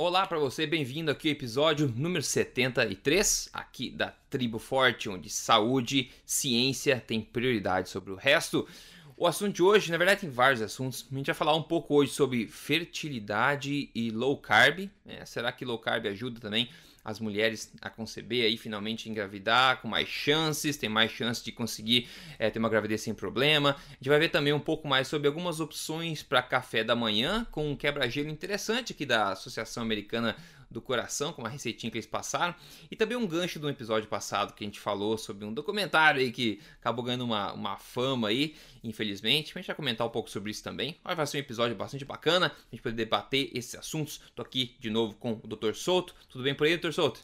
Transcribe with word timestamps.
Olá 0.00 0.24
para 0.28 0.38
você, 0.38 0.64
bem-vindo 0.64 1.10
aqui 1.10 1.26
ao 1.26 1.32
episódio 1.32 1.92
número 1.96 2.22
73, 2.22 3.50
aqui 3.52 3.90
da 3.90 4.14
Tribo 4.30 4.60
Forte, 4.60 5.08
onde 5.08 5.28
saúde, 5.28 6.12
ciência 6.24 7.02
tem 7.04 7.20
prioridade 7.20 7.88
sobre 7.88 8.12
o 8.12 8.14
resto. 8.14 8.64
O 9.16 9.26
assunto 9.26 9.56
de 9.56 9.60
hoje, 9.60 9.90
na 9.90 9.98
verdade, 9.98 10.20
tem 10.20 10.30
vários 10.30 10.62
assuntos. 10.62 11.04
A 11.10 11.14
gente 11.16 11.26
vai 11.26 11.34
falar 11.34 11.56
um 11.56 11.64
pouco 11.64 11.96
hoje 11.96 12.12
sobre 12.12 12.46
fertilidade 12.46 13.90
e 13.92 14.12
low 14.12 14.36
carb. 14.36 14.88
É, 15.04 15.26
será 15.26 15.50
que 15.50 15.64
low 15.64 15.80
carb 15.80 16.06
ajuda 16.06 16.38
também 16.38 16.68
as 17.04 17.20
mulheres 17.20 17.72
a 17.80 17.88
conceber 17.88 18.44
aí 18.44 18.56
finalmente 18.56 19.08
engravidar 19.08 19.80
com 19.80 19.88
mais 19.88 20.08
chances, 20.08 20.76
tem 20.76 20.88
mais 20.88 21.10
chances 21.10 21.42
de 21.42 21.52
conseguir 21.52 22.08
é, 22.38 22.50
ter 22.50 22.58
uma 22.58 22.68
gravidez 22.68 23.00
sem 23.00 23.14
problema. 23.14 23.70
A 23.70 23.94
gente 23.94 24.08
vai 24.08 24.18
ver 24.18 24.28
também 24.28 24.52
um 24.52 24.60
pouco 24.60 24.86
mais 24.86 25.08
sobre 25.08 25.28
algumas 25.28 25.60
opções 25.60 26.22
para 26.22 26.42
café 26.42 26.84
da 26.84 26.94
manhã 26.94 27.46
com 27.50 27.70
um 27.70 27.76
quebra-gelo 27.76 28.28
interessante 28.28 28.92
aqui 28.92 29.06
da 29.06 29.32
Associação 29.32 29.82
Americana 29.82 30.36
do 30.70 30.82
coração, 30.82 31.32
com 31.32 31.42
uma 31.42 31.48
receitinha 31.48 31.90
que 31.90 31.96
eles 31.96 32.06
passaram, 32.06 32.54
e 32.90 32.96
também 32.96 33.16
um 33.16 33.26
gancho 33.26 33.58
do 33.58 33.68
episódio 33.68 34.08
passado 34.08 34.52
que 34.52 34.64
a 34.64 34.66
gente 34.66 34.78
falou 34.78 35.16
sobre 35.16 35.44
um 35.44 35.52
documentário 35.52 36.20
aí 36.20 36.30
que 36.30 36.60
acabou 36.80 37.04
ganhando 37.04 37.24
uma, 37.24 37.52
uma 37.52 37.78
fama 37.78 38.28
aí, 38.28 38.54
infelizmente. 38.84 39.52
A 39.54 39.60
gente 39.60 39.66
vai 39.66 39.76
comentar 39.76 40.06
um 40.06 40.10
pouco 40.10 40.30
sobre 40.30 40.50
isso 40.50 40.62
também. 40.62 40.96
Vai 41.02 41.26
ser 41.26 41.38
um 41.38 41.40
episódio 41.40 41.76
bastante 41.76 42.04
bacana, 42.04 42.46
a 42.46 42.70
gente 42.70 42.82
poder 42.82 42.96
debater 42.96 43.50
esses 43.54 43.74
assuntos. 43.74 44.20
Tô 44.34 44.42
aqui 44.42 44.76
de 44.78 44.90
novo 44.90 45.14
com 45.14 45.40
o 45.42 45.46
Dr. 45.46 45.74
Souto. 45.74 46.14
Tudo 46.28 46.44
bem 46.44 46.54
por 46.54 46.66
aí, 46.66 46.76
Dr. 46.76 46.92
Souto? 46.92 47.20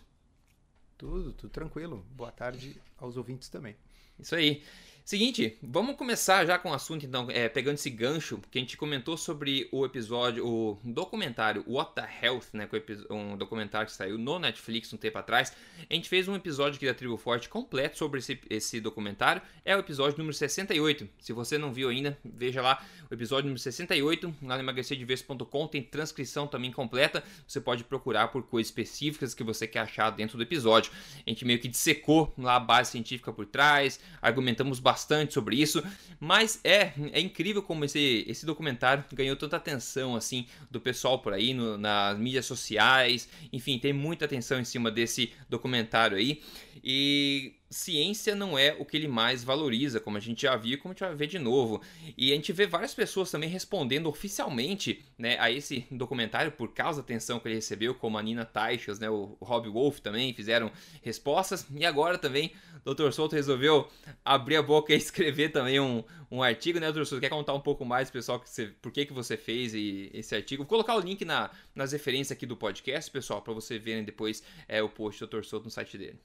Tudo, 0.96 1.32
tudo 1.32 1.50
tranquilo. 1.50 2.06
Boa 2.10 2.30
tarde 2.30 2.80
aos 2.96 3.16
ouvintes 3.16 3.48
também. 3.48 3.76
Isso 4.18 4.34
aí. 4.34 4.62
Seguinte, 5.04 5.58
vamos 5.62 5.96
começar 5.96 6.46
já 6.46 6.58
com 6.58 6.70
o 6.70 6.72
assunto, 6.72 7.04
então, 7.04 7.26
é, 7.30 7.46
pegando 7.46 7.74
esse 7.74 7.90
gancho, 7.90 8.40
que 8.50 8.56
a 8.56 8.60
gente 8.62 8.74
comentou 8.74 9.18
sobre 9.18 9.68
o 9.70 9.84
episódio, 9.84 10.46
o 10.46 10.78
documentário 10.82 11.62
What 11.68 11.94
the 11.94 12.08
Health, 12.22 12.44
né, 12.54 12.66
um 13.10 13.36
documentário 13.36 13.86
que 13.86 13.92
saiu 13.92 14.16
no 14.16 14.38
Netflix 14.38 14.90
um 14.94 14.96
tempo 14.96 15.18
atrás. 15.18 15.54
A 15.90 15.92
gente 15.92 16.08
fez 16.08 16.26
um 16.26 16.34
episódio 16.34 16.76
aqui 16.76 16.86
da 16.86 16.94
Tribo 16.94 17.18
Forte 17.18 17.50
completo 17.50 17.98
sobre 17.98 18.20
esse, 18.20 18.40
esse 18.48 18.80
documentário, 18.80 19.42
é 19.62 19.76
o 19.76 19.78
episódio 19.78 20.16
número 20.16 20.34
68. 20.34 21.06
Se 21.20 21.34
você 21.34 21.58
não 21.58 21.70
viu 21.70 21.90
ainda, 21.90 22.16
veja 22.24 22.62
lá 22.62 22.82
o 23.10 23.12
episódio 23.12 23.44
número 23.44 23.60
68, 23.60 24.34
lá 24.42 24.56
no 24.56 24.62
emagrecerdeverso.com, 24.62 25.66
tem 25.66 25.82
transcrição 25.82 26.46
também 26.46 26.72
completa, 26.72 27.22
você 27.46 27.60
pode 27.60 27.84
procurar 27.84 28.28
por 28.28 28.44
coisas 28.44 28.70
específicas 28.70 29.34
que 29.34 29.44
você 29.44 29.66
quer 29.66 29.80
achar 29.80 30.08
dentro 30.08 30.38
do 30.38 30.42
episódio. 30.42 30.90
A 31.26 31.28
gente 31.28 31.44
meio 31.44 31.58
que 31.58 31.68
dissecou 31.68 32.32
lá 32.38 32.56
a 32.56 32.60
base 32.60 32.92
científica 32.92 33.30
por 33.30 33.44
trás, 33.44 34.00
argumentamos 34.22 34.80
bastante 34.80 34.93
bastante 34.94 35.34
sobre 35.34 35.56
isso, 35.56 35.82
mas 36.20 36.60
é, 36.62 36.92
é 37.12 37.20
incrível 37.20 37.62
como 37.62 37.84
esse, 37.84 38.24
esse 38.28 38.46
documentário 38.46 39.04
ganhou 39.12 39.34
tanta 39.34 39.56
atenção 39.56 40.14
assim 40.14 40.46
do 40.70 40.80
pessoal 40.80 41.18
por 41.18 41.32
aí 41.32 41.52
no, 41.52 41.76
nas 41.76 42.16
mídias 42.16 42.46
sociais, 42.46 43.28
enfim, 43.52 43.76
tem 43.78 43.92
muita 43.92 44.24
atenção 44.24 44.60
em 44.60 44.64
cima 44.64 44.90
desse 44.90 45.32
documentário 45.50 46.16
aí. 46.16 46.40
E 46.82 47.54
ciência 47.74 48.34
não 48.34 48.56
é 48.56 48.74
o 48.78 48.84
que 48.84 48.96
ele 48.96 49.08
mais 49.08 49.42
valoriza, 49.42 49.98
como 49.98 50.16
a 50.16 50.20
gente 50.20 50.42
já 50.42 50.56
viu, 50.56 50.78
como 50.78 50.92
a 50.92 50.94
gente 50.94 51.00
vai 51.00 51.14
ver 51.14 51.26
de 51.26 51.38
novo. 51.38 51.82
E 52.16 52.32
a 52.32 52.34
gente 52.34 52.52
vê 52.52 52.66
várias 52.66 52.94
pessoas 52.94 53.30
também 53.30 53.48
respondendo 53.48 54.08
oficialmente 54.08 55.04
né, 55.18 55.36
a 55.40 55.50
esse 55.50 55.84
documentário 55.90 56.52
por 56.52 56.72
causa 56.72 57.00
da 57.00 57.04
atenção 57.04 57.40
que 57.40 57.48
ele 57.48 57.56
recebeu, 57.56 57.94
como 57.94 58.16
a 58.16 58.22
Nina 58.22 58.44
Teichels, 58.44 58.98
né, 58.98 59.10
o 59.10 59.36
Rob 59.40 59.68
Wolf 59.68 59.98
também 59.98 60.32
fizeram 60.32 60.70
respostas. 61.02 61.66
E 61.74 61.84
agora 61.84 62.16
também 62.16 62.52
o 62.84 62.94
Dr. 62.94 63.10
Souto 63.10 63.34
resolveu 63.34 63.88
abrir 64.24 64.56
a 64.56 64.62
boca 64.62 64.94
e 64.94 64.96
escrever 64.98 65.50
também 65.50 65.80
um, 65.80 66.04
um 66.30 66.42
artigo, 66.42 66.78
né, 66.78 66.92
Dr. 66.92 67.04
Souto? 67.04 67.20
Quer 67.20 67.30
contar 67.30 67.54
um 67.54 67.60
pouco 67.60 67.84
mais, 67.84 68.08
pessoal, 68.08 68.38
que 68.38 68.48
você, 68.48 68.66
por 68.80 68.92
que, 68.92 69.04
que 69.04 69.12
você 69.12 69.36
fez 69.36 69.74
e, 69.74 70.10
esse 70.14 70.34
artigo? 70.34 70.62
Vou 70.62 70.68
colocar 70.68 70.94
o 70.94 71.00
link 71.00 71.24
na, 71.24 71.50
nas 71.74 71.92
referências 71.92 72.36
aqui 72.36 72.46
do 72.46 72.56
podcast, 72.56 73.10
pessoal, 73.10 73.42
para 73.42 73.52
você 73.52 73.78
verem 73.78 74.04
depois 74.04 74.44
é, 74.68 74.80
o 74.80 74.88
post 74.88 75.24
do 75.24 75.26
Dr. 75.26 75.44
Souto 75.44 75.64
no 75.64 75.70
site 75.70 75.98
dele. 75.98 76.20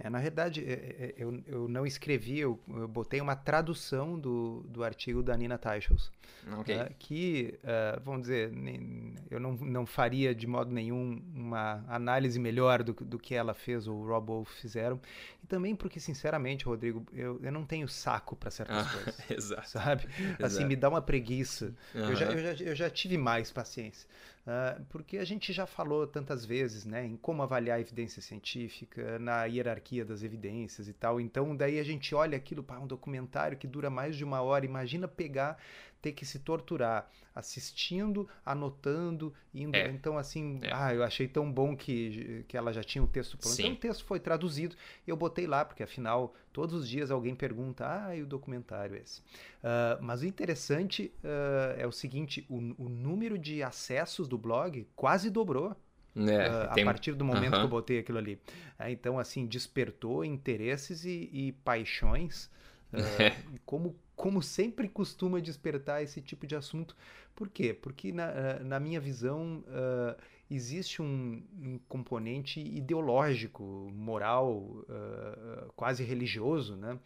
É, 0.00 0.08
na 0.08 0.20
verdade, 0.20 0.64
é, 0.64 0.72
é, 0.72 1.14
eu, 1.18 1.42
eu 1.44 1.68
não 1.68 1.84
escrevi, 1.84 2.38
eu, 2.38 2.60
eu 2.68 2.86
botei 2.86 3.20
uma 3.20 3.34
tradução 3.34 4.16
do, 4.16 4.64
do 4.68 4.84
artigo 4.84 5.24
da 5.24 5.36
Nina 5.36 5.58
Teichels. 5.58 6.12
Okay. 6.60 6.76
Uh, 6.76 6.94
que, 7.00 7.58
uh, 7.64 8.00
vamos 8.04 8.22
dizer, 8.22 8.52
nem, 8.52 9.16
eu 9.28 9.40
não, 9.40 9.54
não 9.54 9.84
faria 9.84 10.32
de 10.32 10.46
modo 10.46 10.72
nenhum 10.72 11.20
uma 11.34 11.84
análise 11.88 12.38
melhor 12.38 12.84
do, 12.84 12.92
do 12.92 13.18
que 13.18 13.34
ela 13.34 13.54
fez 13.54 13.88
ou 13.88 13.96
o 13.96 14.06
Rob 14.06 14.28
Wolf 14.28 14.48
fizeram. 14.60 15.00
E 15.42 15.46
também 15.48 15.74
porque, 15.74 15.98
sinceramente, 15.98 16.64
Rodrigo, 16.64 17.04
eu, 17.12 17.40
eu 17.42 17.50
não 17.50 17.64
tenho 17.64 17.88
saco 17.88 18.36
para 18.36 18.52
certas 18.52 18.86
ah, 18.86 18.90
coisas. 18.90 19.30
Exato. 19.30 19.68
Sabe? 19.68 20.08
Exato. 20.16 20.44
Assim, 20.44 20.64
me 20.64 20.76
dá 20.76 20.88
uma 20.88 21.02
preguiça. 21.02 21.74
Uhum. 21.92 22.10
Eu, 22.10 22.14
já, 22.14 22.26
eu, 22.26 22.56
já, 22.56 22.64
eu 22.64 22.74
já 22.76 22.88
tive 22.88 23.18
mais 23.18 23.50
paciência. 23.50 24.08
Uh, 24.48 24.82
porque 24.88 25.18
a 25.18 25.26
gente 25.26 25.52
já 25.52 25.66
falou 25.66 26.06
tantas 26.06 26.42
vezes 26.42 26.86
né, 26.86 27.04
em 27.04 27.18
como 27.18 27.42
avaliar 27.42 27.76
a 27.76 27.80
evidência 27.82 28.22
científica, 28.22 29.18
na 29.18 29.44
hierarquia 29.44 30.06
das 30.06 30.22
evidências 30.22 30.88
e 30.88 30.94
tal. 30.94 31.20
Então, 31.20 31.54
daí 31.54 31.78
a 31.78 31.84
gente 31.84 32.14
olha 32.14 32.38
aquilo 32.38 32.62
para 32.62 32.80
um 32.80 32.86
documentário 32.86 33.58
que 33.58 33.66
dura 33.66 33.90
mais 33.90 34.16
de 34.16 34.24
uma 34.24 34.40
hora. 34.40 34.64
Imagina 34.64 35.06
pegar 35.06 35.58
ter 36.00 36.12
que 36.12 36.24
se 36.24 36.38
torturar 36.38 37.10
assistindo, 37.34 38.28
anotando, 38.44 39.32
indo. 39.54 39.76
É. 39.76 39.88
Então, 39.88 40.18
assim, 40.18 40.58
é. 40.62 40.70
ah, 40.72 40.94
eu 40.94 41.04
achei 41.04 41.28
tão 41.28 41.50
bom 41.50 41.76
que, 41.76 42.44
que 42.48 42.56
ela 42.56 42.72
já 42.72 42.82
tinha 42.82 43.02
o 43.02 43.06
um 43.06 43.08
texto 43.08 43.36
pronto. 43.36 43.54
Sim. 43.54 43.62
Então, 43.62 43.74
o 43.74 43.76
texto 43.76 44.04
foi 44.04 44.18
traduzido 44.18 44.76
eu 45.06 45.16
botei 45.16 45.46
lá, 45.46 45.64
porque 45.64 45.82
afinal, 45.82 46.34
todos 46.52 46.74
os 46.74 46.88
dias 46.88 47.10
alguém 47.10 47.34
pergunta, 47.34 47.86
ah, 47.86 48.16
e 48.16 48.22
o 48.22 48.26
documentário 48.26 48.96
é 48.96 49.00
esse? 49.00 49.20
Uh, 49.20 50.00
mas 50.00 50.22
o 50.22 50.26
interessante 50.26 51.12
uh, 51.24 51.80
é 51.80 51.86
o 51.86 51.92
seguinte: 51.92 52.44
o, 52.48 52.56
o 52.76 52.88
número 52.88 53.38
de 53.38 53.62
acessos 53.62 54.28
do 54.28 54.36
blog 54.36 54.86
quase 54.94 55.30
dobrou. 55.30 55.76
É, 56.16 56.70
uh, 56.70 56.74
tem... 56.74 56.82
A 56.82 56.86
partir 56.86 57.12
do 57.12 57.24
momento 57.24 57.52
que 57.52 57.64
eu 57.64 57.68
botei 57.68 57.98
aquilo 58.00 58.18
ali. 58.18 58.34
Uh, 58.78 58.88
então, 58.88 59.18
assim, 59.18 59.46
despertou 59.46 60.24
interesses 60.24 61.04
e, 61.04 61.30
e 61.32 61.52
paixões. 61.64 62.50
Uh, 62.92 63.58
como 63.64 63.94
como 64.18 64.42
sempre 64.42 64.88
costuma 64.88 65.40
despertar 65.40 66.02
esse 66.02 66.20
tipo 66.20 66.44
de 66.44 66.56
assunto. 66.56 66.96
Por 67.36 67.48
quê? 67.48 67.72
Porque, 67.72 68.10
na, 68.10 68.24
eh, 68.24 68.64
na 68.64 68.80
minha 68.80 69.00
visão, 69.00 69.62
uh, 69.68 70.20
existe 70.50 71.00
um, 71.00 71.40
um, 71.62 71.78
componente 71.88 72.60
ideológico, 72.60 73.62
moral, 73.94 74.56
uh, 74.56 75.72
quase 75.76 76.02
religioso, 76.02 76.74
né? 76.74 76.98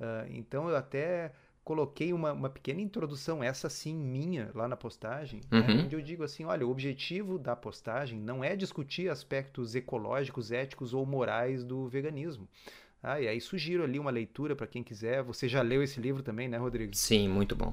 Uh, 0.00 0.26
então, 0.28 0.68
eu 0.68 0.74
até 0.74 1.32
coloquei 1.62 2.12
uma, 2.12 2.32
uma, 2.32 2.50
pequena 2.50 2.80
introdução, 2.80 3.44
essa 3.44 3.70
sim 3.70 3.94
minha, 3.94 4.50
lá 4.52 4.66
na 4.66 4.76
postagem, 4.76 5.42
né? 5.48 5.60
uhum. 5.60 5.66
né, 5.66 5.84
onde 5.84 5.94
eu 5.94 6.02
digo 6.02 6.24
assim: 6.24 6.44
olha, 6.44 6.66
o 6.66 6.70
objetivo 6.70 7.38
da 7.38 7.54
postagem 7.54 8.18
não 8.18 8.42
é 8.42 8.56
discutir 8.56 9.08
aspectos 9.08 9.76
ecológicos, 9.76 10.50
éticos 10.50 10.92
ou 10.92 11.06
morais 11.06 11.62
do 11.62 11.86
veganismo. 11.86 12.48
Ah, 13.08 13.20
e 13.20 13.28
aí 13.28 13.40
sugiro 13.40 13.84
ali 13.84 14.00
uma 14.00 14.10
leitura 14.10 14.56
para 14.56 14.66
quem 14.66 14.82
quiser. 14.82 15.22
Você 15.22 15.48
já 15.48 15.62
leu 15.62 15.80
esse 15.80 16.00
livro 16.00 16.24
também, 16.24 16.48
né, 16.48 16.56
Rodrigo? 16.56 16.92
Sim, 16.92 17.28
muito 17.28 17.54
bom. 17.54 17.72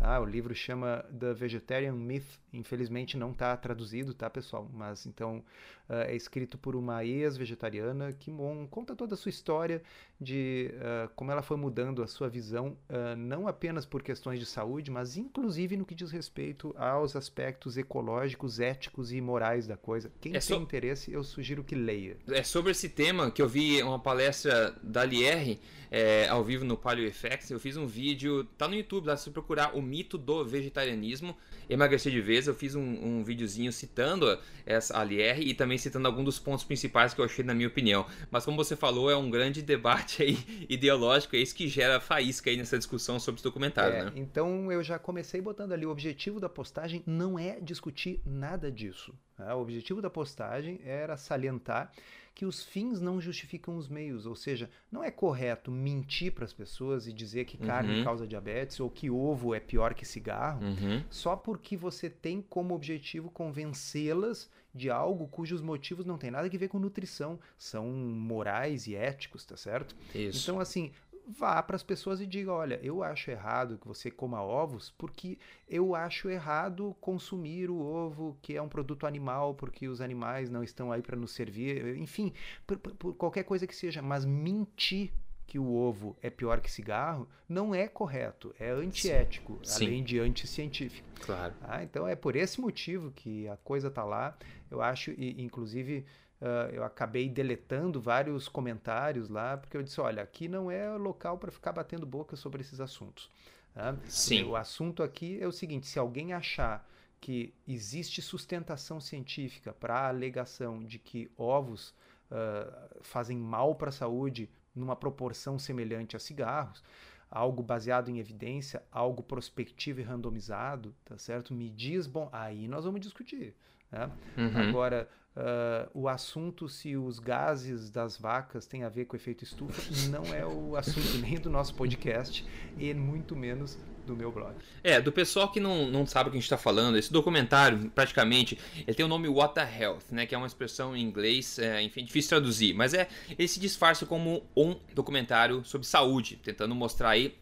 Ah, 0.00 0.18
o 0.18 0.24
livro 0.24 0.54
chama 0.54 1.04
The 1.20 1.34
Vegetarian 1.34 1.92
Myth. 1.92 2.40
Infelizmente 2.50 3.14
não 3.18 3.32
está 3.32 3.54
traduzido, 3.58 4.14
tá, 4.14 4.30
pessoal? 4.30 4.66
Mas 4.72 5.04
então 5.04 5.44
uh, 5.86 5.96
é 6.06 6.16
escrito 6.16 6.56
por 6.56 6.74
uma 6.74 7.04
ex-vegetariana 7.04 8.10
que 8.14 8.32
conta 8.70 8.96
toda 8.96 9.12
a 9.12 9.18
sua 9.18 9.28
história 9.28 9.82
de 10.20 10.70
uh, 10.74 11.08
como 11.14 11.30
ela 11.30 11.42
foi 11.42 11.56
mudando 11.56 12.02
a 12.02 12.06
sua 12.06 12.28
visão, 12.28 12.76
uh, 12.88 13.16
não 13.16 13.46
apenas 13.46 13.86
por 13.86 14.02
questões 14.02 14.40
de 14.40 14.46
saúde, 14.46 14.90
mas 14.90 15.16
inclusive 15.16 15.76
no 15.76 15.84
que 15.84 15.94
diz 15.94 16.10
respeito 16.10 16.74
aos 16.76 17.14
aspectos 17.14 17.76
ecológicos, 17.76 18.58
éticos 18.58 19.12
e 19.12 19.20
morais 19.20 19.66
da 19.66 19.76
coisa. 19.76 20.10
Quem 20.20 20.32
é 20.32 20.40
tem 20.40 20.40
so... 20.40 20.56
interesse, 20.56 21.12
eu 21.12 21.22
sugiro 21.22 21.62
que 21.62 21.76
leia. 21.76 22.16
É 22.28 22.42
sobre 22.42 22.72
esse 22.72 22.88
tema 22.88 23.30
que 23.30 23.40
eu 23.40 23.48
vi 23.48 23.80
uma 23.82 23.98
palestra 23.98 24.74
da 24.82 25.04
Lierre 25.04 25.60
é, 25.90 26.26
ao 26.28 26.42
vivo 26.42 26.64
no 26.64 26.76
Paleo 26.76 27.06
Effects. 27.06 27.50
Eu 27.50 27.60
fiz 27.60 27.76
um 27.76 27.86
vídeo, 27.86 28.44
tá 28.56 28.66
no 28.66 28.74
YouTube, 28.74 29.06
lá 29.06 29.16
se 29.16 29.30
procurar 29.30 29.76
o 29.76 29.82
mito 29.82 30.18
do 30.18 30.44
vegetarianismo, 30.44 31.36
emagrecer 31.68 32.12
de 32.12 32.20
vez. 32.20 32.46
Eu 32.46 32.54
fiz 32.54 32.74
um, 32.74 32.82
um 32.82 33.22
videozinho 33.22 33.72
citando 33.72 34.38
essa 34.66 34.98
a 34.98 35.04
Lierre 35.04 35.44
e 35.44 35.54
também 35.54 35.78
citando 35.78 36.08
alguns 36.08 36.24
dos 36.24 36.38
pontos 36.38 36.64
principais 36.64 37.14
que 37.14 37.20
eu 37.20 37.24
achei 37.24 37.44
na 37.44 37.54
minha 37.54 37.68
opinião. 37.68 38.04
Mas 38.30 38.44
como 38.44 38.56
você 38.56 38.74
falou, 38.74 39.10
é 39.10 39.16
um 39.16 39.30
grande 39.30 39.62
debate 39.62 40.07
debate 40.08 40.22
aí 40.22 40.38
ideológico, 40.68 41.36
é 41.36 41.38
isso 41.38 41.54
que 41.54 41.68
gera 41.68 42.00
faísca 42.00 42.48
aí 42.48 42.56
nessa 42.56 42.78
discussão 42.78 43.20
sobre 43.20 43.38
esse 43.38 43.44
documentário, 43.44 43.96
é, 43.96 44.04
né? 44.06 44.12
Então 44.16 44.72
eu 44.72 44.82
já 44.82 44.98
comecei 44.98 45.40
botando 45.40 45.72
ali, 45.72 45.84
o 45.84 45.90
objetivo 45.90 46.40
da 46.40 46.48
postagem 46.48 47.02
não 47.06 47.38
é 47.38 47.60
discutir 47.60 48.20
nada 48.24 48.72
disso. 48.72 49.14
Tá? 49.36 49.54
O 49.54 49.60
objetivo 49.60 50.00
da 50.00 50.10
postagem 50.10 50.80
era 50.84 51.16
salientar 51.16 51.92
que 52.38 52.46
os 52.46 52.62
fins 52.62 53.00
não 53.00 53.20
justificam 53.20 53.76
os 53.76 53.88
meios, 53.88 54.24
ou 54.24 54.36
seja, 54.36 54.70
não 54.92 55.02
é 55.02 55.10
correto 55.10 55.72
mentir 55.72 56.30
para 56.30 56.44
as 56.44 56.52
pessoas 56.52 57.08
e 57.08 57.12
dizer 57.12 57.44
que 57.46 57.58
carne 57.58 57.98
uhum. 57.98 58.04
causa 58.04 58.28
diabetes 58.28 58.78
ou 58.78 58.88
que 58.88 59.10
ovo 59.10 59.56
é 59.56 59.58
pior 59.58 59.92
que 59.92 60.06
cigarro, 60.06 60.62
uhum. 60.62 61.02
só 61.10 61.34
porque 61.34 61.76
você 61.76 62.08
tem 62.08 62.40
como 62.40 62.76
objetivo 62.76 63.28
convencê-las 63.28 64.48
de 64.72 64.88
algo 64.88 65.26
cujos 65.26 65.60
motivos 65.60 66.06
não 66.06 66.16
têm 66.16 66.30
nada 66.30 66.46
a 66.46 66.50
ver 66.50 66.68
com 66.68 66.78
nutrição, 66.78 67.40
são 67.58 67.88
morais 67.88 68.86
e 68.86 68.94
éticos, 68.94 69.44
tá 69.44 69.56
certo? 69.56 69.96
Isso. 70.14 70.40
Então, 70.44 70.60
assim, 70.60 70.92
vá 71.28 71.62
para 71.62 71.76
as 71.76 71.82
pessoas 71.82 72.20
e 72.20 72.26
diga: 72.26 72.52
olha, 72.52 72.80
eu 72.82 73.02
acho 73.02 73.30
errado 73.30 73.78
que 73.78 73.86
você 73.86 74.10
coma 74.10 74.42
ovos 74.42 74.94
porque 74.96 75.38
eu 75.68 75.94
acho 75.94 76.28
errado 76.28 76.96
consumir 77.00 77.70
o 77.70 77.78
ovo, 77.78 78.36
que 78.40 78.56
é 78.56 78.62
um 78.62 78.68
produto 78.68 79.06
animal, 79.06 79.54
porque 79.54 79.88
os 79.88 80.00
animais 80.00 80.50
não 80.50 80.62
estão 80.62 80.90
aí 80.90 81.02
para 81.02 81.16
nos 81.16 81.32
servir. 81.32 81.96
Enfim, 81.96 82.32
por, 82.66 82.78
por 82.78 83.14
qualquer 83.14 83.44
coisa 83.44 83.66
que 83.66 83.76
seja, 83.76 84.00
mas 84.00 84.24
mentir 84.24 85.12
que 85.46 85.58
o 85.58 85.74
ovo 85.74 86.14
é 86.20 86.28
pior 86.28 86.60
que 86.60 86.70
cigarro 86.70 87.26
não 87.48 87.74
é 87.74 87.88
correto, 87.88 88.54
é 88.60 88.70
antiético, 88.70 89.58
Sim. 89.64 89.86
além 89.86 90.04
de 90.04 90.20
anticientífico. 90.20 91.08
Claro. 91.22 91.54
Ah, 91.62 91.82
então 91.82 92.06
é 92.06 92.14
por 92.14 92.36
esse 92.36 92.60
motivo 92.60 93.10
que 93.10 93.48
a 93.48 93.56
coisa 93.56 93.88
está 93.88 94.04
lá. 94.04 94.36
Eu 94.70 94.82
acho, 94.82 95.10
e, 95.12 95.42
inclusive, 95.42 96.04
uh, 96.40 96.70
eu 96.72 96.84
acabei 96.84 97.28
deletando 97.28 98.00
vários 98.00 98.48
comentários 98.48 99.28
lá, 99.28 99.56
porque 99.56 99.76
eu 99.76 99.82
disse: 99.82 100.00
olha, 100.00 100.22
aqui 100.22 100.48
não 100.48 100.70
é 100.70 100.88
local 100.96 101.38
para 101.38 101.50
ficar 101.50 101.72
batendo 101.72 102.06
boca 102.06 102.36
sobre 102.36 102.60
esses 102.60 102.80
assuntos. 102.80 103.30
Tá? 103.74 103.96
Sim. 104.08 104.44
O 104.44 104.56
assunto 104.56 105.02
aqui 105.02 105.38
é 105.40 105.46
o 105.46 105.52
seguinte: 105.52 105.86
se 105.86 105.98
alguém 105.98 106.32
achar 106.32 106.88
que 107.20 107.52
existe 107.66 108.22
sustentação 108.22 109.00
científica 109.00 109.72
para 109.72 109.94
a 109.94 110.08
alegação 110.08 110.84
de 110.84 110.98
que 110.98 111.30
ovos 111.36 111.94
uh, 112.30 113.02
fazem 113.02 113.36
mal 113.36 113.74
para 113.74 113.88
a 113.88 113.92
saúde 113.92 114.48
numa 114.74 114.94
proporção 114.94 115.58
semelhante 115.58 116.16
a 116.16 116.20
cigarros, 116.20 116.82
algo 117.30 117.62
baseado 117.62 118.08
em 118.08 118.18
evidência, 118.18 118.82
algo 118.90 119.22
prospectivo 119.22 120.00
e 120.00 120.02
randomizado, 120.02 120.94
tá 121.04 121.18
certo? 121.18 121.52
Me 121.52 121.68
diz, 121.68 122.06
bom, 122.06 122.28
aí 122.32 122.66
nós 122.66 122.84
vamos 122.84 123.00
discutir. 123.00 123.54
Né? 123.90 124.10
Uhum. 124.36 124.68
Agora, 124.68 125.08
uh, 125.36 125.90
o 125.98 126.08
assunto 126.08 126.68
se 126.68 126.96
os 126.96 127.18
gases 127.18 127.90
das 127.90 128.16
vacas 128.16 128.66
têm 128.66 128.84
a 128.84 128.88
ver 128.88 129.06
com 129.06 129.16
efeito 129.16 129.44
estufa 129.44 129.82
não 130.10 130.24
é 130.34 130.44
o 130.44 130.76
assunto 130.76 131.18
nem 131.20 131.38
do 131.38 131.50
nosso 131.50 131.74
podcast 131.74 132.46
e 132.76 132.92
muito 132.94 133.36
menos 133.36 133.78
do 134.08 134.16
meu 134.16 134.32
blog. 134.32 134.54
É, 134.82 135.00
do 135.00 135.12
pessoal 135.12 135.50
que 135.50 135.60
não, 135.60 135.86
não 135.86 136.06
sabe 136.06 136.28
o 136.28 136.32
que 136.32 136.36
a 136.36 136.40
gente 136.40 136.46
está 136.46 136.58
falando, 136.58 136.96
esse 136.96 137.12
documentário, 137.12 137.90
praticamente, 137.94 138.58
ele 138.86 138.94
tem 138.94 139.04
o 139.04 139.08
nome 139.08 139.28
What 139.28 139.54
the 139.54 139.68
Health, 139.80 140.04
né? 140.10 140.26
Que 140.26 140.34
é 140.34 140.38
uma 140.38 140.46
expressão 140.46 140.96
em 140.96 141.02
inglês, 141.02 141.58
é, 141.58 141.82
enfim, 141.82 142.04
difícil 142.04 142.30
traduzir, 142.30 142.74
mas 142.74 142.94
é 142.94 143.08
ele 143.38 143.48
se 143.48 143.60
disfarça 143.60 144.04
como 144.06 144.42
um 144.56 144.74
documentário 144.94 145.64
sobre 145.64 145.86
saúde, 145.86 146.38
tentando 146.42 146.74
mostrar 146.74 147.10
aí 147.10 147.36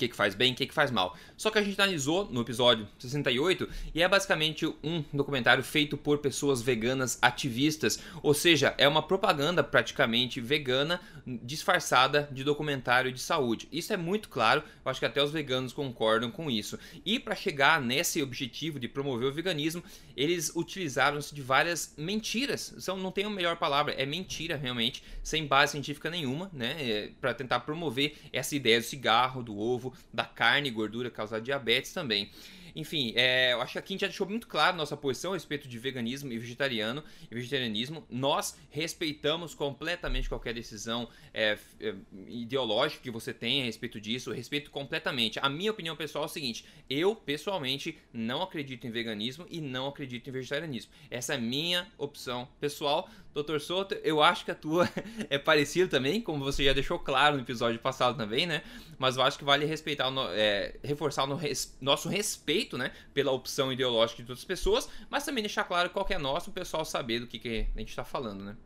que, 0.00 0.08
que 0.08 0.16
faz 0.16 0.34
bem, 0.34 0.52
o 0.52 0.56
que, 0.56 0.66
que 0.66 0.74
faz 0.74 0.90
mal. 0.90 1.16
Só 1.36 1.50
que 1.50 1.58
a 1.58 1.62
gente 1.62 1.80
analisou 1.80 2.26
no 2.30 2.40
episódio 2.40 2.88
68 2.98 3.68
e 3.94 4.02
é 4.02 4.08
basicamente 4.08 4.66
um 4.82 5.04
documentário 5.12 5.62
feito 5.62 5.96
por 5.96 6.18
pessoas 6.18 6.62
veganas 6.62 7.18
ativistas, 7.20 8.00
ou 8.22 8.32
seja, 8.32 8.74
é 8.78 8.88
uma 8.88 9.02
propaganda 9.02 9.62
praticamente 9.62 10.40
vegana 10.40 11.00
disfarçada 11.42 12.28
de 12.32 12.42
documentário 12.42 13.12
de 13.12 13.20
saúde. 13.20 13.68
Isso 13.70 13.92
é 13.92 13.96
muito 13.96 14.28
claro, 14.28 14.62
eu 14.84 14.90
acho 14.90 15.00
que 15.00 15.06
até 15.06 15.22
os 15.22 15.30
veganos 15.30 15.72
concordam 15.72 16.30
com 16.30 16.50
isso. 16.50 16.78
E 17.04 17.18
para 17.18 17.34
chegar 17.34 17.80
nesse 17.80 18.22
objetivo 18.22 18.80
de 18.80 18.88
promover 18.88 19.28
o 19.28 19.32
veganismo, 19.32 19.82
eles 20.16 20.54
utilizaram-se 20.56 21.34
de 21.34 21.42
várias 21.42 21.94
mentiras. 21.96 22.74
São, 22.78 22.96
não 22.96 23.12
tem 23.12 23.24
a 23.24 23.30
melhor 23.30 23.56
palavra, 23.56 23.92
é 23.92 24.06
mentira 24.06 24.56
realmente, 24.56 25.02
sem 25.22 25.46
base 25.46 25.72
científica 25.72 26.08
nenhuma, 26.08 26.50
né? 26.52 26.76
É, 26.78 27.10
para 27.20 27.34
tentar 27.34 27.60
promover 27.60 28.16
essa 28.32 28.56
ideia 28.56 28.80
do 28.80 28.86
cigarro, 28.86 29.42
do 29.42 29.58
ovo, 29.58 29.89
da 30.12 30.24
carne 30.24 30.68
e 30.68 30.72
gordura 30.72 31.10
causar 31.10 31.40
diabetes 31.40 31.92
também. 31.92 32.30
Enfim, 32.74 33.12
é, 33.16 33.52
eu 33.52 33.60
acho 33.60 33.72
que 33.72 33.78
a 33.78 33.82
gente 33.86 34.00
já 34.00 34.06
deixou 34.06 34.26
muito 34.26 34.46
claro 34.46 34.76
nossa 34.76 34.96
posição 34.96 35.32
a 35.32 35.34
respeito 35.34 35.68
de 35.68 35.78
veganismo 35.78 36.32
e 36.32 36.38
vegetariano 36.38 37.02
e 37.30 37.34
vegetarianismo. 37.34 38.04
Nós 38.08 38.58
respeitamos 38.70 39.54
completamente 39.54 40.28
qualquer 40.28 40.54
decisão 40.54 41.08
é, 41.32 41.58
é, 41.80 41.94
ideológica 42.28 43.02
que 43.02 43.10
você 43.10 43.32
tenha 43.32 43.62
a 43.62 43.66
respeito 43.66 44.00
disso. 44.00 44.32
Respeito 44.32 44.70
completamente. 44.70 45.38
A 45.40 45.48
minha 45.48 45.70
opinião 45.70 45.96
pessoal 45.96 46.24
é 46.24 46.26
o 46.26 46.30
seguinte: 46.30 46.64
eu, 46.88 47.14
pessoalmente, 47.14 47.98
não 48.12 48.42
acredito 48.42 48.86
em 48.86 48.90
veganismo 48.90 49.46
e 49.50 49.60
não 49.60 49.88
acredito 49.88 50.28
em 50.28 50.32
vegetarianismo. 50.32 50.92
Essa 51.10 51.34
é 51.34 51.36
a 51.36 51.40
minha 51.40 51.86
opção 51.98 52.48
pessoal. 52.60 53.08
Doutor 53.32 53.60
Souto, 53.60 53.94
eu 54.02 54.20
acho 54.20 54.44
que 54.44 54.50
a 54.50 54.54
tua 54.54 54.88
é 55.30 55.38
parecida 55.38 55.88
também, 55.88 56.20
como 56.20 56.44
você 56.44 56.64
já 56.64 56.72
deixou 56.72 56.98
claro 56.98 57.36
no 57.36 57.42
episódio 57.42 57.78
passado 57.78 58.16
também, 58.16 58.44
né? 58.44 58.62
Mas 58.98 59.16
eu 59.16 59.22
acho 59.22 59.38
que 59.38 59.44
vale 59.44 59.64
respeitar, 59.64 60.12
é, 60.32 60.76
reforçar 60.82 61.28
o 61.28 61.36
res, 61.36 61.76
nosso 61.80 62.08
respeito, 62.08 62.59
né? 62.76 62.92
Pela 63.12 63.32
opção 63.32 63.72
ideológica 63.72 64.22
de 64.22 64.30
outras 64.30 64.44
pessoas, 64.44 64.88
mas 65.08 65.24
também 65.24 65.42
deixar 65.42 65.64
claro 65.64 65.90
qual 65.90 66.06
é 66.10 66.18
nosso, 66.18 66.50
o 66.50 66.52
pessoal 66.52 66.84
saber 66.84 67.20
do 67.20 67.26
que, 67.26 67.38
que 67.38 67.66
a 67.74 67.78
gente 67.78 67.90
está 67.90 68.04
falando, 68.04 68.44
né? 68.44 68.56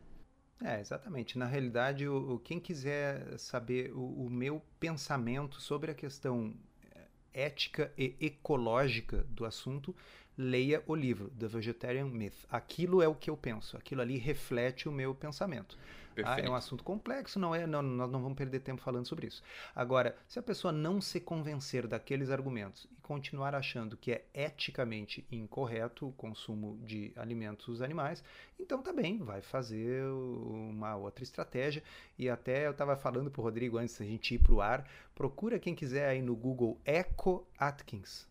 É, 0.63 0.79
exatamente. 0.79 1.37
Na 1.37 1.45
realidade, 1.45 2.07
o, 2.07 2.39
quem 2.39 2.59
quiser 2.59 3.37
saber 3.37 3.91
o, 3.93 4.25
o 4.25 4.29
meu 4.29 4.61
pensamento 4.79 5.59
sobre 5.59 5.91
a 5.91 5.93
questão 5.93 6.53
é, 6.95 7.45
ética 7.45 7.91
e 7.97 8.15
ecológica 8.19 9.25
do 9.29 9.45
assunto, 9.45 9.95
leia 10.37 10.83
o 10.87 10.95
livro 10.95 11.29
The 11.31 11.47
Vegetarian 11.47 12.05
Myth. 12.05 12.45
Aquilo 12.49 13.01
é 13.01 13.07
o 13.07 13.15
que 13.15 13.29
eu 13.29 13.37
penso, 13.37 13.77
aquilo 13.77 14.01
ali 14.01 14.17
reflete 14.17 14.87
o 14.87 14.91
meu 14.91 15.13
pensamento. 15.13 15.77
Ah, 16.23 16.39
é 16.39 16.49
um 16.49 16.55
assunto 16.55 16.83
complexo, 16.83 17.39
não 17.39 17.53
é? 17.53 17.65
Não, 17.65 17.81
nós 17.81 18.11
não 18.11 18.21
vamos 18.21 18.37
perder 18.37 18.59
tempo 18.59 18.81
falando 18.81 19.07
sobre 19.07 19.27
isso. 19.27 19.43
Agora, 19.75 20.15
se 20.27 20.39
a 20.39 20.43
pessoa 20.43 20.71
não 20.71 21.01
se 21.01 21.19
convencer 21.19 21.87
daqueles 21.87 22.29
argumentos 22.29 22.87
e 22.91 23.01
continuar 23.01 23.55
achando 23.55 23.97
que 23.97 24.11
é 24.11 24.23
eticamente 24.33 25.25
incorreto 25.31 26.07
o 26.07 26.13
consumo 26.13 26.77
de 26.83 27.11
alimentos 27.15 27.81
animais, 27.81 28.23
então 28.59 28.81
tá 28.81 28.93
bem, 28.93 29.19
vai 29.19 29.41
fazer 29.41 30.03
uma 30.05 30.95
outra 30.95 31.23
estratégia. 31.23 31.83
E 32.17 32.29
até 32.29 32.67
eu 32.67 32.71
estava 32.71 32.95
falando 32.95 33.29
para 33.29 33.41
o 33.41 33.43
Rodrigo 33.43 33.77
antes 33.77 33.97
da 33.97 34.05
gente 34.05 34.35
ir 34.35 34.39
para 34.39 34.53
o 34.53 34.61
ar, 34.61 34.87
procura 35.13 35.59
quem 35.59 35.75
quiser 35.75 36.07
aí 36.09 36.21
no 36.21 36.35
Google 36.35 36.79
Eco 36.85 37.47
Atkins. 37.57 38.27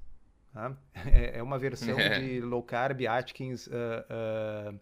Tá? 0.52 0.76
É, 1.12 1.38
é, 1.38 1.42
uma 1.42 1.58
versão 1.58 1.98
é. 1.98 2.20
de 2.20 2.40
low 2.40 2.62
carb 2.62 3.06
Atkins 3.06 3.66
uh, 3.66 3.70
uh, 4.70 4.74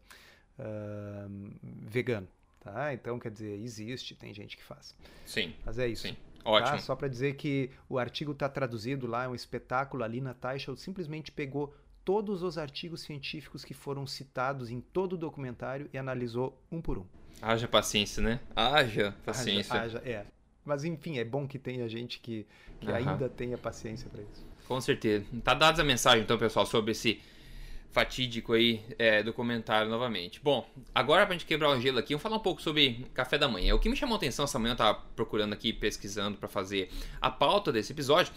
uh, 0.59 1.51
vegano. 1.63 2.29
Tá? 2.63 2.95
Então, 2.95 3.19
quer 3.19 3.31
dizer, 3.33 3.59
existe, 3.59 4.15
tem 4.15 4.33
gente 4.33 4.57
que 4.57 4.63
faz. 4.63 4.95
Sim. 5.27 5.53
Mas 5.67 5.81
é 5.81 5.89
isso. 5.89 6.07
Sim. 6.07 6.17
Ótimo. 6.45 6.77
Tá? 6.77 6.79
Só 6.79 6.95
para 6.95 7.09
dizer 7.09 7.35
que 7.35 7.71
o 7.89 7.99
artigo 7.99 8.31
está 8.31 8.49
traduzido 8.49 9.07
lá, 9.07 9.25
é 9.25 9.29
um 9.29 9.35
espetáculo 9.35 10.05
ali 10.05 10.21
na 10.21 10.33
Taisha, 10.33 10.75
simplesmente 10.77 11.33
pegou 11.33 11.75
todos 12.05 12.43
os 12.43 12.59
artigos 12.59 13.01
científicos 13.01 13.65
que 13.65 13.75
foram 13.75 14.07
citados 14.07 14.71
em 14.71 14.81
todo 14.81 15.15
o 15.15 15.17
documentário 15.17 15.91
e 15.93 15.99
analisou 15.99 16.57
um 16.71 16.81
por 16.81 16.99
um. 16.99 17.07
Haja 17.41 17.67
paciência, 17.67 18.23
né? 18.23 18.41
Haja 18.55 19.15
paciência. 19.25 19.75
Haja, 19.75 19.99
haja 19.99 20.09
é. 20.09 20.27
Mas 20.65 20.85
enfim, 20.85 21.19
é 21.19 21.25
bom 21.25 21.49
que 21.49 21.59
tenha 21.59 21.89
gente 21.89 22.21
que, 22.21 22.47
que 22.81 22.87
uhum. 22.87 22.95
ainda 22.95 23.29
tenha 23.29 23.59
paciência 23.59 24.09
para 24.09 24.23
isso. 24.23 24.47
Com 24.69 24.81
certeza. 24.81 25.27
Tá 25.43 25.55
dada 25.55 25.83
a 25.83 25.85
mensagem, 25.85 26.23
então, 26.23 26.39
pessoal, 26.39 26.65
sobre 26.65 26.93
esse 26.93 27.21
fatídico 27.93 28.55
aí 28.55 28.83
é, 28.99 29.23
documentário 29.23 29.91
novamente. 29.91 30.41
Bom, 30.43 30.69
agora 30.95 31.27
pra 31.27 31.35
gente 31.35 31.47
quebrar 31.47 31.71
o 31.71 31.81
gelo 31.81 31.99
aqui, 31.99 32.15
vamos 32.15 32.23
falar 32.23 32.37
um 32.37 32.41
pouco 32.41 32.61
sobre 32.61 33.07
café 33.15 33.39
da 33.39 33.47
manhã. 33.47 33.75
O 33.75 33.79
que 33.79 33.89
me 33.89 33.97
chamou 33.97 34.15
a 34.15 34.17
atenção 34.17 34.45
essa 34.45 34.59
manhã, 34.59 34.73
eu 34.73 34.77
tava 34.77 34.99
procurando 35.15 35.53
aqui, 35.53 35.73
pesquisando 35.73 36.39
para 36.39 36.49
fazer 36.49 36.91
a 37.21 37.31
pauta 37.31 37.71
desse 37.71 37.93
episódio, 37.93 38.33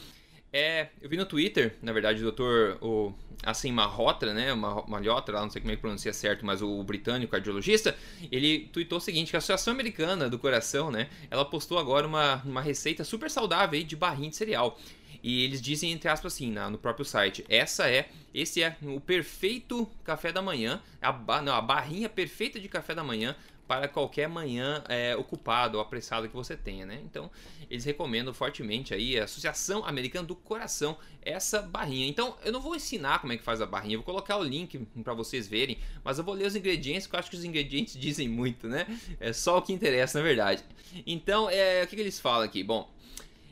é, 0.57 0.87
eu 1.01 1.09
vi 1.09 1.17
no 1.17 1.25
Twitter, 1.25 1.75
na 1.81 1.91
verdade, 1.91 2.19
o 2.19 2.23
doutor 2.23 2.77
o, 2.81 3.13
assim, 3.43 3.73
Malhotra, 3.73 4.33
né, 4.33 4.53
Malhotra, 4.53 5.41
não 5.41 5.49
sei 5.49 5.61
como 5.61 5.73
é 5.73 5.75
que 5.75 5.81
pronuncia 5.81 6.13
certo, 6.13 6.45
mas 6.45 6.61
o, 6.61 6.79
o 6.79 6.83
britânico 6.83 7.31
cardiologista, 7.31 7.93
ele 8.31 8.69
tweetou 8.71 8.99
o 8.99 9.01
seguinte, 9.01 9.31
que 9.31 9.35
a 9.35 9.39
Associação 9.39 9.73
Americana 9.73 10.29
do 10.29 10.39
Coração, 10.39 10.89
né, 10.89 11.09
ela 11.29 11.43
postou 11.43 11.77
agora 11.77 12.07
uma, 12.07 12.41
uma 12.45 12.61
receita 12.61 13.03
super 13.03 13.29
saudável 13.29 13.77
aí 13.77 13.83
de 13.83 13.97
barrinha 13.97 14.29
de 14.29 14.37
cereal. 14.37 14.79
E 15.25 15.43
eles 15.43 15.59
dizem, 15.59 15.91
entre 15.91 16.07
aspas, 16.07 16.35
assim, 16.35 16.51
na, 16.51 16.69
no 16.69 16.77
próprio 16.77 17.03
site: 17.03 17.43
essa 17.49 17.89
é, 17.89 18.09
esse 18.31 18.61
é 18.61 18.77
o 18.83 19.01
perfeito 19.01 19.89
café 20.03 20.31
da 20.31 20.39
manhã, 20.39 20.79
a, 21.01 21.41
não, 21.41 21.55
a 21.55 21.61
barrinha 21.61 22.07
perfeita 22.07 22.59
de 22.59 22.69
café 22.69 22.93
da 22.93 23.03
manhã 23.03 23.35
para 23.67 23.87
qualquer 23.87 24.29
manhã 24.29 24.83
é, 24.87 25.15
ocupado 25.15 25.79
ou 25.79 25.83
apressado 25.83 26.29
que 26.29 26.35
você 26.35 26.55
tenha, 26.55 26.85
né? 26.85 27.01
Então, 27.03 27.31
eles 27.71 27.83
recomendam 27.83 28.35
fortemente 28.35 28.93
aí 28.93 29.19
a 29.19 29.23
Associação 29.23 29.83
Americana 29.83 30.27
do 30.27 30.35
Coração 30.35 30.95
essa 31.23 31.59
barrinha. 31.59 32.05
Então, 32.07 32.37
eu 32.45 32.51
não 32.51 32.61
vou 32.61 32.75
ensinar 32.75 33.17
como 33.17 33.33
é 33.33 33.37
que 33.37 33.43
faz 33.43 33.59
a 33.61 33.65
barrinha, 33.65 33.97
vou 33.97 34.05
colocar 34.05 34.37
o 34.37 34.43
link 34.43 34.77
para 35.03 35.15
vocês 35.15 35.47
verem, 35.47 35.79
mas 36.03 36.19
eu 36.19 36.23
vou 36.23 36.35
ler 36.35 36.45
os 36.45 36.55
ingredientes, 36.55 37.07
porque 37.07 37.15
eu 37.15 37.19
acho 37.21 37.31
que 37.31 37.37
os 37.37 37.43
ingredientes 37.43 37.97
dizem 37.99 38.29
muito, 38.29 38.67
né? 38.67 38.85
É 39.19 39.33
só 39.33 39.57
o 39.57 39.61
que 39.63 39.73
interessa, 39.73 40.19
na 40.19 40.23
verdade. 40.23 40.63
Então, 41.03 41.49
é, 41.49 41.81
o 41.83 41.87
que, 41.87 41.95
que 41.95 42.01
eles 42.03 42.19
falam 42.19 42.43
aqui? 42.43 42.63
Bom, 42.63 42.93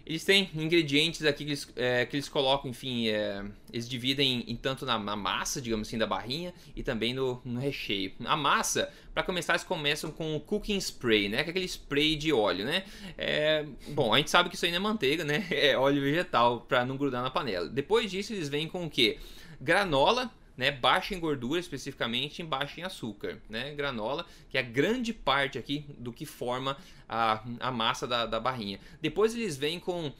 eles 0.05 0.25
têm 0.25 0.49
ingredientes 0.53 1.25
aqui 1.25 1.45
que 1.45 1.51
eles, 1.51 1.67
é, 1.77 2.05
que 2.05 2.15
eles 2.17 2.27
colocam, 2.27 2.69
enfim, 2.69 3.07
é, 3.07 3.43
eles 3.71 3.87
dividem 3.87 4.43
em 4.47 4.55
tanto 4.55 4.85
na, 4.85 4.99
na, 4.99 5.15
massa, 5.15 5.61
digamos 5.61 5.87
assim, 5.87 5.97
da 5.97 6.05
barrinha 6.05 6.53
e 6.75 6.83
também 6.83 7.13
no, 7.13 7.41
no 7.45 7.59
recheio. 7.59 8.11
A 8.25 8.35
massa, 8.35 8.91
para 9.13 9.23
começar, 9.23 9.53
eles 9.53 9.63
começam 9.63 10.11
com 10.11 10.35
o 10.35 10.41
cooking 10.41 10.77
spray, 10.77 11.29
né? 11.29 11.43
Que 11.43 11.49
é 11.49 11.51
aquele 11.51 11.65
spray 11.65 12.17
de 12.17 12.33
óleo, 12.33 12.65
né? 12.65 12.83
É, 13.17 13.65
bom, 13.89 14.13
a 14.13 14.17
gente 14.17 14.29
sabe 14.29 14.49
que 14.49 14.55
isso 14.55 14.65
aí 14.65 14.71
não 14.71 14.77
é 14.77 14.81
manteiga, 14.81 15.23
né? 15.23 15.47
É 15.53 15.77
óleo 15.77 16.01
vegetal 16.01 16.61
para 16.61 16.83
não 16.85 16.97
grudar 16.97 17.23
na 17.23 17.29
panela. 17.29 17.69
Depois 17.69 18.11
disso, 18.11 18.33
eles 18.33 18.49
vêm 18.49 18.67
com 18.67 18.85
o 18.85 18.89
que? 18.89 19.17
Granola, 19.61 20.29
né, 20.55 20.71
baixa 20.71 21.15
em 21.15 21.19
gordura 21.19 21.59
especificamente 21.59 22.41
e 22.41 22.45
baixa 22.45 22.79
em 22.79 22.83
açúcar, 22.83 23.41
né, 23.49 23.73
granola, 23.73 24.25
que 24.49 24.57
é 24.57 24.61
a 24.61 24.63
grande 24.63 25.13
parte 25.13 25.57
aqui 25.57 25.85
do 25.97 26.13
que 26.13 26.25
forma 26.25 26.77
a, 27.07 27.43
a 27.59 27.71
massa 27.71 28.07
da, 28.07 28.25
da 28.25 28.39
barrinha. 28.39 28.79
Depois 29.01 29.33
eles 29.33 29.57
vêm 29.57 29.79
com 29.79 30.11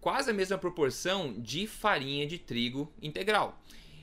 quase 0.00 0.30
a 0.30 0.34
mesma 0.34 0.58
proporção 0.58 1.34
de 1.38 1.66
farinha 1.66 2.26
de 2.26 2.38
trigo 2.38 2.92
integral. 3.00 3.58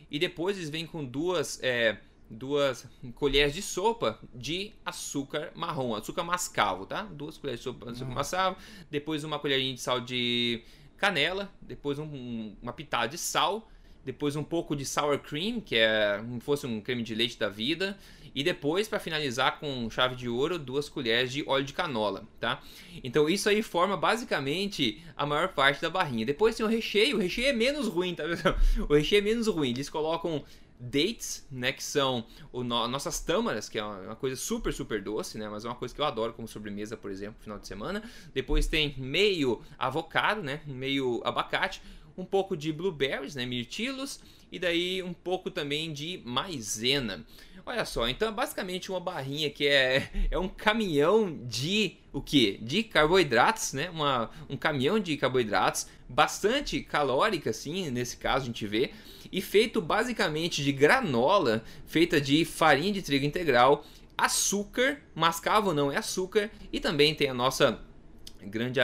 E 0.10 0.20
depois 0.20 0.58
eles 0.58 0.70
vêm 0.70 0.86
com 0.86 1.06
duas, 1.06 1.62
é, 1.64 1.98
duas 2.30 2.88
colheres 3.16 3.54
de 3.54 3.62
sopa 3.62 4.20
de 4.34 4.74
açúcar 4.86 5.52
marrom, 5.56 5.96
açúcar 5.96 6.24
mascavo, 6.24 6.86
tá? 6.86 7.04
Duas 7.04 7.38
colheres 7.38 7.60
de 7.60 7.64
sopa 7.64 7.86
de 7.86 7.92
açúcar 7.94 8.12
hum. 8.12 8.16
mascavo, 8.16 8.58
depois 8.90 9.24
uma 9.24 9.40
colherinha 9.40 9.74
de 9.74 9.80
sal 9.80 10.02
de 10.02 10.64
canela, 10.98 11.52
depois 11.62 11.98
um, 11.98 12.56
uma 12.62 12.74
pitada 12.74 13.08
de 13.08 13.18
sal 13.18 13.71
depois 14.06 14.36
um 14.36 14.44
pouco 14.44 14.76
de 14.76 14.86
sour 14.86 15.18
cream, 15.20 15.60
que 15.60 15.76
é 15.76 16.18
como 16.18 16.40
fosse 16.40 16.66
um 16.66 16.82
creme 16.82 17.04
de 17.04 17.14
leite 17.14 17.38
da 17.38 17.50
vida, 17.50 17.98
e 18.34 18.44
depois 18.44 18.88
para 18.88 19.00
finalizar 19.00 19.60
com 19.60 19.90
chave 19.90 20.16
de 20.16 20.30
ouro, 20.30 20.58
duas 20.58 20.88
colheres 20.88 21.32
de 21.32 21.44
óleo 21.48 21.66
de 21.66 21.74
canola, 21.74 22.26
tá? 22.40 22.62
Então 23.04 23.28
isso 23.28 23.50
aí 23.50 23.62
forma 23.62 23.98
basicamente 23.98 25.04
a 25.16 25.26
maior 25.26 25.50
parte 25.50 25.82
da 25.82 25.90
barrinha. 25.90 26.26
Depois 26.26 26.56
tem 26.56 26.66
o 26.66 26.70
recheio, 26.70 27.18
o 27.18 27.20
recheio 27.20 27.48
é 27.48 27.54
menos 27.54 27.88
ruim, 27.88 28.16
tá? 28.16 28.24
O 28.88 28.94
recheio 28.94 29.20
é 29.20 29.22
menos 29.22 29.48
ruim. 29.48 29.70
Eles 29.70 29.90
colocam 29.90 30.44
dates, 30.82 31.46
né, 31.52 31.72
que 31.72 31.84
são 31.84 32.26
o 32.52 32.64
no 32.64 32.88
nossas 32.88 33.20
tâmaras, 33.20 33.70
que 33.70 33.78
é 33.78 33.84
uma 33.84 34.16
coisa 34.16 34.36
super, 34.36 34.74
super 34.74 35.02
doce, 35.02 35.38
né, 35.38 35.48
mas 35.48 35.64
é 35.64 35.68
uma 35.68 35.76
coisa 35.76 35.94
que 35.94 36.02
eu 36.02 36.06
adoro 36.06 36.34
como 36.34 36.48
sobremesa, 36.48 36.98
por 36.98 37.12
exemplo, 37.12 37.36
no 37.38 37.44
final 37.44 37.60
de 37.60 37.68
semana. 37.68 38.04
Depois 38.34 38.68
tem 38.68 38.96
meio 38.98 39.62
avocado, 39.78 40.42
né, 40.42 40.62
meio 40.66 41.22
abacate, 41.24 41.82
um 42.18 42.26
pouco 42.26 42.56
de 42.56 42.72
blueberries, 42.72 43.36
né, 43.36 43.46
mirtilos, 43.46 44.20
e 44.52 44.60
daí 44.60 45.02
um 45.02 45.14
pouco 45.14 45.50
também 45.50 45.94
de 45.94 46.22
maisena. 46.26 47.26
Olha 47.66 47.86
só, 47.86 48.10
então 48.10 48.28
é 48.28 48.32
basicamente 48.32 48.90
uma 48.90 49.00
barrinha 49.00 49.50
que 49.50 49.68
é, 49.68 50.10
é 50.32 50.38
um 50.38 50.48
caminhão 50.48 51.40
de 51.46 51.98
o 52.12 52.20
que? 52.20 52.58
De 52.62 52.84
carboidratos, 52.84 53.74
né? 53.74 53.90
Uma, 53.92 54.32
um 54.50 54.58
caminhão 54.58 55.00
de 55.00 55.16
carboidratos, 55.16 55.88
bastante 56.10 56.82
calórica, 56.82 57.52
assim, 57.52 57.90
nesse 57.92 58.18
caso 58.18 58.44
a 58.44 58.48
gente 58.48 58.66
vê, 58.66 58.92
e 59.32 59.42
feito 59.42 59.80
basicamente 59.80 60.64
de 60.64 60.72
granola, 60.72 61.64
feita 61.86 62.20
de 62.20 62.44
farinha 62.44 62.92
de 62.92 63.02
trigo 63.02 63.26
integral, 63.26 63.86
açúcar, 64.18 65.00
mascavo 65.16 65.74
não 65.74 65.92
é 65.92 65.98
açúcar, 65.98 66.50
e 66.74 66.80
também 66.80 67.14
tem 67.16 67.30
a 67.30 67.34
nossa 67.34 67.80
grande, 68.46 68.80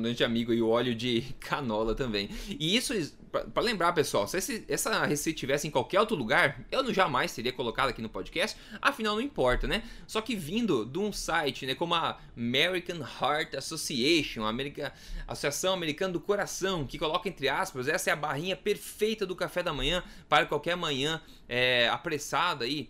grande 0.00 0.24
amigo 0.24 0.52
e 0.52 0.60
o 0.60 0.68
óleo 0.68 0.94
de 0.94 1.22
canola 1.40 1.94
também. 1.94 2.28
E 2.48 2.76
isso, 2.76 2.92
para 3.30 3.62
lembrar, 3.62 3.92
pessoal, 3.92 4.26
se 4.26 4.38
esse, 4.38 4.64
essa 4.68 5.04
receita 5.04 5.38
tivesse 5.38 5.66
em 5.66 5.70
qualquer 5.70 6.00
outro 6.00 6.16
lugar, 6.16 6.60
eu 6.70 6.82
não 6.82 6.92
jamais 6.92 7.34
teria 7.34 7.52
colocado 7.52 7.90
aqui 7.90 8.02
no 8.02 8.08
podcast, 8.08 8.58
afinal 8.80 9.14
não 9.14 9.20
importa, 9.20 9.66
né? 9.66 9.82
Só 10.06 10.20
que 10.20 10.34
vindo 10.34 10.84
de 10.84 10.98
um 10.98 11.12
site, 11.12 11.66
né, 11.66 11.74
como 11.74 11.94
a 11.94 12.18
American 12.36 12.98
Heart 12.98 13.54
Association, 13.54 14.44
a 14.44 14.48
America, 14.48 14.92
Associação 15.26 15.74
Americana 15.74 16.12
do 16.12 16.20
Coração, 16.20 16.86
que 16.86 16.98
coloca 16.98 17.28
entre 17.28 17.48
aspas, 17.48 17.88
essa 17.88 18.10
é 18.10 18.12
a 18.12 18.16
barrinha 18.16 18.56
perfeita 18.56 19.26
do 19.26 19.36
café 19.36 19.62
da 19.62 19.72
manhã 19.72 20.02
para 20.28 20.46
qualquer 20.46 20.76
manhã 20.76 21.20
é, 21.48 21.88
apressada 21.88 22.64
aí 22.64 22.88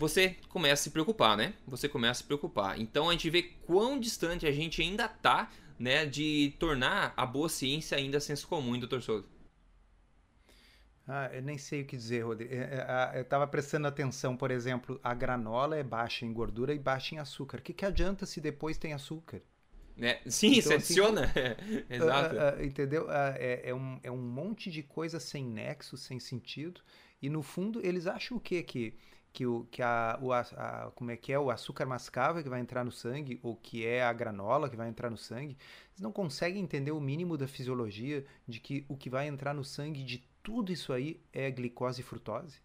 você 0.00 0.34
começa 0.48 0.80
a 0.80 0.84
se 0.84 0.90
preocupar, 0.90 1.36
né? 1.36 1.52
Você 1.66 1.86
começa 1.86 2.12
a 2.12 2.22
se 2.22 2.24
preocupar. 2.24 2.80
Então 2.80 3.10
a 3.10 3.12
gente 3.12 3.28
vê 3.28 3.42
quão 3.42 4.00
distante 4.00 4.46
a 4.46 4.50
gente 4.50 4.80
ainda 4.80 5.06
tá, 5.06 5.50
né, 5.78 6.06
de 6.06 6.54
tornar 6.58 7.12
a 7.16 7.26
boa 7.26 7.50
ciência 7.50 7.98
ainda 7.98 8.18
senso 8.18 8.48
comum, 8.48 8.78
doutor 8.78 9.02
Souza. 9.02 9.28
Ah, 11.06 11.28
eu 11.34 11.42
nem 11.42 11.58
sei 11.58 11.82
o 11.82 11.84
que 11.84 11.96
dizer, 11.96 12.22
Rodrigo. 12.22 12.54
É, 12.54 13.12
é, 13.14 13.18
eu 13.18 13.22
estava 13.22 13.46
prestando 13.46 13.86
atenção, 13.86 14.36
por 14.36 14.50
exemplo, 14.50 14.98
a 15.02 15.12
granola 15.12 15.76
é 15.76 15.82
baixa 15.82 16.24
em 16.24 16.32
gordura 16.32 16.72
e 16.72 16.78
baixa 16.78 17.14
em 17.14 17.18
açúcar. 17.18 17.58
O 17.58 17.62
que, 17.62 17.74
que 17.74 17.84
adianta 17.84 18.24
se 18.24 18.40
depois 18.40 18.78
tem 18.78 18.94
açúcar? 18.94 19.42
É, 19.98 20.20
sim, 20.26 20.52
então, 20.52 20.62
você 20.62 20.74
assim, 20.74 20.76
adiciona. 20.76 21.30
Exato. 21.90 22.36
Uh, 22.36 22.60
uh, 22.60 22.64
entendeu? 22.64 23.04
Uh, 23.06 23.36
é, 23.36 23.68
é, 23.68 23.74
um, 23.74 24.00
é 24.02 24.10
um 24.10 24.22
monte 24.22 24.70
de 24.70 24.82
coisa 24.82 25.20
sem 25.20 25.44
nexo, 25.44 25.96
sem 25.98 26.18
sentido. 26.18 26.80
E 27.20 27.28
no 27.28 27.42
fundo, 27.42 27.84
eles 27.84 28.06
acham 28.06 28.38
o 28.38 28.40
quê? 28.40 28.62
Que 28.62 28.94
que 29.32 29.46
o 29.46 29.66
que 29.70 29.82
a, 29.82 30.18
o, 30.20 30.32
a, 30.32 30.92
como 30.94 31.10
é 31.10 31.16
que 31.16 31.32
é 31.32 31.38
o 31.38 31.50
açúcar 31.50 31.86
mascavo 31.86 32.42
que 32.42 32.48
vai 32.48 32.60
entrar 32.60 32.84
no 32.84 32.90
sangue 32.90 33.38
ou 33.42 33.56
que 33.56 33.86
é 33.86 34.02
a 34.02 34.12
granola 34.12 34.68
que 34.68 34.76
vai 34.76 34.88
entrar 34.88 35.10
no 35.10 35.16
sangue, 35.16 35.56
eles 35.92 36.00
não 36.00 36.12
conseguem 36.12 36.62
entender 36.62 36.90
o 36.90 37.00
mínimo 37.00 37.36
da 37.36 37.46
fisiologia 37.46 38.24
de 38.46 38.60
que 38.60 38.84
o 38.88 38.96
que 38.96 39.08
vai 39.08 39.28
entrar 39.28 39.54
no 39.54 39.64
sangue 39.64 40.02
de 40.02 40.24
tudo 40.42 40.72
isso 40.72 40.92
aí 40.92 41.20
é 41.32 41.50
glicose 41.50 42.00
e 42.00 42.04
frutose. 42.04 42.58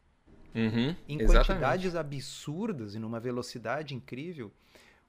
Uhum, 0.56 0.96
em 1.08 1.22
exatamente. 1.22 1.48
quantidades 1.48 1.96
absurdas 1.96 2.96
e 2.96 3.00
numa 3.00 3.20
velocidade 3.20 3.94
incrível, 3.94 4.54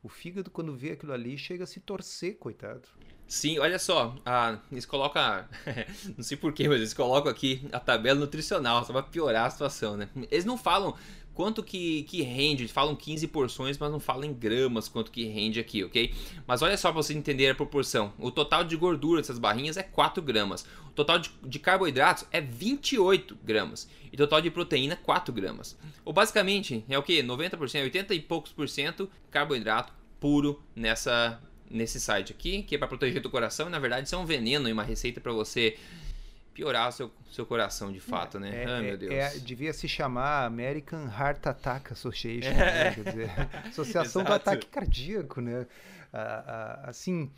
o 0.03 0.09
fígado 0.09 0.51
quando 0.51 0.77
vê 0.77 0.93
aquilo 0.93 1.13
ali 1.13 1.39
chega 1.39 1.65
a 1.65 1.67
se 1.67 1.81
torcer, 1.81 2.37
coitado. 2.37 2.89
Sim, 3.29 3.59
olha 3.59 3.79
só, 3.79 4.17
a, 4.25 4.59
eles 4.71 4.87
colocam, 4.87 5.23
não 6.17 6.23
sei 6.23 6.37
porquê, 6.37 6.69
mas 6.69 6.79
eles 6.79 6.95
colocam 6.95 7.31
aqui 7.31 7.69
a 7.73 7.81
tabela 7.81 8.21
nutricional, 8.21 8.85
só 8.85 8.93
para 8.93 9.03
piorar 9.03 9.47
a 9.47 9.51
situação, 9.51 9.97
né? 9.97 10.09
Eles 10.31 10.45
não 10.45 10.57
falam 10.57 10.97
quanto 11.37 11.62
que, 11.62 12.02
que 12.05 12.23
rende. 12.23 12.66
Falam 12.66 12.97
15 12.97 13.28
porções, 13.28 13.76
mas 13.76 13.93
não 13.93 14.00
falam 14.00 14.25
em 14.25 14.33
gramas 14.33 14.88
quanto 14.88 15.12
que 15.12 15.26
rende 15.26 15.61
aqui, 15.61 15.85
ok? 15.85 16.12
Mas 16.47 16.62
olha 16.62 16.76
só 16.78 16.90
para 16.90 17.02
você 17.02 17.12
entender 17.12 17.50
a 17.50 17.55
proporção. 17.55 18.12
O 18.19 18.31
total 18.31 18.64
de 18.64 18.75
gordura 18.75 19.21
dessas 19.21 19.38
barrinhas 19.38 19.76
é 19.76 19.83
4 19.83 20.23
gramas. 20.23 20.66
O 20.87 20.93
total 20.95 21.19
de, 21.19 21.31
de 21.45 21.59
carboidratos 21.59 22.25
é 22.33 22.40
28 22.40 23.37
gramas. 23.45 23.87
E 24.11 24.14
o 24.14 24.19
total 24.19 24.40
de 24.40 24.50
proteína 24.50 24.97
4 24.97 25.33
gramas. 25.33 25.78
Ou 26.07 26.12
basicamente 26.12 26.83
é 26.88 26.99
o 26.99 27.02
que? 27.02 27.23
90%, 27.23 27.83
80 27.83 28.14
e 28.14 28.21
poucos 28.21 28.50
por 28.50 28.66
cento 28.66 29.09
carboidrato 29.31 29.93
puro 30.19 30.61
nessa 30.75 31.40
nesse 31.69 31.99
site 31.99 32.33
aqui, 32.33 32.62
que 32.62 32.76
é 32.76 32.78
para 32.78 32.87
proteger 32.87 33.26
o 33.26 33.28
coração, 33.28 33.66
e 33.66 33.71
na 33.71 33.81
verdade 33.81 34.07
isso 34.07 34.14
é 34.14 34.19
um 34.19 34.25
veneno 34.25 34.69
e 34.69 34.73
uma 34.73 34.85
receita 34.85 35.21
para 35.21 35.33
você 35.33 35.76
piorar 36.57 36.89
o 36.89 36.93
seu, 36.93 37.13
seu 37.31 37.45
coração 37.45 37.93
de 37.93 38.01
fato, 38.01 38.41
né? 38.41 38.65
É, 38.65 38.67
Ai, 38.67 38.83
meu 38.83 38.95
é, 38.95 38.97
Deus. 38.97 39.13
É, 39.13 39.39
devia 39.39 39.75
se 39.75 39.87
chamar 39.87 40.47
American 40.47 41.05
Heart 41.07 41.47
Attack 41.47 41.93
Association, 41.93 42.49
né? 42.49 42.95
Quer 42.97 43.05
dizer, 43.05 43.31
Associação 43.69 44.25
do 44.25 44.33
Ataque 44.33 44.67
Cardíaco, 44.67 45.43
né? 45.43 45.67
Ah, 46.11 46.45
ah, 46.47 46.89
assim, 46.89 47.31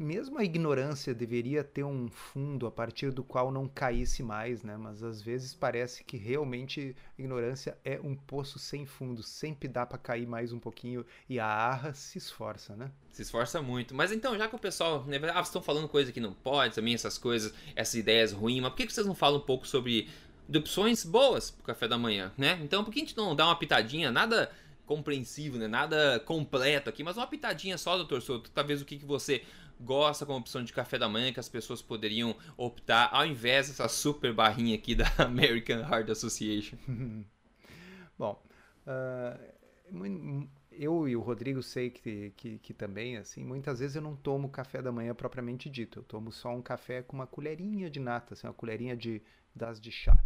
mesmo 0.00 0.38
a 0.38 0.44
ignorância 0.44 1.14
deveria 1.14 1.62
ter 1.62 1.84
um 1.84 2.08
fundo 2.08 2.66
a 2.66 2.70
partir 2.70 3.12
do 3.12 3.22
qual 3.22 3.52
não 3.52 3.68
caísse 3.68 4.22
mais, 4.22 4.62
né? 4.62 4.76
Mas 4.76 5.02
às 5.02 5.20
vezes 5.20 5.54
parece 5.54 6.02
que 6.02 6.16
realmente 6.16 6.96
a 7.18 7.20
ignorância 7.20 7.76
é 7.84 8.00
um 8.02 8.14
poço 8.14 8.58
sem 8.58 8.86
fundo, 8.86 9.22
sempre 9.22 9.68
dá 9.68 9.84
para 9.84 9.98
cair 9.98 10.26
mais 10.26 10.52
um 10.52 10.58
pouquinho 10.58 11.04
e 11.28 11.38
a 11.38 11.46
arra 11.46 11.92
se 11.92 12.16
esforça, 12.16 12.74
né? 12.74 12.90
Se 13.12 13.22
esforça 13.22 13.60
muito. 13.60 13.94
Mas 13.94 14.10
então, 14.10 14.36
já 14.38 14.48
que 14.48 14.56
o 14.56 14.58
pessoal, 14.58 15.04
né, 15.04 15.16
ah, 15.16 15.34
vocês 15.34 15.48
estão 15.48 15.62
falando 15.62 15.88
coisa 15.88 16.10
que 16.10 16.20
não 16.20 16.32
pode, 16.32 16.74
também 16.74 16.94
essas 16.94 17.18
coisas, 17.18 17.52
essas 17.76 17.94
ideias 17.94 18.32
ruins, 18.32 18.60
mas 18.60 18.70
por 18.70 18.78
que 18.78 18.90
vocês 18.90 19.06
não 19.06 19.14
falam 19.14 19.38
um 19.38 19.44
pouco 19.44 19.66
sobre 19.66 20.08
de 20.48 20.58
opções 20.58 21.04
boas 21.04 21.50
pro 21.50 21.62
café 21.62 21.86
da 21.86 21.98
manhã, 21.98 22.32
né? 22.36 22.58
Então, 22.62 22.82
por 22.82 22.92
que 22.92 23.00
a 23.00 23.04
gente 23.04 23.16
não 23.16 23.36
dá 23.36 23.46
uma 23.46 23.56
pitadinha, 23.56 24.10
nada 24.10 24.50
compreensivo, 24.84 25.56
né? 25.56 25.68
Nada 25.68 26.18
completo 26.26 26.88
aqui, 26.90 27.04
mas 27.04 27.16
uma 27.16 27.26
pitadinha 27.26 27.78
só, 27.78 27.96
doutor 27.96 28.20
Souto, 28.20 28.50
talvez 28.50 28.82
o 28.82 28.84
que, 28.84 28.98
que 28.98 29.04
você 29.04 29.44
gosta 29.80 30.26
como 30.26 30.38
opção 30.38 30.62
de 30.62 30.72
café 30.72 30.98
da 30.98 31.08
manhã 31.08 31.32
que 31.32 31.40
as 31.40 31.48
pessoas 31.48 31.80
poderiam 31.80 32.36
optar 32.56 33.08
ao 33.12 33.26
invés 33.26 33.68
dessa 33.68 33.88
super 33.88 34.32
barrinha 34.32 34.74
aqui 34.74 34.94
da 34.94 35.06
American 35.18 35.80
Heart 35.80 36.10
Association? 36.10 36.76
Bom, 38.18 38.42
uh, 38.86 40.48
eu 40.72 41.08
e 41.08 41.16
o 41.16 41.20
Rodrigo 41.20 41.62
sei 41.62 41.90
que, 41.90 42.32
que, 42.36 42.58
que, 42.58 42.74
também, 42.74 43.16
assim, 43.16 43.44
muitas 43.44 43.80
vezes 43.80 43.96
eu 43.96 44.02
não 44.02 44.14
tomo 44.14 44.48
café 44.48 44.80
da 44.80 44.92
manhã 44.92 45.14
propriamente 45.14 45.68
dito. 45.68 45.98
Eu 45.98 46.02
tomo 46.02 46.30
só 46.30 46.54
um 46.54 46.62
café 46.62 47.02
com 47.02 47.16
uma 47.16 47.26
colherinha 47.26 47.90
de 47.90 47.98
nata, 47.98 48.34
assim, 48.34 48.46
uma 48.46 48.54
colherinha 48.54 48.96
de, 48.96 49.22
das 49.54 49.80
de 49.80 49.90
chá. 49.90 50.16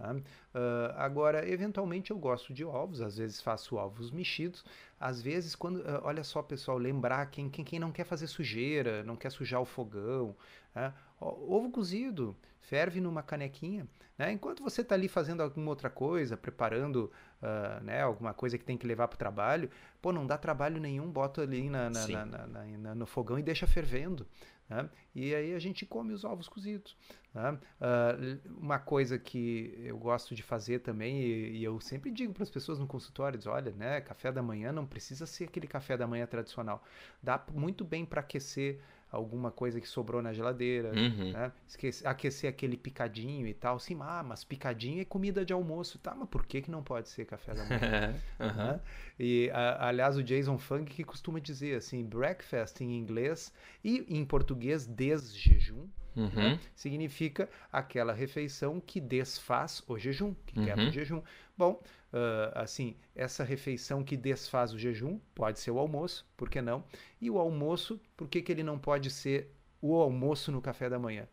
Tá? 0.00 0.14
Uh, 0.14 0.94
agora, 0.96 1.46
eventualmente 1.46 2.10
eu 2.10 2.16
gosto 2.16 2.54
de 2.54 2.64
ovos, 2.64 3.02
às 3.02 3.18
vezes 3.18 3.38
faço 3.42 3.76
ovos 3.76 4.10
mexidos, 4.10 4.64
às 4.98 5.20
vezes 5.20 5.54
quando, 5.54 5.80
uh, 5.80 6.00
olha 6.04 6.24
só 6.24 6.42
pessoal, 6.42 6.78
lembrar 6.78 7.26
quem, 7.26 7.50
quem, 7.50 7.62
quem 7.62 7.78
não 7.78 7.92
quer 7.92 8.04
fazer 8.04 8.26
sujeira, 8.26 9.04
não 9.04 9.14
quer 9.14 9.30
sujar 9.30 9.60
o 9.60 9.66
fogão, 9.66 10.34
uh, 10.74 10.92
ovo 11.20 11.70
cozido, 11.70 12.34
ferve 12.60 12.98
numa 12.98 13.22
canequinha, 13.22 13.86
né? 14.16 14.32
enquanto 14.32 14.62
você 14.62 14.80
está 14.80 14.94
ali 14.94 15.06
fazendo 15.06 15.42
alguma 15.42 15.68
outra 15.68 15.90
coisa, 15.90 16.34
preparando 16.34 17.12
uh, 17.42 17.84
né, 17.84 18.00
alguma 18.00 18.32
coisa 18.32 18.56
que 18.56 18.64
tem 18.64 18.78
que 18.78 18.86
levar 18.86 19.06
para 19.06 19.16
o 19.16 19.18
trabalho, 19.18 19.68
pô, 20.00 20.12
não 20.12 20.26
dá 20.26 20.38
trabalho 20.38 20.80
nenhum, 20.80 21.10
bota 21.10 21.42
ali 21.42 21.68
na, 21.68 21.90
na, 21.90 22.06
na, 22.06 22.46
na 22.46 22.94
no 22.94 23.04
fogão 23.04 23.38
e 23.38 23.42
deixa 23.42 23.66
fervendo. 23.66 24.26
Né? 24.70 24.88
E 25.12 25.34
aí 25.34 25.52
a 25.52 25.58
gente 25.58 25.84
come 25.84 26.12
os 26.12 26.22
ovos 26.22 26.48
cozidos. 26.48 26.96
Né? 27.34 27.58
Uh, 27.80 28.50
uma 28.56 28.78
coisa 28.78 29.18
que 29.18 29.74
eu 29.82 29.98
gosto 29.98 30.32
de 30.32 30.44
fazer 30.44 30.78
também, 30.78 31.20
e, 31.20 31.58
e 31.58 31.64
eu 31.64 31.80
sempre 31.80 32.10
digo 32.12 32.32
para 32.32 32.44
as 32.44 32.50
pessoas 32.50 32.78
no 32.78 32.86
consultório, 32.86 33.36
diz, 33.36 33.48
olha, 33.48 33.72
né, 33.72 34.00
café 34.00 34.30
da 34.30 34.42
manhã 34.42 34.70
não 34.70 34.86
precisa 34.86 35.26
ser 35.26 35.44
aquele 35.44 35.66
café 35.66 35.96
da 35.96 36.06
manhã 36.06 36.24
tradicional. 36.24 36.84
Dá 37.20 37.44
muito 37.52 37.84
bem 37.84 38.06
para 38.06 38.20
aquecer 38.20 38.80
alguma 39.10 39.50
coisa 39.50 39.80
que 39.80 39.88
sobrou 39.88 40.22
na 40.22 40.32
geladeira, 40.32 40.92
uhum. 40.94 41.32
né? 41.32 41.52
Esquecer, 41.66 42.06
aquecer 42.06 42.50
aquele 42.50 42.76
picadinho 42.76 43.46
e 43.46 43.54
tal. 43.54 43.78
Sim, 43.78 43.98
ah, 44.00 44.22
mas 44.22 44.44
picadinho 44.44 45.00
é 45.00 45.04
comida 45.04 45.44
de 45.44 45.52
almoço, 45.52 45.98
tá? 45.98 46.14
Mas 46.14 46.28
por 46.28 46.46
que, 46.46 46.62
que 46.62 46.70
não 46.70 46.82
pode 46.82 47.08
ser 47.08 47.24
café 47.24 47.54
da 47.54 47.64
manhã? 47.64 48.14
uhum. 48.38 48.54
né? 48.72 48.80
E, 49.18 49.50
a, 49.52 49.88
aliás, 49.88 50.16
o 50.16 50.22
Jason 50.22 50.58
Funk 50.58 50.94
que 50.94 51.04
costuma 51.04 51.40
dizer 51.40 51.76
assim, 51.76 52.04
breakfast 52.04 52.80
em 52.80 52.96
inglês 52.96 53.52
e 53.84 54.06
em 54.08 54.24
português 54.24 54.86
desjejum? 54.86 55.88
Uhum. 56.16 56.28
Né? 56.28 56.60
significa 56.74 57.48
aquela 57.72 58.12
refeição 58.12 58.80
que 58.80 59.00
desfaz 59.00 59.82
o 59.86 59.98
jejum, 59.98 60.34
que 60.46 60.58
uhum. 60.58 60.64
quebra 60.64 60.88
o 60.88 60.90
jejum. 60.90 61.22
Bom, 61.56 61.80
uh, 62.12 62.52
assim, 62.54 62.96
essa 63.14 63.44
refeição 63.44 64.02
que 64.02 64.16
desfaz 64.16 64.72
o 64.72 64.78
jejum 64.78 65.20
pode 65.34 65.60
ser 65.60 65.70
o 65.70 65.78
almoço, 65.78 66.26
por 66.36 66.48
que 66.48 66.60
não? 66.60 66.84
E 67.20 67.30
o 67.30 67.38
almoço, 67.38 68.00
por 68.16 68.28
que, 68.28 68.42
que 68.42 68.50
ele 68.50 68.62
não 68.62 68.78
pode 68.78 69.10
ser 69.10 69.54
o 69.80 69.94
almoço 69.94 70.50
no 70.50 70.60
café 70.60 70.88
da 70.88 70.98
manhã? 70.98 71.28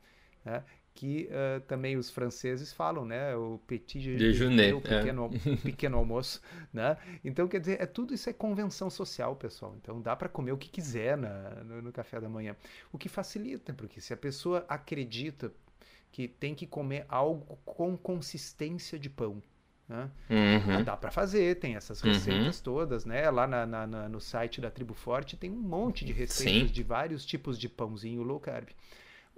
Né? 0.45 0.63
Que 0.97 1.29
uh, 1.29 1.61
também 1.67 1.95
os 1.95 2.09
franceses 2.09 2.73
falam, 2.73 3.05
né? 3.05 3.35
O 3.35 3.59
petit 3.67 4.17
déjeuner, 4.17 4.75
o 4.75 4.81
pequeno, 4.81 5.29
é. 5.45 5.55
pequeno 5.57 5.95
almoço, 5.95 6.41
né? 6.73 6.97
Então, 7.23 7.47
quer 7.47 7.59
dizer, 7.59 7.79
é 7.79 7.85
tudo 7.85 8.15
isso 8.15 8.27
é 8.31 8.33
convenção 8.33 8.89
social, 8.89 9.35
pessoal. 9.35 9.75
Então, 9.79 10.01
dá 10.01 10.15
para 10.15 10.27
comer 10.27 10.53
o 10.53 10.57
que 10.57 10.67
quiser 10.67 11.15
na, 11.15 11.51
no, 11.63 11.83
no, 11.83 11.91
café 11.91 12.19
da 12.19 12.27
manhã. 12.27 12.55
O 12.91 12.97
que 12.97 13.07
facilita, 13.07 13.75
porque 13.75 14.01
se 14.01 14.11
a 14.11 14.17
pessoa 14.17 14.65
acredita 14.67 15.53
que 16.11 16.27
tem 16.27 16.55
que 16.55 16.65
comer 16.65 17.05
algo 17.07 17.59
com 17.63 17.95
consistência 17.95 18.97
de 18.97 19.07
pão, 19.07 19.39
né? 19.87 20.09
Uhum. 20.31 20.83
Dá 20.83 20.97
para 20.97 21.11
fazer, 21.11 21.59
tem 21.59 21.75
essas 21.75 22.01
uhum. 22.01 22.11
receitas 22.11 22.57
uhum. 22.57 22.63
todas, 22.63 23.05
né? 23.05 23.29
Lá 23.29 23.45
na, 23.45 23.67
na, 23.67 23.85
na, 23.85 24.09
no 24.09 24.19
site 24.19 24.59
da 24.59 24.71
Tribo 24.71 24.95
Forte 24.95 25.37
tem 25.37 25.51
um 25.51 25.61
monte 25.61 26.03
de 26.03 26.11
receitas 26.11 26.69
Sim. 26.69 26.73
de 26.73 26.81
vários 26.81 27.23
tipos 27.23 27.59
de 27.59 27.69
pãozinho 27.69 28.23
low 28.23 28.39
carb. 28.39 28.69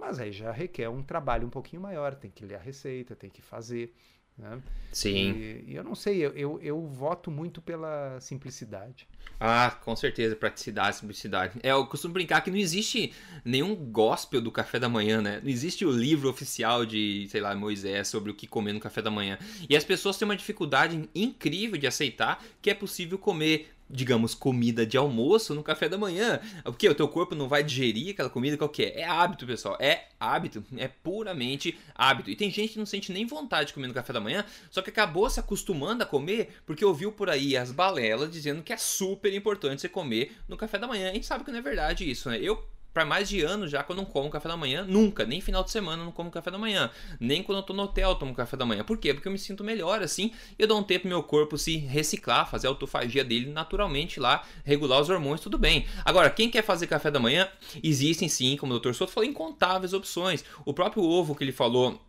Mas 0.00 0.18
aí 0.18 0.32
já 0.32 0.50
requer 0.50 0.88
um 0.88 1.02
trabalho 1.02 1.46
um 1.46 1.50
pouquinho 1.50 1.82
maior, 1.82 2.14
tem 2.14 2.30
que 2.30 2.46
ler 2.46 2.54
a 2.54 2.58
receita, 2.58 3.14
tem 3.14 3.28
que 3.28 3.42
fazer. 3.42 3.94
Né? 4.38 4.62
Sim. 4.90 5.32
E, 5.32 5.64
e, 5.68 5.74
eu 5.74 5.84
não 5.84 5.94
sei, 5.94 6.24
eu, 6.24 6.32
eu, 6.32 6.58
eu, 6.62 6.86
voto 6.86 7.30
muito 7.30 7.60
pela 7.60 8.18
simplicidade. 8.20 9.06
Ah, 9.38 9.78
com 9.84 9.94
certeza, 9.94 10.34
praticidade, 10.34 10.96
simplicidade. 10.96 11.60
É, 11.62 11.72
eu 11.72 11.86
costumo 11.86 12.14
brincar 12.14 12.40
que 12.40 12.50
não 12.50 12.56
existe 12.56 13.12
nenhum 13.44 13.74
gospel 13.74 14.40
do 14.40 14.50
café 14.50 14.78
da 14.78 14.88
manhã, 14.88 15.20
né? 15.20 15.40
Não 15.42 15.50
existe 15.50 15.84
o 15.84 15.90
livro 15.90 16.30
oficial 16.30 16.86
de, 16.86 17.26
sei 17.28 17.42
lá, 17.42 17.54
Moisés 17.54 18.08
sobre 18.08 18.30
o 18.30 18.34
que 18.34 18.46
comer 18.46 18.72
no 18.72 18.80
café 18.80 19.02
da 19.02 19.10
manhã. 19.10 19.38
E 19.68 19.76
as 19.76 19.84
pessoas 19.84 20.16
têm 20.16 20.26
uma 20.26 20.36
dificuldade 20.36 21.08
incrível 21.14 21.78
de 21.78 21.86
aceitar 21.86 22.42
que 22.62 22.70
é 22.70 22.74
possível 22.74 23.18
comer 23.18 23.68
digamos, 23.90 24.34
comida 24.34 24.86
de 24.86 24.96
almoço 24.96 25.54
no 25.54 25.62
café 25.62 25.88
da 25.88 25.98
manhã. 25.98 26.40
O 26.64 26.72
que? 26.72 26.88
O 26.88 26.94
teu 26.94 27.08
corpo 27.08 27.34
não 27.34 27.48
vai 27.48 27.64
digerir 27.64 28.12
aquela 28.12 28.30
comida? 28.30 28.56
Qual 28.56 28.68
que 28.68 28.84
é? 28.84 29.00
É 29.00 29.04
hábito, 29.04 29.46
pessoal. 29.46 29.76
É 29.80 30.08
hábito. 30.18 30.64
É 30.76 30.86
puramente 30.86 31.76
hábito. 31.94 32.30
E 32.30 32.36
tem 32.36 32.50
gente 32.50 32.74
que 32.74 32.78
não 32.78 32.86
sente 32.86 33.12
nem 33.12 33.26
vontade 33.26 33.68
de 33.68 33.74
comer 33.74 33.88
no 33.88 33.94
café 33.94 34.12
da 34.12 34.20
manhã, 34.20 34.44
só 34.70 34.80
que 34.80 34.90
acabou 34.90 35.28
se 35.28 35.40
acostumando 35.40 36.02
a 36.02 36.06
comer 36.06 36.60
porque 36.64 36.84
ouviu 36.84 37.10
por 37.10 37.28
aí 37.28 37.56
as 37.56 37.72
balelas 37.72 38.30
dizendo 38.30 38.62
que 38.62 38.72
é 38.72 38.76
super 38.76 39.34
importante 39.34 39.80
você 39.80 39.88
comer 39.88 40.36
no 40.48 40.56
café 40.56 40.78
da 40.78 40.86
manhã. 40.86 41.10
A 41.10 41.14
gente 41.14 41.26
sabe 41.26 41.44
que 41.44 41.50
não 41.50 41.58
é 41.58 41.62
verdade 41.62 42.08
isso, 42.08 42.30
né? 42.30 42.38
Eu 42.40 42.62
para 42.92 43.04
mais 43.04 43.28
de 43.28 43.40
ano 43.42 43.68
já 43.68 43.82
que 43.82 43.92
eu 43.92 43.96
não 43.96 44.04
como 44.04 44.30
café 44.30 44.48
da 44.48 44.56
manhã, 44.56 44.84
nunca, 44.84 45.24
nem 45.24 45.40
final 45.40 45.62
de 45.62 45.70
semana 45.70 46.02
eu 46.02 46.06
não 46.06 46.12
como 46.12 46.30
café 46.30 46.50
da 46.50 46.58
manhã, 46.58 46.90
nem 47.18 47.42
quando 47.42 47.58
eu 47.58 47.62
tô 47.62 47.72
no 47.72 47.82
hotel 47.84 48.10
eu 48.10 48.14
tomo 48.16 48.34
café 48.34 48.56
da 48.56 48.66
manhã. 48.66 48.84
Por 48.84 48.98
quê? 48.98 49.14
Porque 49.14 49.28
eu 49.28 49.32
me 49.32 49.38
sinto 49.38 49.62
melhor 49.62 50.02
assim, 50.02 50.32
eu 50.58 50.66
dou 50.66 50.78
um 50.78 50.82
tempo 50.82 51.02
pro 51.02 51.08
meu 51.08 51.22
corpo 51.22 51.56
se 51.56 51.76
reciclar, 51.76 52.50
fazer 52.50 52.66
a 52.66 52.70
autofagia 52.70 53.24
dele 53.24 53.50
naturalmente 53.50 54.18
lá, 54.18 54.44
regular 54.64 55.00
os 55.00 55.08
hormônios, 55.08 55.40
tudo 55.40 55.58
bem. 55.58 55.86
Agora, 56.04 56.30
quem 56.30 56.50
quer 56.50 56.62
fazer 56.62 56.86
café 56.86 57.10
da 57.10 57.20
manhã, 57.20 57.48
existem 57.82 58.28
sim, 58.28 58.56
como 58.56 58.74
o 58.74 58.78
Dr. 58.78 58.92
Soto 58.92 59.12
falou, 59.12 59.28
incontáveis 59.28 59.92
opções. 59.92 60.44
O 60.64 60.74
próprio 60.74 61.02
ovo 61.02 61.34
que 61.34 61.44
ele 61.44 61.52
falou 61.52 62.00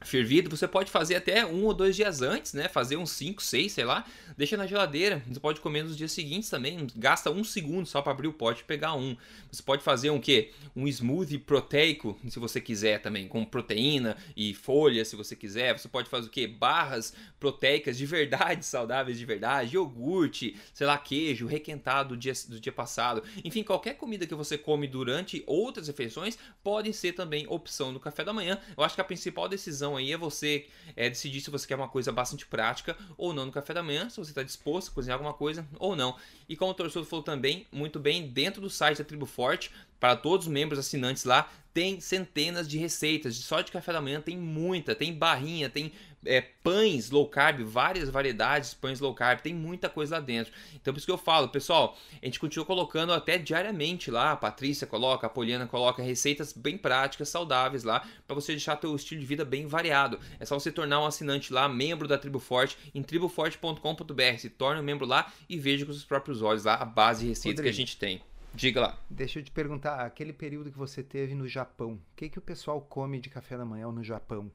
fervido, 0.00 0.48
você 0.48 0.68
pode 0.68 0.90
fazer 0.90 1.16
até 1.16 1.44
um 1.44 1.64
ou 1.64 1.74
dois 1.74 1.96
dias 1.96 2.22
antes, 2.22 2.52
né? 2.52 2.68
Fazer 2.68 2.96
uns 2.96 3.10
5, 3.10 3.42
6, 3.42 3.72
sei 3.72 3.84
lá. 3.84 4.04
Deixa 4.36 4.56
na 4.56 4.66
geladeira. 4.66 5.22
Você 5.28 5.40
pode 5.40 5.60
comer 5.60 5.82
nos 5.82 5.96
dias 5.96 6.12
seguintes 6.12 6.48
também. 6.48 6.86
Gasta 6.96 7.30
um 7.30 7.42
segundo 7.42 7.86
só 7.86 8.00
para 8.00 8.12
abrir 8.12 8.28
o 8.28 8.32
pote 8.32 8.62
e 8.62 8.64
pegar 8.64 8.94
um. 8.94 9.16
Você 9.50 9.62
pode 9.62 9.82
fazer 9.82 10.10
um 10.10 10.20
quê? 10.20 10.52
Um 10.76 10.86
smoothie 10.86 11.38
proteico, 11.38 12.18
se 12.28 12.38
você 12.38 12.60
quiser 12.60 13.00
também, 13.02 13.26
com 13.26 13.44
proteína 13.44 14.16
e 14.36 14.54
folha, 14.54 15.04
se 15.04 15.16
você 15.16 15.34
quiser. 15.34 15.76
Você 15.76 15.88
pode 15.88 16.08
fazer 16.08 16.28
o 16.28 16.30
quê? 16.30 16.46
Barras 16.46 17.12
proteicas 17.40 17.96
de 17.96 18.06
verdade, 18.06 18.64
saudáveis 18.66 19.18
de 19.18 19.24
verdade, 19.24 19.74
iogurte, 19.74 20.56
sei 20.72 20.86
lá, 20.86 20.96
queijo 20.96 21.46
requentado 21.46 22.10
do 22.10 22.16
dia, 22.16 22.32
do 22.48 22.60
dia 22.60 22.72
passado. 22.72 23.22
Enfim, 23.44 23.62
qualquer 23.62 23.94
comida 23.94 24.26
que 24.26 24.34
você 24.34 24.56
come 24.56 24.86
durante 24.86 25.42
outras 25.46 25.88
refeições 25.88 26.38
pode 26.62 26.92
ser 26.92 27.12
também 27.12 27.46
opção 27.48 27.92
no 27.92 28.00
café 28.00 28.24
da 28.24 28.32
manhã. 28.32 28.58
Eu 28.76 28.84
acho 28.84 28.94
que 28.94 29.00
a 29.00 29.04
principal 29.04 29.48
decisão 29.48 29.87
decisão 29.88 29.96
aí 29.96 30.12
é 30.12 30.16
você 30.16 30.66
é, 30.96 31.08
decidir 31.08 31.40
se 31.40 31.50
você 31.50 31.66
quer 31.66 31.76
uma 31.76 31.88
coisa 31.88 32.12
bastante 32.12 32.46
prática 32.46 32.96
ou 33.16 33.32
não 33.32 33.46
no 33.46 33.52
café 33.52 33.72
da 33.72 33.82
manhã, 33.82 34.08
se 34.10 34.16
você 34.16 34.30
está 34.30 34.42
disposto 34.42 34.90
a 34.90 34.94
cozinhar 34.94 35.14
alguma 35.14 35.32
coisa 35.32 35.66
ou 35.78 35.96
não. 35.96 36.16
E 36.48 36.56
como 36.56 36.72
o 36.72 36.74
torcedor 36.74 37.04
falou 37.04 37.22
também, 37.22 37.66
muito 37.72 37.98
bem, 37.98 38.28
dentro 38.28 38.60
do 38.60 38.70
site 38.70 38.98
da 38.98 39.04
Tribo 39.04 39.26
Forte, 39.26 39.70
para 39.98 40.16
todos 40.16 40.46
os 40.46 40.52
membros 40.52 40.78
assinantes 40.78 41.24
lá, 41.24 41.50
tem 41.72 42.00
centenas 42.00 42.68
de 42.68 42.78
receitas. 42.78 43.36
Só 43.36 43.60
de 43.60 43.72
café 43.72 43.92
da 43.92 44.00
manhã 44.00 44.20
tem 44.20 44.36
muita, 44.36 44.94
tem 44.94 45.12
barrinha, 45.12 45.68
tem 45.68 45.92
é, 46.28 46.42
pães 46.62 47.10
low 47.10 47.26
carb, 47.26 47.62
várias 47.62 48.10
variedades 48.10 48.70
de 48.70 48.76
pães 48.76 49.00
low 49.00 49.14
carb, 49.14 49.40
tem 49.40 49.54
muita 49.54 49.88
coisa 49.88 50.16
lá 50.16 50.20
dentro. 50.20 50.52
Então 50.74 50.92
por 50.92 50.98
isso 50.98 51.06
que 51.06 51.12
eu 51.12 51.18
falo, 51.18 51.48
pessoal, 51.48 51.96
a 52.22 52.24
gente 52.26 52.38
continua 52.38 52.66
colocando 52.66 53.12
até 53.12 53.38
diariamente 53.38 54.10
lá, 54.10 54.32
a 54.32 54.36
Patrícia 54.36 54.86
coloca, 54.86 55.26
a 55.26 55.30
Poliana 55.30 55.66
coloca 55.66 56.02
receitas 56.02 56.52
bem 56.52 56.76
práticas, 56.76 57.30
saudáveis 57.30 57.82
lá, 57.82 58.06
para 58.26 58.34
você 58.34 58.52
deixar 58.52 58.76
teu 58.76 58.94
estilo 58.94 59.20
de 59.20 59.26
vida 59.26 59.44
bem 59.44 59.66
variado. 59.66 60.20
É 60.38 60.44
só 60.44 60.58
você 60.58 60.70
tornar 60.70 61.00
um 61.00 61.06
assinante 61.06 61.52
lá, 61.52 61.68
membro 61.68 62.06
da 62.06 62.18
Tribo 62.18 62.38
Forte, 62.38 62.76
em 62.94 63.02
triboforte.com.br, 63.02 64.38
se 64.38 64.50
torne 64.50 64.80
um 64.80 64.84
membro 64.84 65.06
lá 65.06 65.32
e 65.48 65.58
veja 65.58 65.86
com 65.86 65.92
seus 65.92 66.04
próprios 66.04 66.42
olhos 66.42 66.64
lá 66.64 66.74
a 66.74 66.84
base 66.84 67.22
de 67.22 67.28
receitas 67.28 67.60
Rodrigo, 67.60 67.62
que 67.62 67.68
a 67.68 67.86
gente 67.86 67.96
tem. 67.96 68.20
Diga 68.54 68.80
lá. 68.80 68.98
Deixa 69.08 69.38
eu 69.38 69.42
te 69.42 69.50
perguntar, 69.50 70.00
aquele 70.04 70.32
período 70.32 70.70
que 70.70 70.78
você 70.78 71.02
teve 71.02 71.34
no 71.34 71.46
Japão, 71.46 71.92
o 71.92 72.16
que, 72.16 72.28
que 72.28 72.38
o 72.38 72.42
pessoal 72.42 72.80
come 72.80 73.20
de 73.20 73.30
café 73.30 73.56
da 73.56 73.64
manhã 73.64 73.90
no 73.90 74.02
Japão? 74.02 74.50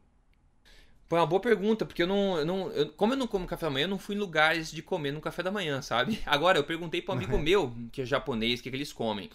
Foi 1.13 1.19
uma 1.19 1.27
boa 1.27 1.39
pergunta, 1.39 1.85
porque 1.85 2.01
eu 2.01 2.07
não. 2.07 2.39
Eu 2.39 2.45
não 2.45 2.71
eu, 2.71 2.89
como 2.89 3.13
eu 3.13 3.17
não 3.17 3.27
como 3.27 3.45
café 3.45 3.67
da 3.67 3.69
manhã, 3.69 3.83
eu 3.83 3.89
não 3.89 3.99
fui 3.99 4.15
em 4.15 4.17
lugares 4.17 4.71
de 4.71 4.81
comer 4.81 5.11
no 5.11 5.21
café 5.21 5.43
da 5.43 5.51
manhã, 5.51 5.79
sabe? 5.79 6.19
Agora, 6.25 6.57
eu 6.57 6.63
perguntei 6.63 7.03
para 7.03 7.13
um 7.13 7.17
amigo 7.17 7.37
meu, 7.37 7.71
que 7.91 8.01
é 8.01 8.05
japonês, 8.05 8.59
o 8.59 8.63
que, 8.63 8.71
que 8.71 8.75
eles 8.75 8.91
comem. 8.91 9.29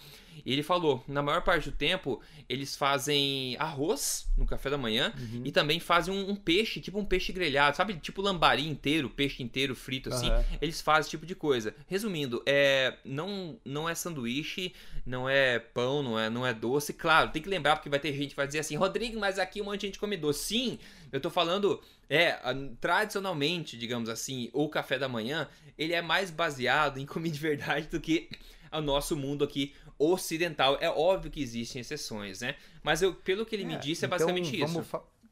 E 0.45 0.53
ele 0.53 0.63
falou: 0.63 1.03
na 1.07 1.21
maior 1.21 1.41
parte 1.41 1.69
do 1.69 1.75
tempo, 1.75 2.21
eles 2.47 2.75
fazem 2.75 3.55
arroz 3.59 4.27
no 4.37 4.45
café 4.45 4.69
da 4.69 4.77
manhã 4.77 5.13
uhum. 5.17 5.41
e 5.45 5.51
também 5.51 5.79
fazem 5.79 6.13
um, 6.13 6.31
um, 6.31 6.35
peixe, 6.35 6.79
tipo 6.79 6.97
um 6.99 7.05
peixe 7.05 7.31
grelhado, 7.31 7.77
sabe? 7.77 7.95
Tipo 7.95 8.21
lambari 8.21 8.67
inteiro, 8.67 9.09
peixe 9.09 9.43
inteiro 9.43 9.75
frito 9.75 10.09
assim. 10.09 10.29
Uhum. 10.29 10.43
Eles 10.61 10.81
fazem 10.81 11.01
esse 11.01 11.09
tipo 11.09 11.25
de 11.25 11.35
coisa. 11.35 11.75
Resumindo, 11.87 12.41
é 12.45 12.95
não, 13.03 13.59
não 13.63 13.87
é 13.87 13.95
sanduíche, 13.95 14.73
não 15.05 15.29
é 15.29 15.59
pão, 15.59 16.01
não 16.01 16.19
é, 16.19 16.29
não 16.29 16.45
é 16.45 16.53
doce. 16.53 16.93
Claro, 16.93 17.31
tem 17.31 17.41
que 17.41 17.49
lembrar, 17.49 17.75
porque 17.75 17.89
vai 17.89 17.99
ter 17.99 18.13
gente 18.13 18.29
que 18.29 18.35
vai 18.35 18.47
dizer 18.47 18.59
assim: 18.59 18.75
Rodrigo, 18.75 19.19
mas 19.19 19.39
aqui 19.39 19.61
um 19.61 19.65
monte 19.65 19.81
de 19.81 19.87
gente 19.87 19.99
come 19.99 20.17
doce. 20.17 20.39
Sim, 20.43 20.79
eu 21.11 21.19
tô 21.19 21.29
falando. 21.29 21.81
É, 22.11 22.39
tradicionalmente, 22.81 23.77
digamos 23.77 24.09
assim, 24.09 24.49
o 24.51 24.67
café 24.67 24.97
da 24.97 25.07
manhã, 25.07 25.47
ele 25.77 25.93
é 25.93 26.01
mais 26.01 26.31
baseado 26.31 26.97
em 26.97 27.05
comida 27.07 27.35
de 27.35 27.39
verdade 27.39 27.87
do 27.87 28.01
que 28.01 28.27
o 28.71 28.81
nosso 28.81 29.15
mundo 29.15 29.43
aqui 29.43 29.75
ocidental. 29.99 30.77
É 30.79 30.89
óbvio 30.89 31.29
que 31.29 31.41
existem 31.41 31.81
exceções, 31.81 32.41
né? 32.41 32.55
Mas 32.81 33.01
eu, 33.01 33.13
pelo 33.13 33.45
que 33.45 33.55
ele 33.55 33.63
é, 33.63 33.67
me 33.67 33.77
disse, 33.77 34.05
é 34.05 34.07
então 34.07 34.17
basicamente 34.17 34.59
isso. 34.59 34.85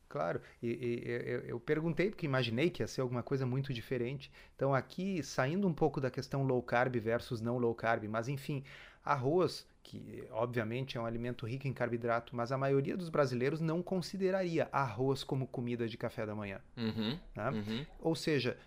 Claro, 0.10 0.42
e, 0.64 0.68
e, 0.68 1.04
eu, 1.06 1.40
eu, 1.42 1.60
perguntei 1.60 2.10
porque 2.10 2.26
imaginei 2.26 2.70
que 2.70 2.82
ia 2.82 2.88
ser 2.88 3.02
alguma 3.02 3.22
coisa 3.22 3.46
muito 3.46 3.74
diferente. 3.74 4.32
Então, 4.56 4.74
aqui, 4.74 5.22
saindo 5.22 5.68
um 5.68 5.74
pouco 5.74 6.00
da 6.00 6.10
questão 6.10 6.44
low 6.44 6.62
carb 6.64 6.96
versus 6.96 7.42
não 7.42 7.58
low 7.58 7.76
carb, 7.76 8.06
mas 8.06 8.30
enfim, 8.30 8.64
arroz, 9.04 9.68
que 9.84 10.24
obviamente 10.32 10.98
é 10.98 11.02
um 11.02 11.06
alimento 11.06 11.46
rico 11.46 11.68
em 11.68 11.74
carboidrato, 11.74 12.36
mas 12.36 12.52
a 12.52 12.58
maioria 12.58 12.96
dos 12.96 13.10
brasileiros 13.10 13.60
não 13.60 13.84
consideraria 13.84 14.68
arroz 14.72 15.24
como 15.24 15.46
comida 15.46 15.88
de 15.88 15.98
café 15.98 16.26
da 16.26 16.34
manhã. 16.34 16.62
Uhum, 16.78 17.20
né? 17.36 17.50
uhum. 17.52 17.86
Ou 18.00 18.16
seja, 18.16 18.58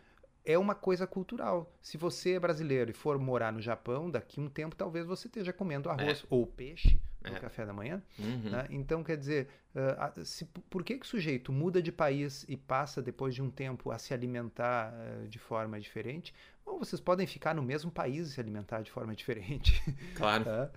é 0.45 0.59
uma 0.59 0.75
coisa 0.75 1.07
cultural. 1.07 1.73
Se 1.83 1.97
você 1.97 2.33
é 2.33 2.41
brasileiro 2.41 2.91
e 2.91 2.95
for 2.95 3.19
morar 3.19 3.53
no 3.53 3.61
Japão, 3.61 4.11
daqui 4.11 4.41
a 4.41 4.43
um 4.43 4.49
tempo 4.49 4.75
talvez 4.75 5.07
você 5.07 5.29
esteja 5.29 5.53
comendo 5.53 5.89
arroz 5.89 6.23
é. 6.23 6.27
ou 6.31 6.47
peixe 6.47 7.01
no 7.23 7.37
é. 7.37 7.41
café 7.41 7.67
da 7.67 7.73
manhã. 7.73 8.03
Uhum. 8.19 8.51
Né? 8.51 8.67
Então, 8.71 9.05
quer 9.05 9.17
dizer, 9.17 9.49
uh, 9.75 10.25
se, 10.25 10.45
por 10.45 10.83
que, 10.83 10.99
que 10.99 11.05
o 11.05 11.09
sujeito 11.09 11.53
muda 11.53 11.83
de 11.83 11.93
país 11.93 12.45
e 12.49 12.57
passa, 12.57 13.03
depois 13.03 13.35
de 13.35 13.43
um 13.43 13.51
tempo, 13.51 13.91
a 13.91 13.99
se 13.99 14.15
alimentar 14.15 14.93
uh, 14.93 15.29
de 15.29 15.39
forma 15.39 15.79
diferente? 15.79 16.35
Bom, 16.65 16.79
vocês 16.79 17.01
podem 17.01 17.27
ficar 17.27 17.55
no 17.55 17.63
mesmo 17.63 17.91
país 17.91 18.29
e 18.29 18.33
se 18.33 18.41
alimentar 18.41 18.83
de 18.83 18.91
forma 18.91 19.15
diferente. 19.17 19.83
Claro. 20.15 20.45
uh, 20.45 20.71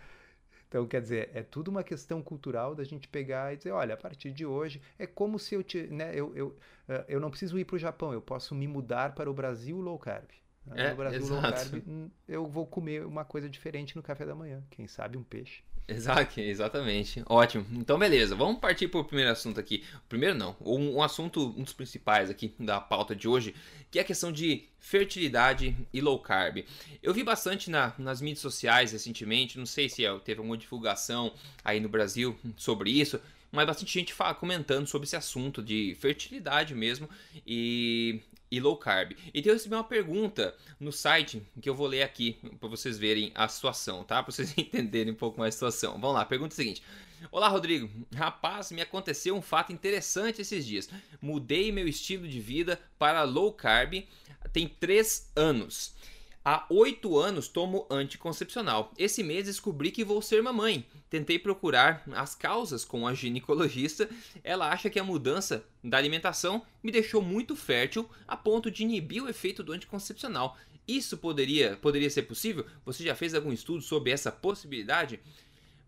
Então, 0.74 0.88
quer 0.88 1.02
dizer, 1.02 1.30
é 1.36 1.44
tudo 1.44 1.68
uma 1.68 1.84
questão 1.84 2.20
cultural 2.20 2.74
da 2.74 2.84
gente 2.84 3.08
pegar 3.08 3.54
e 3.54 3.58
dizer, 3.58 3.70
olha, 3.70 3.94
a 3.94 3.98
partir 3.98 4.32
de 4.32 4.44
hoje 4.44 4.82
é 4.98 5.06
como 5.06 5.38
se 5.38 5.54
eu 5.54 5.62
te, 5.62 5.84
né, 5.84 6.16
eu, 6.16 6.36
eu, 6.36 6.58
eh, 6.90 7.06
eu 7.10 7.20
não 7.20 7.30
preciso 7.30 7.60
ir 7.60 7.64
para 7.64 7.76
o 7.76 7.78
Japão, 7.78 8.12
eu 8.12 8.20
posso 8.20 8.56
me 8.56 8.68
mudar 8.68 9.14
para 9.14 9.30
o 9.30 9.34
Brasil 9.36 9.80
low 9.80 10.00
carb. 10.00 10.26
É, 10.72 10.90
no 10.90 10.96
Brasil, 10.96 11.22
exato. 11.22 11.32
low 11.32 11.42
carb, 11.44 11.84
hum, 11.88 12.10
eu 12.28 12.48
vou 12.48 12.66
comer 12.66 13.06
uma 13.06 13.24
coisa 13.24 13.48
diferente 13.48 13.96
no 13.96 14.02
café 14.02 14.26
da 14.26 14.34
manhã. 14.34 14.64
Quem 14.72 14.88
sabe 14.88 15.16
um 15.16 15.24
peixe. 15.24 15.62
Exato, 15.88 16.40
exatamente. 16.42 17.24
Ótimo. 17.26 17.66
Então, 17.72 17.98
beleza. 17.98 18.36
Vamos 18.36 18.60
partir 18.60 18.88
para 18.88 19.00
o 19.00 19.04
primeiro 19.04 19.32
assunto 19.32 19.60
aqui. 19.60 19.84
Primeiro 20.08 20.36
não. 20.36 20.56
Um, 20.62 20.98
um, 20.98 21.02
assunto, 21.04 21.54
um 21.58 21.64
dos 21.64 21.74
principais 21.74 22.30
aqui 22.30 22.54
da 22.60 22.80
pauta 22.80 23.16
de 23.16 23.28
hoje, 23.28 23.54
que 23.92 24.00
é 24.00 24.02
a 24.02 24.06
questão 24.06 24.32
de 24.32 24.66
fertilidade 24.80 25.76
e 25.94 26.02
low 26.02 26.20
carb. 26.20 26.66
Eu 27.02 27.14
vi 27.14 27.24
bastante 27.24 27.70
na, 27.70 27.94
nas 27.98 28.22
mídias 28.22 28.40
sociais 28.40 28.92
recentemente, 28.92 29.58
não 29.58 29.66
sei 29.66 29.88
se 29.88 30.06
é, 30.06 30.20
teve 30.20 30.40
alguma 30.40 30.58
divulgação 30.58 31.34
aí 31.64 31.80
no 31.80 31.90
Brasil 31.90 32.38
sobre 32.58 32.90
isso, 32.92 33.20
mas 33.52 33.68
bastante 33.68 33.94
gente 33.94 34.14
fala, 34.14 34.34
comentando 34.34 34.88
sobre 34.88 35.06
esse 35.06 35.16
assunto 35.16 35.62
de 35.62 35.96
fertilidade 36.00 36.74
mesmo 36.74 37.08
e 37.46 38.20
e 38.54 38.60
low 38.60 38.78
carb. 38.78 39.14
Então 39.34 39.52
eu 39.52 39.56
recebi 39.56 39.74
uma 39.74 39.84
pergunta 39.84 40.56
no 40.80 40.92
site 40.92 41.42
que 41.60 41.68
eu 41.68 41.74
vou 41.74 41.88
ler 41.88 42.04
aqui 42.04 42.38
para 42.60 42.70
vocês 42.70 43.00
verem 43.00 43.32
a 43.34 43.48
situação, 43.48 44.04
tá? 44.04 44.22
Para 44.22 44.32
vocês 44.32 44.54
entenderem 44.58 45.12
um 45.12 45.16
pouco 45.16 45.40
mais 45.40 45.56
a 45.56 45.58
situação. 45.58 45.94
Vamos 45.94 46.14
lá, 46.14 46.24
pergunta 46.24 46.54
é 46.54 46.58
seguinte: 46.58 46.84
Olá, 47.32 47.48
Rodrigo. 47.48 47.90
Rapaz, 48.14 48.72
me 48.72 48.82
aconteceu 48.82 49.36
um 49.36 49.42
fato 49.42 49.74
interessante 49.74 50.42
esses 50.42 50.64
dias. 50.64 50.88
Mudei 51.20 51.72
meu 51.72 51.88
estilo 51.88 52.28
de 52.28 52.40
vida 52.40 52.80
para 53.00 53.24
low 53.24 53.52
carb 53.52 54.06
tem 54.52 54.68
três 54.68 55.32
anos. 55.36 55.96
Há 56.46 56.66
oito 56.70 57.18
anos 57.18 57.48
tomo 57.48 57.88
anticoncepcional. 57.90 58.92
Esse 58.98 59.24
mês 59.24 59.46
descobri 59.46 59.92
que 59.92 60.04
vou 60.04 60.22
ser 60.22 60.44
mamãe. 60.44 60.86
Tentei 61.10 61.40
procurar 61.40 62.04
as 62.12 62.36
causas 62.36 62.84
com 62.84 63.08
a 63.08 63.14
ginecologista. 63.14 64.10
Ela 64.44 64.70
acha 64.70 64.90
que 64.90 65.00
a 65.00 65.04
mudança 65.06 65.64
da 65.82 65.98
alimentação 65.98 66.66
me 66.84 66.92
deixou 66.92 67.22
muito 67.22 67.56
fértil 67.56 68.10
a 68.28 68.36
ponto 68.36 68.70
de 68.70 68.84
inibir 68.84 69.24
o 69.24 69.30
efeito 69.30 69.64
do 69.64 69.72
anticoncepcional. 69.72 70.58
Isso 70.86 71.18
poderia, 71.18 71.78
poderia 71.78 72.10
ser 72.10 72.24
possível? 72.24 72.66
Você 72.86 73.06
já 73.06 73.16
fez 73.16 73.34
algum 73.34 73.54
estudo 73.54 73.82
sobre 73.82 74.12
essa 74.12 74.30
possibilidade? 74.30 75.22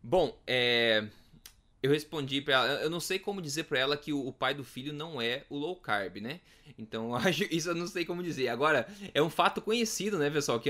Bom, 0.01 0.39
é 0.47 1.05
eu 1.85 1.91
respondi 1.91 2.41
para 2.41 2.53
ela, 2.53 2.67
eu 2.81 2.89
não 2.89 2.99
sei 2.99 3.19
como 3.19 3.41
dizer 3.41 3.65
para 3.65 3.77
ela 3.77 3.95
que 3.95 4.11
o, 4.11 4.31
pai 4.31 4.55
do 4.55 4.63
filho 4.63 4.91
não 4.91 5.21
é 5.21 5.43
o 5.49 5.57
low 5.57 5.75
carb, 5.75 6.17
né? 6.17 6.39
Então, 6.79 7.11
isso 7.51 7.69
eu 7.69 7.75
não 7.75 7.85
sei 7.85 8.03
como 8.03 8.23
dizer. 8.23 8.47
Agora, 8.47 8.87
é 9.13 9.21
um 9.21 9.29
fato 9.29 9.61
conhecido, 9.61 10.17
né, 10.17 10.29
pessoal, 10.29 10.59
que 10.59 10.69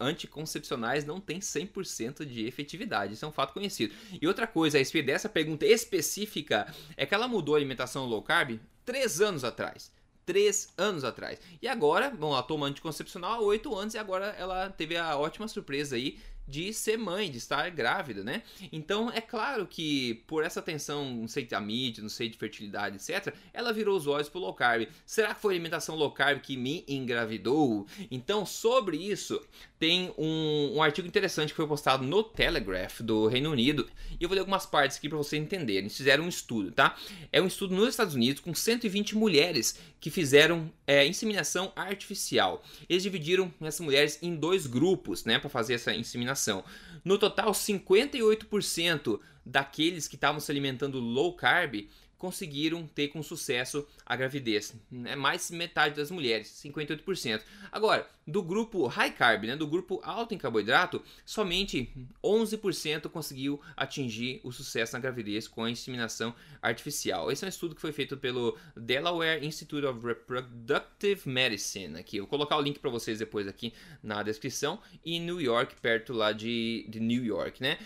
anticoncepcionais 0.00 1.04
não 1.04 1.20
tem 1.20 1.38
100% 1.38 2.24
de 2.24 2.46
efetividade. 2.46 3.14
Isso 3.14 3.24
é 3.24 3.28
um 3.28 3.32
fato 3.32 3.52
conhecido. 3.52 3.94
E 4.20 4.26
outra 4.26 4.46
coisa 4.46 4.76
a 4.76 4.80
respeito 4.80 5.06
dessa 5.06 5.28
pergunta 5.28 5.64
específica 5.64 6.66
é 6.96 7.06
que 7.06 7.14
ela 7.14 7.28
mudou 7.28 7.54
a 7.54 7.58
alimentação 7.58 8.04
low 8.06 8.22
carb 8.22 8.58
três 8.84 9.20
anos 9.20 9.44
atrás 9.44 9.92
três 10.26 10.72
anos 10.78 11.04
atrás. 11.04 11.38
E 11.60 11.68
agora, 11.68 12.08
bom, 12.08 12.32
ela 12.32 12.42
toma 12.42 12.66
anticoncepcional 12.66 13.32
há 13.32 13.40
oito 13.40 13.76
anos 13.76 13.92
e 13.92 13.98
agora 13.98 14.34
ela 14.38 14.70
teve 14.70 14.96
a 14.96 15.18
ótima 15.18 15.46
surpresa 15.46 15.96
aí 15.96 16.18
de 16.46 16.72
ser 16.72 16.96
mãe, 16.96 17.30
de 17.30 17.38
estar 17.38 17.68
grávida, 17.70 18.22
né? 18.22 18.42
Então 18.72 19.10
é 19.10 19.20
claro 19.20 19.66
que 19.66 20.22
por 20.26 20.44
essa 20.44 20.60
atenção, 20.60 21.04
não 21.14 21.28
sei 21.28 21.44
da 21.44 21.60
mídia, 21.60 22.02
não 22.02 22.08
sei 22.08 22.28
de 22.28 22.36
fertilidade, 22.36 22.96
etc., 22.96 23.34
ela 23.52 23.72
virou 23.72 23.96
os 23.96 24.06
olhos 24.06 24.28
pro 24.28 24.40
low 24.40 24.54
carb. 24.54 24.88
Será 25.06 25.34
que 25.34 25.40
foi 25.40 25.54
a 25.54 25.56
alimentação 25.56 25.94
low 25.94 26.10
carb 26.10 26.40
que 26.40 26.56
me 26.56 26.84
engravidou? 26.86 27.86
Então, 28.10 28.44
sobre 28.44 28.96
isso, 28.96 29.40
tem 29.78 30.12
um, 30.16 30.76
um 30.76 30.82
artigo 30.82 31.06
interessante 31.06 31.50
que 31.50 31.56
foi 31.56 31.66
postado 31.66 32.04
no 32.04 32.22
Telegraph 32.22 33.00
do 33.00 33.26
Reino 33.26 33.50
Unido. 33.50 33.88
E 34.18 34.24
eu 34.24 34.28
vou 34.28 34.34
ler 34.34 34.40
algumas 34.40 34.66
partes 34.66 34.96
aqui 34.96 35.08
para 35.08 35.18
vocês 35.18 35.42
entenderem. 35.42 35.82
Eles 35.82 35.96
fizeram 35.96 36.24
um 36.24 36.28
estudo, 36.28 36.72
tá? 36.72 36.96
É 37.32 37.40
um 37.40 37.46
estudo 37.46 37.74
nos 37.74 37.90
Estados 37.90 38.14
Unidos 38.14 38.40
com 38.40 38.54
120 38.54 39.16
mulheres 39.16 39.78
que 40.04 40.10
fizeram 40.10 40.70
é, 40.86 41.06
inseminação 41.06 41.72
artificial. 41.74 42.62
Eles 42.90 43.02
dividiram 43.02 43.50
essas 43.62 43.80
mulheres 43.80 44.18
em 44.20 44.36
dois 44.36 44.66
grupos, 44.66 45.24
né, 45.24 45.38
para 45.38 45.48
fazer 45.48 45.72
essa 45.72 45.94
inseminação. 45.94 46.62
No 47.02 47.16
total, 47.16 47.52
58% 47.52 49.18
daqueles 49.46 50.06
que 50.06 50.16
estavam 50.16 50.42
se 50.42 50.52
alimentando 50.52 51.00
low 51.00 51.32
carb 51.34 51.88
conseguiram 52.24 52.86
ter 52.86 53.08
com 53.08 53.22
sucesso 53.22 53.86
a 54.06 54.16
gravidez. 54.16 54.74
É 55.04 55.14
mais 55.14 55.50
metade 55.50 55.94
das 55.94 56.10
mulheres, 56.10 56.48
58%. 56.64 57.42
Agora, 57.70 58.08
do 58.26 58.42
grupo 58.42 58.86
high 58.86 59.10
carb, 59.10 59.44
né, 59.44 59.54
do 59.54 59.66
grupo 59.66 60.00
alto 60.02 60.32
em 60.32 60.38
carboidrato, 60.38 61.02
somente 61.22 61.92
11% 62.24 63.10
conseguiu 63.10 63.60
atingir 63.76 64.40
o 64.42 64.50
sucesso 64.50 64.94
na 64.94 65.00
gravidez 65.00 65.46
com 65.46 65.64
a 65.64 65.70
inseminação 65.70 66.34
artificial. 66.62 67.30
Esse 67.30 67.44
é 67.44 67.46
um 67.46 67.50
estudo 67.50 67.74
que 67.74 67.80
foi 67.82 67.92
feito 67.92 68.16
pelo 68.16 68.56
Delaware 68.74 69.44
Institute 69.44 69.84
of 69.84 70.00
Reproductive 70.06 71.28
Medicine. 71.28 71.98
Aqui, 71.98 72.16
eu 72.16 72.22
vou 72.22 72.30
colocar 72.30 72.56
o 72.56 72.62
link 72.62 72.78
para 72.78 72.88
vocês 72.88 73.18
depois 73.18 73.46
aqui 73.46 73.74
na 74.02 74.22
descrição. 74.22 74.80
E 75.04 75.20
New 75.20 75.42
York, 75.42 75.74
perto 75.82 76.14
lá 76.14 76.32
de, 76.32 76.86
de 76.88 77.00
New 77.00 77.22
York, 77.22 77.60
né? 77.60 77.76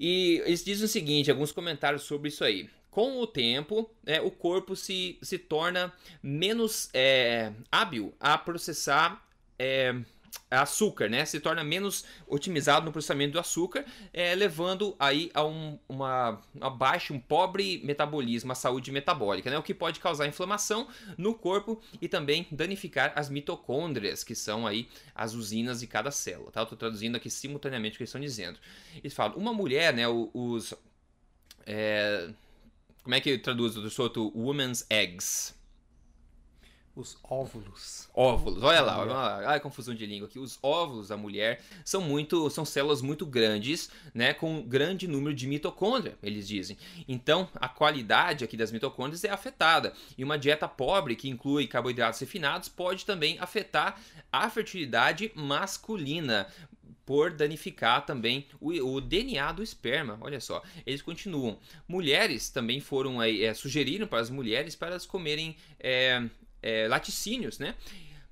E 0.00 0.42
eles 0.44 0.64
dizem 0.64 0.86
o 0.86 0.88
seguinte, 0.88 1.30
alguns 1.30 1.52
comentários 1.52 2.02
sobre 2.02 2.30
isso 2.30 2.42
aí 2.42 2.68
com 2.96 3.20
o 3.20 3.26
tempo, 3.26 3.90
é, 4.06 4.22
o 4.22 4.30
corpo 4.30 4.74
se, 4.74 5.18
se 5.20 5.36
torna 5.36 5.92
menos 6.22 6.88
é, 6.94 7.52
hábil 7.70 8.14
a 8.18 8.38
processar 8.38 9.22
é, 9.58 9.94
açúcar, 10.50 11.06
né? 11.10 11.26
Se 11.26 11.38
torna 11.38 11.62
menos 11.62 12.06
otimizado 12.26 12.86
no 12.86 12.92
processamento 12.92 13.34
do 13.34 13.38
açúcar, 13.38 13.84
é, 14.14 14.34
levando 14.34 14.96
aí 14.98 15.30
a 15.34 15.44
um, 15.44 15.78
uma, 15.86 16.40
uma 16.54 16.70
baixa, 16.70 17.12
um 17.12 17.20
pobre 17.20 17.82
metabolismo, 17.84 18.50
a 18.50 18.54
saúde 18.54 18.90
metabólica, 18.90 19.50
né? 19.50 19.58
O 19.58 19.62
que 19.62 19.74
pode 19.74 20.00
causar 20.00 20.26
inflamação 20.26 20.88
no 21.18 21.34
corpo 21.34 21.78
e 22.00 22.08
também 22.08 22.46
danificar 22.50 23.12
as 23.14 23.28
mitocôndrias, 23.28 24.24
que 24.24 24.34
são 24.34 24.66
aí 24.66 24.88
as 25.14 25.34
usinas 25.34 25.80
de 25.80 25.86
cada 25.86 26.10
célula, 26.10 26.50
tá? 26.50 26.62
Eu 26.62 26.66
tô 26.66 26.76
traduzindo 26.76 27.16
aqui 27.16 27.28
simultaneamente 27.28 27.96
o 27.96 27.98
que 27.98 28.04
eles 28.04 28.08
estão 28.08 28.22
dizendo. 28.22 28.58
Eles 28.96 29.12
falam, 29.12 29.36
uma 29.36 29.52
mulher, 29.52 29.92
né? 29.92 30.08
Os... 30.08 30.72
É, 31.66 32.30
como 33.06 33.14
é 33.14 33.20
que 33.20 33.38
traduz 33.38 33.76
o 33.76 33.88
solto 33.88 34.32
woman's 34.36 34.84
eggs? 34.90 35.54
Os 36.92 37.16
óvulos. 37.22 38.08
Óvulos, 38.12 38.64
olha 38.64 38.80
lá, 38.80 38.98
olha 38.98 39.12
lá. 39.12 39.50
Ai, 39.50 39.60
confusão 39.60 39.94
de 39.94 40.04
língua 40.04 40.26
aqui. 40.26 40.40
Os 40.40 40.58
óvulos 40.60 41.06
da 41.06 41.16
mulher 41.16 41.62
são 41.84 42.00
muito, 42.00 42.50
são 42.50 42.64
células 42.64 43.00
muito 43.00 43.24
grandes, 43.24 43.90
né, 44.12 44.34
com 44.34 44.60
grande 44.60 45.06
número 45.06 45.32
de 45.32 45.46
mitocôndria, 45.46 46.18
eles 46.20 46.48
dizem. 46.48 46.76
Então, 47.06 47.48
a 47.54 47.68
qualidade 47.68 48.42
aqui 48.42 48.56
das 48.56 48.72
mitocôndrias 48.72 49.22
é 49.22 49.30
afetada. 49.30 49.92
E 50.18 50.24
uma 50.24 50.36
dieta 50.36 50.66
pobre 50.66 51.14
que 51.14 51.28
inclui 51.28 51.68
carboidratos 51.68 52.18
refinados 52.18 52.68
pode 52.68 53.06
também 53.06 53.38
afetar 53.38 54.00
a 54.32 54.50
fertilidade 54.50 55.30
masculina 55.36 56.48
por 57.06 57.32
danificar 57.32 58.04
também 58.04 58.46
o, 58.60 58.72
o, 58.72 59.00
DNA 59.00 59.52
do 59.52 59.62
esperma. 59.62 60.18
Olha 60.20 60.40
só, 60.40 60.62
eles 60.84 61.00
continuam. 61.00 61.56
Mulheres 61.86 62.50
também 62.50 62.80
foram 62.80 63.22
é, 63.22 63.54
sugeriram 63.54 64.08
para 64.08 64.18
as 64.18 64.28
mulheres 64.28 64.74
para 64.74 64.88
elas 64.88 65.06
comerem 65.06 65.56
é, 65.78 66.20
é, 66.60 66.88
laticínios, 66.88 67.60
né? 67.60 67.76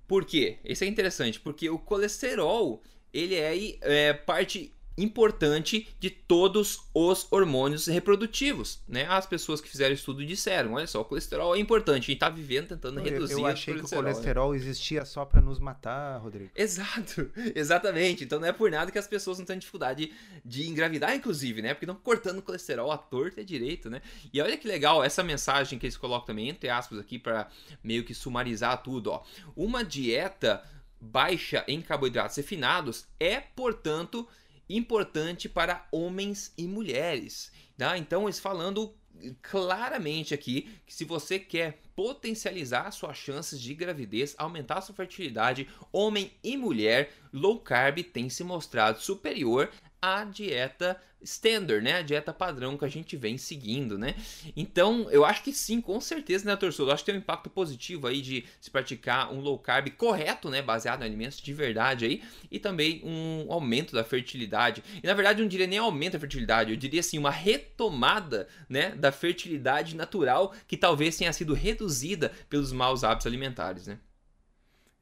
Por 0.08 0.24
quê? 0.26 0.58
Isso 0.64 0.82
é 0.82 0.88
interessante, 0.88 1.38
porque 1.38 1.70
o 1.70 1.78
colesterol 1.78 2.82
ele 3.12 3.36
é, 3.36 3.54
é 3.80 4.12
parte 4.12 4.73
importante 4.96 5.88
de 5.98 6.10
todos 6.10 6.88
os 6.94 7.26
hormônios 7.30 7.86
reprodutivos, 7.86 8.80
né? 8.88 9.06
As 9.08 9.26
pessoas 9.26 9.60
que 9.60 9.68
fizeram 9.68 9.94
estudo 9.94 10.24
disseram, 10.24 10.74
olha 10.74 10.86
só, 10.86 11.00
o 11.00 11.04
colesterol 11.04 11.56
é 11.56 11.58
importante, 11.58 12.04
a 12.04 12.06
gente 12.06 12.18
tá 12.18 12.28
vivendo 12.28 12.68
tentando 12.68 13.00
eu, 13.00 13.04
reduzir 13.04 13.40
Eu 13.40 13.46
achei 13.46 13.74
que 13.74 13.84
o 13.84 13.88
colesterol 13.88 14.52
né? 14.52 14.56
existia 14.56 15.04
só 15.04 15.24
para 15.24 15.40
nos 15.40 15.58
matar, 15.58 16.18
Rodrigo. 16.18 16.50
Exato, 16.54 17.30
exatamente. 17.54 18.24
Então 18.24 18.38
não 18.38 18.46
é 18.46 18.52
por 18.52 18.70
nada 18.70 18.90
que 18.90 18.98
as 18.98 19.08
pessoas 19.08 19.38
não 19.38 19.44
têm 19.44 19.58
dificuldade 19.58 20.12
de 20.44 20.68
engravidar, 20.68 21.14
inclusive, 21.14 21.60
né? 21.60 21.74
Porque 21.74 21.84
estão 21.84 21.96
cortando 21.96 22.38
o 22.38 22.42
colesterol 22.42 22.92
à 22.92 22.98
torta 22.98 23.40
e 23.40 23.44
direito, 23.44 23.90
né? 23.90 24.00
E 24.32 24.40
olha 24.40 24.56
que 24.56 24.68
legal 24.68 25.02
essa 25.02 25.22
mensagem 25.22 25.78
que 25.78 25.86
eles 25.86 25.96
colocam 25.96 26.26
também, 26.26 26.48
entre 26.48 26.68
aspas, 26.68 26.98
aqui 26.98 27.18
para 27.18 27.48
meio 27.82 28.04
que 28.04 28.14
sumarizar 28.14 28.82
tudo, 28.82 29.10
ó. 29.10 29.24
Uma 29.56 29.84
dieta 29.84 30.62
baixa 31.00 31.64
em 31.68 31.82
carboidratos 31.82 32.36
refinados 32.36 33.06
é, 33.20 33.40
portanto, 33.40 34.26
importante 34.68 35.48
para 35.48 35.86
homens 35.92 36.52
e 36.56 36.66
mulheres. 36.66 37.52
Tá? 37.76 37.98
Então, 37.98 38.24
eles 38.24 38.40
falando 38.40 38.94
claramente 39.42 40.34
aqui 40.34 40.68
que 40.86 40.94
se 40.94 41.04
você 41.04 41.38
quer 41.38 41.80
potencializar 41.94 42.90
suas 42.90 43.16
chances 43.16 43.60
de 43.60 43.74
gravidez, 43.74 44.34
aumentar 44.36 44.80
sua 44.80 44.94
fertilidade, 44.94 45.68
homem 45.92 46.32
e 46.42 46.56
mulher, 46.56 47.12
low 47.32 47.60
carb 47.60 48.02
tem 48.02 48.28
se 48.28 48.42
mostrado 48.42 49.00
superior 49.00 49.70
à 50.04 50.24
dieta 50.24 51.00
standard, 51.22 51.82
né? 51.82 51.94
A 51.94 52.02
dieta 52.02 52.30
padrão 52.30 52.76
que 52.76 52.84
a 52.84 52.88
gente 52.88 53.16
vem 53.16 53.38
seguindo, 53.38 53.96
né? 53.96 54.14
Então, 54.54 55.08
eu 55.10 55.24
acho 55.24 55.42
que 55.42 55.52
sim, 55.52 55.80
com 55.80 55.98
certeza, 55.98 56.44
né, 56.44 56.54
torcedor? 56.54 56.88
Eu 56.88 56.94
acho 56.94 57.02
que 57.02 57.10
tem 57.10 57.18
um 57.18 57.22
impacto 57.22 57.48
positivo 57.48 58.06
aí 58.06 58.20
de 58.20 58.44
se 58.60 58.70
praticar 58.70 59.32
um 59.32 59.40
low 59.40 59.58
carb 59.58 59.88
correto, 59.92 60.50
né? 60.50 60.60
Baseado 60.60 61.00
em 61.00 61.06
alimentos 61.06 61.40
de 61.40 61.54
verdade 61.54 62.04
aí. 62.04 62.22
E 62.50 62.58
também 62.58 63.00
um 63.02 63.50
aumento 63.50 63.94
da 63.94 64.04
fertilidade. 64.04 64.84
E 65.02 65.06
na 65.06 65.14
verdade, 65.14 65.40
eu 65.40 65.44
não 65.44 65.48
diria 65.48 65.66
nem 65.66 65.78
aumento 65.78 66.12
da 66.12 66.20
fertilidade, 66.20 66.70
eu 66.70 66.76
diria 66.76 67.00
assim, 67.00 67.16
uma 67.18 67.30
retomada, 67.30 68.46
né? 68.68 68.90
Da 68.90 69.10
fertilidade 69.10 69.96
natural 69.96 70.54
que 70.68 70.76
talvez 70.76 71.16
tenha 71.16 71.32
sido 71.32 71.54
reduzida 71.54 72.30
pelos 72.50 72.72
maus 72.72 73.02
hábitos 73.02 73.26
alimentares, 73.26 73.86
né? 73.86 73.98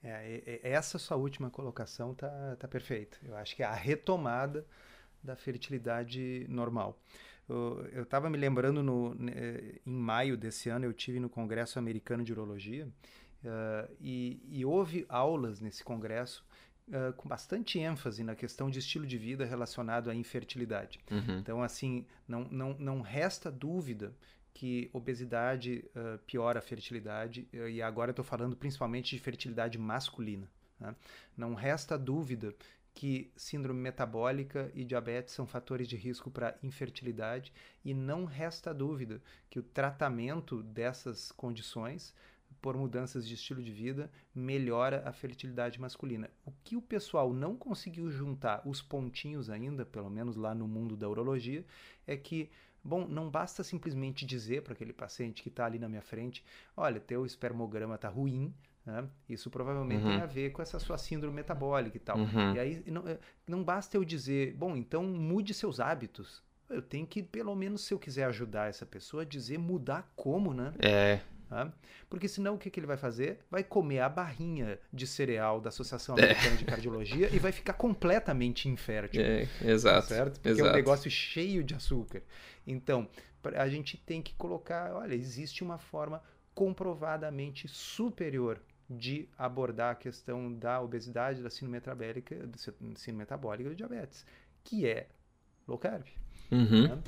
É, 0.04 0.60
essa 0.64 0.98
sua 0.98 1.16
última 1.16 1.48
colocação 1.48 2.12
tá, 2.14 2.56
tá 2.58 2.66
perfeita. 2.66 3.18
Eu 3.24 3.36
acho 3.36 3.54
que 3.54 3.62
a 3.62 3.72
retomada 3.72 4.66
da 5.22 5.36
fertilidade 5.36 6.46
normal. 6.48 6.98
Eu 7.48 8.04
estava 8.04 8.30
me 8.30 8.38
lembrando 8.38 8.82
no, 8.82 9.16
em 9.84 9.92
maio 9.92 10.36
desse 10.36 10.70
ano, 10.70 10.84
eu 10.84 10.92
tive 10.92 11.20
no 11.20 11.28
Congresso 11.28 11.78
Americano 11.78 12.24
de 12.24 12.32
Urologia 12.32 12.86
uh, 13.44 13.94
e, 14.00 14.40
e, 14.48 14.64
houve 14.64 15.04
aulas 15.08 15.60
nesse 15.60 15.84
congresso 15.84 16.44
uh, 16.88 17.12
com 17.14 17.28
bastante 17.28 17.78
ênfase 17.78 18.22
na 18.24 18.34
questão 18.34 18.70
de 18.70 18.78
estilo 18.78 19.06
de 19.06 19.18
vida 19.18 19.44
relacionado 19.44 20.08
à 20.08 20.14
infertilidade. 20.14 21.00
Uhum. 21.10 21.38
Então, 21.38 21.62
assim, 21.62 22.06
não, 22.26 22.44
não, 22.44 22.74
não 22.78 23.00
resta 23.00 23.50
dúvida 23.50 24.14
que 24.54 24.88
obesidade 24.92 25.84
uh, 25.96 26.18
piora 26.26 26.58
a 26.58 26.62
fertilidade, 26.62 27.48
e 27.52 27.82
agora 27.82 28.10
eu 28.10 28.12
estou 28.12 28.24
falando 28.24 28.56
principalmente 28.56 29.16
de 29.16 29.22
fertilidade 29.22 29.78
masculina. 29.78 30.48
Né? 30.78 30.94
Não 31.36 31.54
resta 31.54 31.98
dúvida 31.98 32.54
que 32.94 33.32
síndrome 33.36 33.80
metabólica 33.80 34.70
e 34.74 34.84
diabetes 34.84 35.34
são 35.34 35.46
fatores 35.46 35.88
de 35.88 35.96
risco 35.96 36.30
para 36.30 36.56
infertilidade, 36.62 37.52
e 37.84 37.94
não 37.94 38.24
resta 38.24 38.72
dúvida 38.72 39.20
que 39.48 39.58
o 39.58 39.62
tratamento 39.62 40.62
dessas 40.62 41.32
condições 41.32 42.14
por 42.60 42.76
mudanças 42.76 43.26
de 43.26 43.34
estilo 43.34 43.62
de 43.62 43.72
vida 43.72 44.10
melhora 44.34 45.02
a 45.04 45.12
fertilidade 45.12 45.80
masculina. 45.80 46.30
O 46.44 46.52
que 46.62 46.76
o 46.76 46.82
pessoal 46.82 47.32
não 47.32 47.56
conseguiu 47.56 48.10
juntar 48.10 48.62
os 48.66 48.80
pontinhos 48.80 49.50
ainda, 49.50 49.84
pelo 49.84 50.10
menos 50.10 50.36
lá 50.36 50.54
no 50.54 50.68
mundo 50.68 50.96
da 50.96 51.08
urologia, 51.08 51.64
é 52.06 52.16
que 52.16 52.50
Bom, 52.84 53.06
não 53.06 53.30
basta 53.30 53.62
simplesmente 53.62 54.26
dizer 54.26 54.62
para 54.62 54.72
aquele 54.72 54.92
paciente 54.92 55.42
que 55.42 55.48
está 55.48 55.66
ali 55.66 55.78
na 55.78 55.88
minha 55.88 56.02
frente: 56.02 56.44
olha, 56.76 56.98
teu 57.00 57.24
espermograma 57.24 57.94
está 57.94 58.08
ruim, 58.08 58.52
né? 58.84 59.08
Isso 59.28 59.50
provavelmente 59.50 60.02
uhum. 60.04 60.10
tem 60.10 60.20
a 60.20 60.26
ver 60.26 60.50
com 60.50 60.60
essa 60.60 60.78
sua 60.78 60.98
síndrome 60.98 61.36
metabólica 61.36 61.96
e 61.96 62.00
tal. 62.00 62.18
Uhum. 62.18 62.54
E 62.54 62.58
aí 62.58 62.82
não, 62.86 63.06
eh, 63.06 63.18
não 63.46 63.62
basta 63.62 63.96
eu 63.96 64.04
dizer, 64.04 64.54
bom, 64.54 64.76
então 64.76 65.04
mude 65.04 65.54
seus 65.54 65.78
hábitos. 65.78 66.42
Eu 66.68 66.80
tenho 66.80 67.06
que, 67.06 67.22
pelo 67.22 67.54
menos, 67.54 67.82
se 67.82 67.92
eu 67.92 67.98
quiser 67.98 68.24
ajudar 68.24 68.68
essa 68.68 68.86
pessoa, 68.86 69.26
dizer 69.26 69.58
mudar 69.58 70.10
como, 70.16 70.54
né? 70.54 70.72
É. 70.78 71.20
Tá? 71.52 71.70
Porque 72.08 72.28
senão 72.28 72.54
o 72.54 72.58
que, 72.58 72.70
que 72.70 72.80
ele 72.80 72.86
vai 72.86 72.96
fazer? 72.96 73.40
Vai 73.50 73.62
comer 73.62 74.00
a 74.00 74.08
barrinha 74.08 74.78
de 74.90 75.06
cereal 75.06 75.60
da 75.60 75.68
Associação 75.68 76.16
é. 76.16 76.22
Americana 76.22 76.54
é. 76.54 76.56
de 76.56 76.64
Cardiologia 76.64 77.28
e 77.30 77.38
vai 77.38 77.52
ficar 77.52 77.74
completamente 77.74 78.70
infértil. 78.70 79.20
É, 79.20 79.46
exato. 79.60 80.08
Certo? 80.08 80.40
Porque 80.40 80.48
exato. 80.48 80.66
é 80.66 80.72
um 80.72 80.74
negócio 80.74 81.10
cheio 81.10 81.62
de 81.62 81.74
açúcar. 81.74 82.22
Então, 82.66 83.06
a 83.54 83.68
gente 83.68 83.98
tem 83.98 84.22
que 84.22 84.32
colocar, 84.32 84.94
olha, 84.94 85.14
existe 85.14 85.62
uma 85.62 85.76
forma 85.76 86.22
comprovadamente 86.54 87.68
superior 87.68 88.58
de 88.88 89.28
abordar 89.36 89.92
a 89.92 89.94
questão 89.94 90.50
da 90.54 90.80
obesidade, 90.80 91.42
da 91.42 91.50
síndrome 91.50 91.72
metabólica, 91.72 92.34
síndrome 92.96 93.18
metabólica 93.18 93.68
e 93.68 93.72
do 93.72 93.76
diabetes, 93.76 94.24
que 94.64 94.86
é 94.86 95.06
low 95.68 95.76
carb. 95.76 96.06
Uhum. 96.50 96.88
Né? 96.88 97.02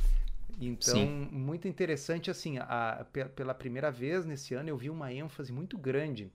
Então, 0.60 0.94
Sim. 0.94 1.28
muito 1.32 1.66
interessante, 1.66 2.30
assim, 2.30 2.58
a, 2.58 3.06
pela 3.34 3.54
primeira 3.54 3.90
vez 3.90 4.24
nesse 4.24 4.54
ano 4.54 4.68
eu 4.68 4.76
vi 4.76 4.88
uma 4.88 5.12
ênfase 5.12 5.52
muito 5.52 5.76
grande 5.76 6.30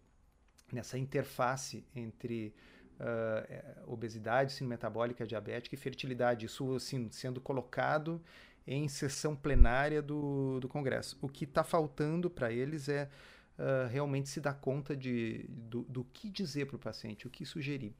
nessa 0.71 0.97
interface 0.97 1.83
entre 1.95 2.53
uh, 2.99 3.91
obesidade, 3.91 4.51
síndrome 4.51 4.71
metabólica, 4.71 5.25
diabética 5.25 5.75
e 5.75 5.77
fertilidade. 5.77 6.45
Isso, 6.45 6.75
assim, 6.75 7.09
sendo 7.11 7.39
colocado 7.41 8.21
em 8.67 8.87
sessão 8.87 9.35
plenária 9.35 10.01
do, 10.01 10.59
do 10.59 10.67
Congresso. 10.67 11.17
O 11.21 11.27
que 11.27 11.45
está 11.45 11.63
faltando 11.63 12.29
para 12.29 12.51
eles 12.51 12.87
é 12.87 13.09
uh, 13.57 13.87
realmente 13.89 14.29
se 14.29 14.39
dar 14.39 14.53
conta 14.53 14.95
de, 14.95 15.45
do, 15.49 15.81
do 15.83 16.03
que 16.03 16.29
dizer 16.29 16.67
para 16.67 16.75
o 16.75 16.79
paciente, 16.79 17.25
o 17.25 17.29
que 17.29 17.45
sugerir. 17.45 17.95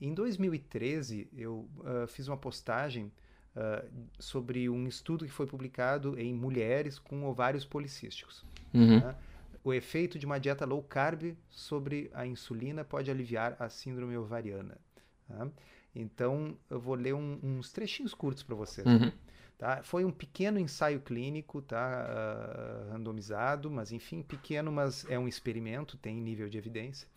Em 0.00 0.14
2013, 0.14 1.28
eu 1.36 1.68
uh, 1.78 2.06
fiz 2.06 2.28
uma 2.28 2.36
postagem 2.36 3.12
uh, 3.58 3.88
sobre 4.18 4.68
um 4.68 4.86
estudo 4.86 5.24
que 5.24 5.32
foi 5.32 5.46
publicado 5.46 6.18
em 6.18 6.32
mulheres 6.32 6.98
com 6.98 7.24
ovários 7.24 7.64
policísticos. 7.64 8.44
Uhum. 8.72 9.00
Né? 9.00 9.14
O 9.64 9.74
efeito 9.74 10.18
de 10.18 10.24
uma 10.24 10.38
dieta 10.38 10.64
low 10.64 10.82
carb 10.82 11.36
sobre 11.50 12.10
a 12.14 12.24
insulina 12.26 12.84
pode 12.84 13.10
aliviar 13.10 13.56
a 13.58 13.68
síndrome 13.68 14.16
ovariana. 14.16 14.78
Tá? 15.26 15.48
Então, 15.94 16.56
eu 16.70 16.78
vou 16.78 16.94
ler 16.94 17.14
um, 17.14 17.38
uns 17.42 17.72
trechinhos 17.72 18.14
curtos 18.14 18.42
para 18.42 18.54
vocês. 18.54 18.86
Uhum. 18.86 19.10
Tá? 19.58 19.82
Foi 19.82 20.04
um 20.04 20.12
pequeno 20.12 20.60
ensaio 20.60 21.00
clínico, 21.00 21.60
tá? 21.60 22.06
Uh, 22.08 22.92
randomizado, 22.92 23.68
mas 23.68 23.90
enfim, 23.90 24.22
pequeno, 24.22 24.70
mas 24.70 25.04
é 25.10 25.18
um 25.18 25.26
experimento, 25.26 25.96
tem 25.96 26.20
nível 26.20 26.48
de 26.48 26.56
evidência. 26.56 27.08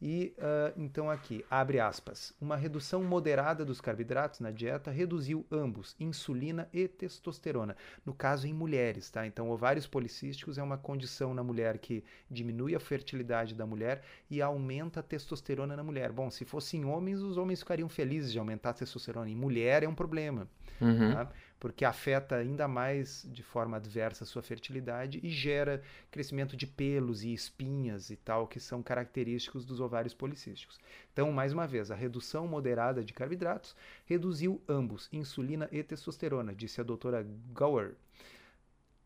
E 0.00 0.32
uh, 0.38 0.72
então 0.76 1.10
aqui, 1.10 1.44
abre 1.50 1.80
aspas, 1.80 2.32
uma 2.40 2.56
redução 2.56 3.02
moderada 3.02 3.64
dos 3.64 3.80
carboidratos 3.80 4.38
na 4.38 4.52
dieta 4.52 4.92
reduziu 4.92 5.44
ambos, 5.50 5.96
insulina 5.98 6.68
e 6.72 6.86
testosterona, 6.86 7.76
no 8.06 8.14
caso 8.14 8.46
em 8.46 8.52
mulheres, 8.52 9.10
tá? 9.10 9.26
Então, 9.26 9.50
ovários 9.50 9.88
policísticos 9.88 10.56
é 10.56 10.62
uma 10.62 10.78
condição 10.78 11.34
na 11.34 11.42
mulher 11.42 11.78
que 11.78 12.04
diminui 12.30 12.76
a 12.76 12.80
fertilidade 12.80 13.56
da 13.56 13.66
mulher 13.66 14.04
e 14.30 14.40
aumenta 14.40 15.00
a 15.00 15.02
testosterona 15.02 15.76
na 15.76 15.82
mulher. 15.82 16.12
Bom, 16.12 16.30
se 16.30 16.44
fossem 16.44 16.84
homens, 16.84 17.20
os 17.20 17.36
homens 17.36 17.58
ficariam 17.58 17.88
felizes 17.88 18.30
de 18.30 18.38
aumentar 18.38 18.70
a 18.70 18.74
testosterona. 18.74 19.28
Em 19.28 19.36
mulher 19.36 19.82
é 19.82 19.88
um 19.88 19.94
problema, 19.94 20.48
uhum. 20.80 21.12
tá? 21.12 21.32
Porque 21.58 21.84
afeta 21.84 22.36
ainda 22.36 22.68
mais 22.68 23.26
de 23.30 23.42
forma 23.42 23.76
adversa 23.76 24.24
a 24.24 24.26
sua 24.26 24.42
fertilidade 24.42 25.20
e 25.22 25.28
gera 25.28 25.82
crescimento 26.10 26.56
de 26.56 26.66
pelos 26.66 27.24
e 27.24 27.32
espinhas 27.32 28.10
e 28.10 28.16
tal, 28.16 28.46
que 28.46 28.60
são 28.60 28.82
característicos 28.82 29.64
dos 29.64 29.80
ovários 29.80 30.14
policísticos. 30.14 30.78
Então, 31.12 31.32
mais 31.32 31.52
uma 31.52 31.66
vez, 31.66 31.90
a 31.90 31.94
redução 31.94 32.46
moderada 32.46 33.04
de 33.04 33.12
carboidratos 33.12 33.74
reduziu 34.04 34.62
ambos, 34.68 35.08
insulina 35.12 35.68
e 35.72 35.82
testosterona, 35.82 36.54
disse 36.54 36.80
a 36.80 36.84
doutora 36.84 37.26
Gower. 37.52 37.94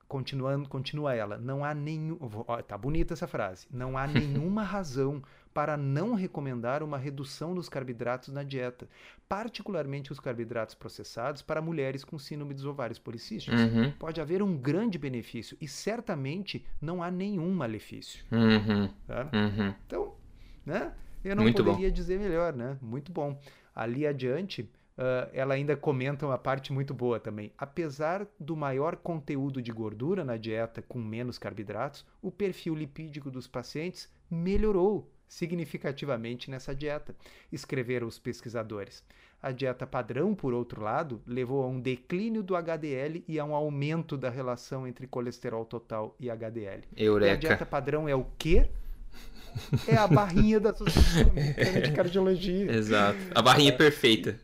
Continuando, 0.06 0.68
continua 0.68 1.14
ela, 1.14 1.38
não 1.38 1.64
há 1.64 1.72
nenhum, 1.72 2.18
tá 2.68 2.76
bonita 2.76 3.14
essa 3.14 3.26
frase, 3.26 3.66
não 3.70 3.96
há 3.96 4.06
nenhuma 4.06 4.62
razão 4.62 5.22
para 5.52 5.76
não 5.76 6.14
recomendar 6.14 6.82
uma 6.82 6.98
redução 6.98 7.54
dos 7.54 7.68
carboidratos 7.68 8.28
na 8.30 8.42
dieta, 8.42 8.88
particularmente 9.28 10.12
os 10.12 10.20
carboidratos 10.20 10.74
processados 10.74 11.42
para 11.42 11.60
mulheres 11.62 12.04
com 12.04 12.18
síndrome 12.18 12.54
dos 12.54 12.64
ovários 12.64 12.98
policísticos. 12.98 13.60
Uhum. 13.60 13.92
Pode 13.92 14.20
haver 14.20 14.42
um 14.42 14.56
grande 14.56 14.98
benefício 14.98 15.56
e 15.60 15.68
certamente 15.68 16.64
não 16.80 17.02
há 17.02 17.10
nenhum 17.10 17.52
malefício. 17.54 18.24
Uhum. 18.32 18.88
Tá? 19.06 19.28
Uhum. 19.32 19.74
Então, 19.86 20.14
né? 20.64 20.92
Eu 21.24 21.36
não 21.36 21.44
Muito 21.44 21.62
poderia 21.62 21.88
bom. 21.88 21.94
dizer 21.94 22.18
melhor, 22.18 22.52
né? 22.52 22.76
Muito 22.82 23.12
bom. 23.12 23.38
Ali 23.74 24.06
adiante, 24.06 24.68
Uh, 24.92 25.24
ela 25.32 25.54
ainda 25.54 25.74
comenta 25.74 26.26
uma 26.26 26.36
parte 26.36 26.70
muito 26.70 26.92
boa 26.92 27.18
também. 27.18 27.50
Apesar 27.56 28.26
do 28.38 28.54
maior 28.54 28.96
conteúdo 28.96 29.62
de 29.62 29.72
gordura 29.72 30.22
na 30.22 30.36
dieta 30.36 30.82
com 30.82 30.98
menos 30.98 31.38
carboidratos, 31.38 32.04
o 32.20 32.30
perfil 32.30 32.74
lipídico 32.74 33.30
dos 33.30 33.46
pacientes 33.46 34.12
melhorou 34.30 35.10
significativamente 35.32 36.50
nessa 36.50 36.74
dieta, 36.74 37.16
escreveram 37.50 38.06
os 38.06 38.18
pesquisadores. 38.18 39.02
A 39.42 39.50
dieta 39.50 39.86
padrão, 39.86 40.34
por 40.34 40.52
outro 40.52 40.82
lado, 40.82 41.22
levou 41.26 41.64
a 41.64 41.66
um 41.66 41.80
declínio 41.80 42.42
do 42.42 42.54
HDL 42.54 43.24
e 43.26 43.38
a 43.38 43.44
um 43.44 43.54
aumento 43.54 44.16
da 44.16 44.28
relação 44.28 44.86
entre 44.86 45.06
colesterol 45.06 45.64
total 45.64 46.14
e 46.20 46.30
HDL. 46.30 46.82
Eureka. 46.94 47.32
E 47.32 47.34
a 47.34 47.36
dieta 47.36 47.64
padrão 47.64 48.06
é 48.06 48.14
o 48.14 48.26
quê? 48.38 48.68
É 49.88 49.96
a 49.96 50.06
barrinha 50.06 50.60
da 50.60 50.70
Associação 50.70 51.28
Americana 51.32 51.80
de 51.80 51.92
Cardiologia. 51.92 52.70
Exato. 52.70 53.18
A 53.34 53.40
barrinha 53.40 53.72
é. 53.72 53.76
perfeita 53.76 54.38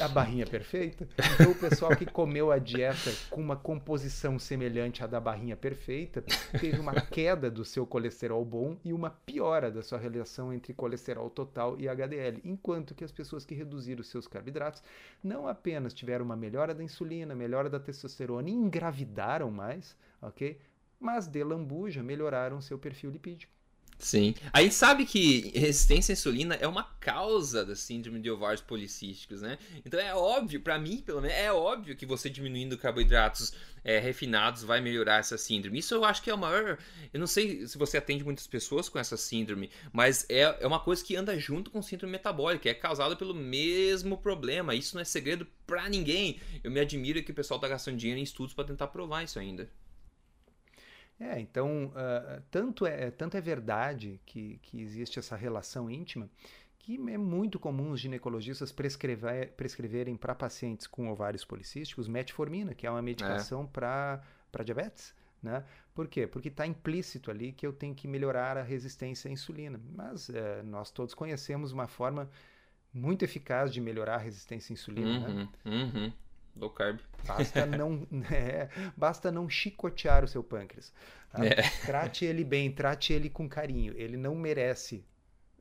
a 0.00 0.08
barrinha 0.08 0.46
perfeita. 0.46 1.08
Então, 1.34 1.52
o 1.52 1.54
pessoal 1.54 1.94
que 1.96 2.06
comeu 2.06 2.50
a 2.50 2.58
dieta 2.58 3.10
com 3.30 3.40
uma 3.40 3.56
composição 3.56 4.38
semelhante 4.38 5.04
à 5.04 5.06
da 5.06 5.20
barrinha 5.20 5.56
perfeita 5.56 6.22
teve 6.60 6.78
uma 6.78 6.94
queda 6.94 7.50
do 7.50 7.64
seu 7.64 7.86
colesterol 7.86 8.44
bom 8.44 8.76
e 8.84 8.92
uma 8.92 9.10
piora 9.10 9.70
da 9.70 9.82
sua 9.82 9.98
relação 9.98 10.52
entre 10.52 10.74
colesterol 10.74 11.30
total 11.30 11.78
e 11.78 11.88
HDL. 11.88 12.40
Enquanto 12.44 12.94
que 12.94 13.04
as 13.04 13.12
pessoas 13.12 13.44
que 13.44 13.54
reduziram 13.54 14.02
seus 14.02 14.26
carboidratos 14.26 14.82
não 15.22 15.46
apenas 15.46 15.94
tiveram 15.94 16.24
uma 16.24 16.36
melhora 16.36 16.74
da 16.74 16.82
insulina, 16.82 17.34
melhora 17.34 17.70
da 17.70 17.78
testosterona 17.78 18.48
e 18.48 18.52
engravidaram 18.52 19.50
mais, 19.50 19.96
ok? 20.20 20.60
Mas 20.98 21.26
de 21.26 21.42
lambuja 21.44 22.02
melhoraram 22.02 22.60
seu 22.60 22.78
perfil 22.78 23.10
lipídico. 23.10 23.53
Sim. 23.98 24.34
A 24.52 24.62
gente 24.62 24.74
sabe 24.74 25.06
que 25.06 25.52
resistência 25.54 26.12
à 26.12 26.14
insulina 26.14 26.54
é 26.56 26.66
uma 26.66 26.84
causa 27.00 27.64
da 27.64 27.74
síndrome 27.74 28.20
de 28.20 28.30
ovários 28.30 28.60
policísticos, 28.60 29.40
né? 29.40 29.58
Então 29.84 29.98
é 29.98 30.14
óbvio, 30.14 30.60
para 30.60 30.78
mim, 30.78 30.98
pelo 30.98 31.20
menos, 31.20 31.36
é 31.36 31.52
óbvio 31.52 31.96
que 31.96 32.04
você 32.04 32.28
diminuindo 32.28 32.76
carboidratos 32.76 33.52
é, 33.84 33.98
refinados 33.98 34.62
vai 34.62 34.80
melhorar 34.80 35.18
essa 35.18 35.38
síndrome. 35.38 35.78
Isso 35.78 35.94
eu 35.94 36.04
acho 36.04 36.22
que 36.22 36.30
é 36.30 36.34
o 36.34 36.38
maior. 36.38 36.78
Eu 37.12 37.20
não 37.20 37.26
sei 37.26 37.66
se 37.66 37.78
você 37.78 37.98
atende 37.98 38.24
muitas 38.24 38.46
pessoas 38.46 38.88
com 38.88 38.98
essa 38.98 39.16
síndrome, 39.16 39.70
mas 39.92 40.26
é, 40.28 40.56
é 40.60 40.66
uma 40.66 40.80
coisa 40.80 41.04
que 41.04 41.14
anda 41.16 41.38
junto 41.38 41.70
com 41.70 41.82
síndrome 41.82 42.12
metabólica, 42.12 42.68
é 42.68 42.74
causada 42.74 43.14
pelo 43.14 43.34
mesmo 43.34 44.18
problema. 44.18 44.74
Isso 44.74 44.94
não 44.94 45.02
é 45.02 45.04
segredo 45.04 45.46
para 45.66 45.88
ninguém. 45.88 46.40
Eu 46.62 46.70
me 46.70 46.80
admiro 46.80 47.22
que 47.22 47.32
o 47.32 47.34
pessoal 47.34 47.60
tá 47.60 47.68
gastando 47.68 47.96
dinheiro 47.96 48.20
em 48.20 48.24
estudos 48.24 48.54
para 48.54 48.64
tentar 48.64 48.88
provar 48.88 49.22
isso 49.22 49.38
ainda. 49.38 49.68
É, 51.18 51.38
então, 51.38 51.86
uh, 51.86 52.42
tanto, 52.50 52.84
é, 52.86 53.10
tanto 53.10 53.36
é 53.36 53.40
verdade 53.40 54.20
que, 54.26 54.58
que 54.62 54.80
existe 54.80 55.18
essa 55.18 55.36
relação 55.36 55.88
íntima 55.88 56.28
que 56.84 56.96
é 56.96 57.16
muito 57.16 57.58
comum 57.58 57.92
os 57.92 58.00
ginecologistas 58.00 58.70
prescrever, 58.70 59.52
prescreverem 59.52 60.16
para 60.16 60.34
pacientes 60.34 60.86
com 60.86 61.08
ovários 61.08 61.42
policísticos 61.42 62.06
metformina, 62.06 62.74
que 62.74 62.86
é 62.86 62.90
uma 62.90 63.00
medicação 63.00 63.62
é. 63.62 63.66
para 63.66 64.62
diabetes. 64.62 65.14
Né? 65.42 65.64
Por 65.94 66.08
quê? 66.08 66.26
Porque 66.26 66.48
está 66.48 66.66
implícito 66.66 67.30
ali 67.30 67.52
que 67.52 67.66
eu 67.66 67.72
tenho 67.72 67.94
que 67.94 68.06
melhorar 68.06 68.58
a 68.58 68.62
resistência 68.62 69.30
à 69.30 69.32
insulina. 69.32 69.80
Mas 69.94 70.28
é, 70.28 70.62
nós 70.62 70.90
todos 70.90 71.14
conhecemos 71.14 71.72
uma 71.72 71.86
forma 71.86 72.28
muito 72.92 73.24
eficaz 73.24 73.72
de 73.72 73.80
melhorar 73.80 74.16
a 74.16 74.18
resistência 74.18 74.70
à 74.70 74.74
insulina. 74.74 75.26
Uhum, 75.28 75.34
né? 75.34 75.48
uhum. 75.64 76.12
Low 76.56 76.70
carb. 76.70 76.98
Basta 77.26 77.66
não, 77.66 78.06
é, 78.30 78.68
basta 78.96 79.30
não 79.30 79.48
chicotear 79.48 80.24
o 80.24 80.28
seu 80.28 80.42
pâncreas. 80.42 80.92
Tá? 81.30 81.44
É. 81.44 81.62
Trate 81.84 82.24
ele 82.24 82.44
bem, 82.44 82.70
trate 82.70 83.12
ele 83.12 83.28
com 83.28 83.48
carinho. 83.48 83.94
Ele 83.96 84.16
não 84.16 84.34
merece 84.34 85.04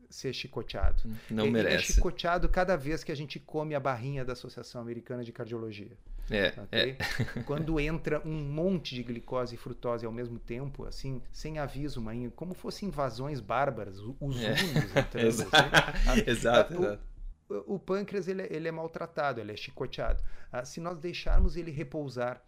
ser 0.09 0.33
chicoteado. 0.33 1.03
Não 1.29 1.45
ele 1.45 1.59
é 1.59 1.63
merece. 1.63 1.91
é 1.91 1.95
chicoteado 1.95 2.47
cada 2.47 2.75
vez 2.75 3.03
que 3.03 3.11
a 3.11 3.15
gente 3.15 3.39
come 3.39 3.73
a 3.73 3.79
barrinha 3.79 4.23
da 4.23 4.33
Associação 4.33 4.79
Americana 4.79 5.23
de 5.23 5.31
Cardiologia. 5.31 5.97
É, 6.29 6.53
okay? 6.57 6.97
é. 6.99 7.41
Quando 7.43 7.79
entra 7.79 8.21
um 8.25 8.33
monte 8.33 8.95
de 8.95 9.03
glicose 9.03 9.55
e 9.55 9.57
frutose 9.57 10.05
ao 10.05 10.11
mesmo 10.11 10.39
tempo, 10.39 10.85
assim, 10.85 11.21
sem 11.33 11.59
aviso, 11.59 11.99
mãe, 11.99 12.31
como 12.35 12.53
fossem 12.53 12.87
invasões 12.87 13.39
bárbaras, 13.39 13.97
os 13.99 14.41
é. 14.41 14.53
entrando. 14.99 15.27
exato, 15.27 15.57
assim, 16.07 16.23
exato, 16.27 16.73
o, 16.73 16.85
exato. 16.85 17.03
O, 17.49 17.77
pâncreas 17.77 18.27
ele, 18.27 18.43
ele, 18.49 18.67
é 18.67 18.71
maltratado, 18.71 19.39
ele 19.39 19.51
é 19.51 19.55
chicoteado. 19.55 20.23
Ah, 20.51 20.65
se 20.65 20.79
nós 20.79 20.97
deixarmos 20.97 21.55
ele 21.55 21.71
repousar, 21.71 22.43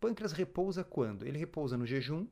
pâncreas 0.00 0.32
repousa 0.32 0.82
quando? 0.82 1.26
Ele 1.26 1.38
repousa 1.38 1.76
no 1.76 1.86
jejum, 1.86 2.26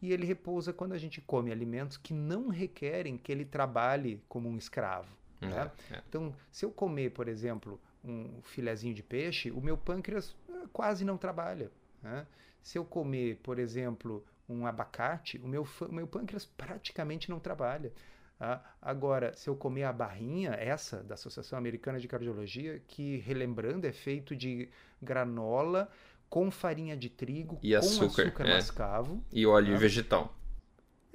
e 0.00 0.12
ele 0.12 0.26
repousa 0.26 0.72
quando 0.72 0.92
a 0.92 0.98
gente 0.98 1.20
come 1.20 1.50
alimentos 1.50 1.96
que 1.96 2.12
não 2.12 2.48
requerem 2.48 3.16
que 3.16 3.32
ele 3.32 3.44
trabalhe 3.44 4.22
como 4.28 4.48
um 4.48 4.56
escravo. 4.56 5.08
É, 5.40 5.46
né? 5.46 5.72
é. 5.90 6.02
Então, 6.08 6.34
se 6.50 6.64
eu 6.64 6.70
comer, 6.70 7.10
por 7.10 7.28
exemplo, 7.28 7.80
um 8.04 8.40
filezinho 8.42 8.94
de 8.94 9.02
peixe, 9.02 9.50
o 9.50 9.60
meu 9.60 9.76
pâncreas 9.76 10.36
eh, 10.48 10.52
quase 10.72 11.04
não 11.04 11.16
trabalha. 11.16 11.70
Né? 12.02 12.26
Se 12.62 12.78
eu 12.78 12.84
comer, 12.84 13.36
por 13.42 13.58
exemplo, 13.58 14.24
um 14.48 14.66
abacate, 14.66 15.38
o 15.38 15.48
meu, 15.48 15.66
o 15.80 15.92
meu 15.92 16.06
pâncreas 16.06 16.44
praticamente 16.44 17.30
não 17.30 17.40
trabalha. 17.40 17.92
Ah, 18.38 18.60
agora, 18.82 19.32
se 19.34 19.48
eu 19.48 19.56
comer 19.56 19.84
a 19.84 19.92
barrinha, 19.92 20.50
essa 20.50 21.02
da 21.02 21.14
Associação 21.14 21.58
Americana 21.58 21.98
de 21.98 22.06
Cardiologia, 22.06 22.82
que, 22.86 23.16
relembrando, 23.18 23.86
é 23.86 23.92
feito 23.92 24.36
de 24.36 24.68
granola 25.00 25.90
com 26.28 26.50
farinha 26.50 26.96
de 26.96 27.08
trigo, 27.08 27.58
e 27.62 27.70
com 27.70 27.78
açúcar, 27.78 28.22
açúcar 28.24 28.46
é. 28.46 28.54
mascavo. 28.54 29.24
E 29.32 29.46
óleo 29.46 29.72
né? 29.72 29.78
vegetal. 29.78 30.36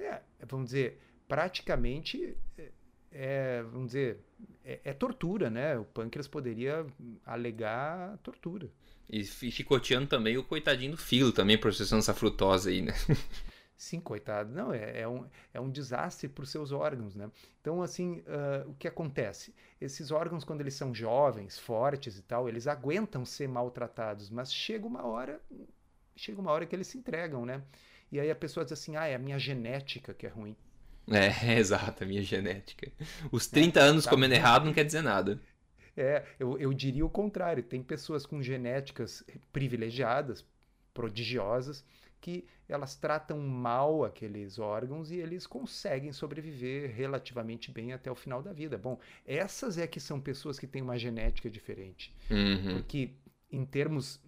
É, 0.00 0.20
vamos 0.48 0.66
dizer, 0.66 1.00
praticamente, 1.28 2.36
é, 2.58 2.70
é 3.12 3.62
vamos 3.62 3.88
dizer, 3.88 4.18
é, 4.64 4.80
é, 4.84 4.92
tortura, 4.92 5.48
né? 5.48 5.78
O 5.78 5.84
pâncreas 5.84 6.26
poderia 6.26 6.84
alegar 7.24 8.16
tortura. 8.18 8.68
E 9.08 9.24
chicoteando 9.24 10.06
também 10.06 10.38
o 10.38 10.42
coitadinho 10.42 10.92
do 10.92 10.96
filo, 10.96 11.32
também 11.32 11.58
processando 11.58 12.00
essa 12.00 12.14
frutose 12.14 12.70
aí, 12.70 12.82
né? 12.82 12.94
Sim, 13.76 14.00
coitado. 14.00 14.52
Não, 14.52 14.72
é, 14.72 15.00
é, 15.00 15.08
um, 15.08 15.26
é 15.52 15.60
um 15.60 15.70
desastre 15.70 16.28
para 16.28 16.44
os 16.44 16.50
seus 16.50 16.70
órgãos, 16.70 17.16
né? 17.16 17.30
Então, 17.60 17.82
assim, 17.82 18.20
uh, 18.20 18.70
o 18.70 18.74
que 18.74 18.86
acontece? 18.86 19.54
Esses 19.80 20.10
órgãos, 20.10 20.44
quando 20.44 20.60
eles 20.60 20.74
são 20.74 20.94
jovens, 20.94 21.58
fortes 21.58 22.16
e 22.16 22.22
tal, 22.22 22.48
eles 22.48 22.66
aguentam 22.66 23.24
ser 23.24 23.48
maltratados, 23.48 24.30
mas 24.30 24.54
chega 24.54 24.86
uma 24.86 25.04
hora, 25.04 25.40
chega 26.14 26.40
uma 26.40 26.52
hora 26.52 26.64
que 26.64 26.76
eles 26.76 26.86
se 26.86 26.98
entregam, 26.98 27.44
né? 27.44 27.62
E 28.10 28.20
aí 28.20 28.30
a 28.30 28.36
pessoa 28.36 28.62
diz 28.62 28.72
assim, 28.72 28.94
ah, 28.96 29.06
é 29.06 29.14
a 29.14 29.18
minha 29.18 29.38
genética 29.38 30.14
que 30.14 30.26
é 30.26 30.28
ruim. 30.28 30.56
É, 31.10 31.54
exato, 31.58 32.04
a 32.04 32.06
minha 32.06 32.22
genética. 32.22 32.90
Os 33.30 33.46
30 33.46 33.80
é, 33.80 33.82
anos 33.82 34.04
tá 34.04 34.10
comendo 34.10 34.34
errado 34.34 34.64
não 34.64 34.72
quer 34.72 34.84
dizer 34.84 35.02
nada. 35.02 35.40
É, 35.96 36.24
eu, 36.38 36.58
eu 36.58 36.72
diria 36.72 37.04
o 37.04 37.10
contrário. 37.10 37.62
Tem 37.62 37.82
pessoas 37.82 38.24
com 38.24 38.42
genéticas 38.42 39.24
privilegiadas, 39.52 40.44
prodigiosas, 40.94 41.84
que 42.22 42.46
elas 42.68 42.94
tratam 42.94 43.38
mal 43.38 44.04
aqueles 44.04 44.58
órgãos 44.58 45.10
e 45.10 45.16
eles 45.16 45.46
conseguem 45.46 46.12
sobreviver 46.12 46.94
relativamente 46.94 47.70
bem 47.70 47.92
até 47.92 48.10
o 48.10 48.14
final 48.14 48.40
da 48.40 48.52
vida. 48.52 48.78
Bom, 48.78 48.98
essas 49.26 49.76
é 49.76 49.86
que 49.86 50.00
são 50.00 50.20
pessoas 50.20 50.58
que 50.58 50.66
têm 50.66 50.80
uma 50.80 50.96
genética 50.96 51.50
diferente. 51.50 52.14
Uhum. 52.30 52.74
Porque, 52.76 53.10
em 53.50 53.66
termos 53.66 54.20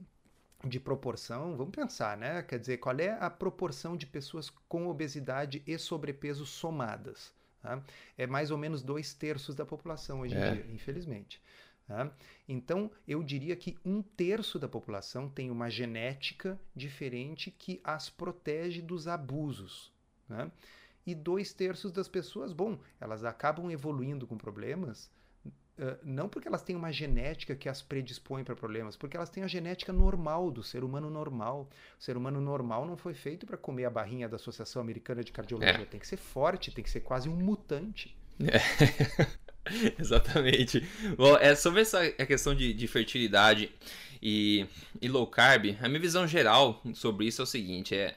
de 0.65 0.81
proporção, 0.81 1.57
vamos 1.57 1.75
pensar, 1.75 2.17
né? 2.17 2.43
Quer 2.43 2.59
dizer, 2.59 2.79
qual 2.79 2.99
é 2.99 3.17
a 3.21 3.31
proporção 3.31 3.97
de 3.97 4.07
pessoas 4.07 4.51
com 4.69 4.89
obesidade 4.89 5.63
e 5.65 5.79
sobrepeso 5.79 6.45
somadas? 6.45 7.33
Tá? 7.63 7.81
É 8.19 8.27
mais 8.27 8.51
ou 8.51 8.59
menos 8.59 8.83
dois 8.83 9.15
terços 9.15 9.55
da 9.55 9.65
população 9.65 10.21
hoje 10.21 10.37
é. 10.37 10.51
em 10.51 10.53
dia, 10.55 10.67
infelizmente. 10.75 11.41
Tá? 11.87 12.11
Então, 12.49 12.91
eu 13.07 13.23
diria 13.23 13.55
que 13.55 13.77
um 13.85 14.01
terço 14.01 14.59
da 14.59 14.69
população 14.69 15.29
tem 15.29 15.51
uma 15.51 15.69
genética 15.69 16.59
diferente 16.75 17.51
que 17.51 17.81
as 17.85 18.09
protege 18.09 18.81
dos 18.81 19.07
abusos. 19.07 19.93
Né? 20.29 20.51
E 21.07 21.15
dois 21.15 21.53
terços 21.53 21.93
das 21.93 22.09
pessoas, 22.09 22.53
bom, 22.53 22.79
elas 22.99 23.23
acabam 23.23 23.71
evoluindo 23.71 24.27
com 24.27 24.39
problemas, 24.39 25.11
uh, 25.79 25.99
não 26.03 26.27
porque 26.27 26.49
elas 26.49 26.63
têm 26.63 26.75
uma 26.75 26.91
genética 26.91 27.55
que 27.55 27.69
as 27.69 27.83
predispõe 27.83 28.43
para 28.43 28.57
problemas, 28.57 28.97
porque 28.97 29.19
elas 29.19 29.29
têm 29.29 29.43
a 29.45 29.47
genética 29.47 29.93
normal 29.93 30.51
do 30.51 30.63
ser 30.63 30.83
humano 30.85 31.11
normal. 31.11 31.69
O 32.01 32.03
ser 32.03 32.17
humano 32.17 32.41
normal 32.41 32.87
não 32.87 32.97
foi 32.97 33.13
feito 33.13 33.45
para 33.45 33.59
comer 33.59 33.85
a 33.85 33.91
barrinha 33.91 34.27
da 34.27 34.37
Associação 34.37 34.81
Americana 34.81 35.23
de 35.23 35.33
Cardiologia. 35.33 35.83
É. 35.83 35.85
Tem 35.85 36.01
que 36.01 36.07
ser 36.07 36.17
forte, 36.17 36.73
tem 36.73 36.83
que 36.83 36.91
ser 36.91 37.01
quase 37.01 37.29
um 37.29 37.37
mutante. 37.37 38.17
É. 38.41 39.35
Exatamente. 39.99 40.87
Bom, 41.17 41.37
é 41.37 41.55
sobre 41.55 41.81
essa 41.81 42.11
questão 42.11 42.55
de, 42.55 42.73
de 42.73 42.87
fertilidade 42.87 43.71
e, 44.23 44.67
e, 45.01 45.09
low 45.09 45.27
carb, 45.27 45.77
a 45.81 45.89
minha 45.89 46.01
visão 46.01 46.27
geral 46.27 46.83
sobre 46.95 47.27
isso 47.27 47.43
é 47.43 47.45
o 47.45 47.47
seguinte: 47.47 47.95
é 47.95 48.15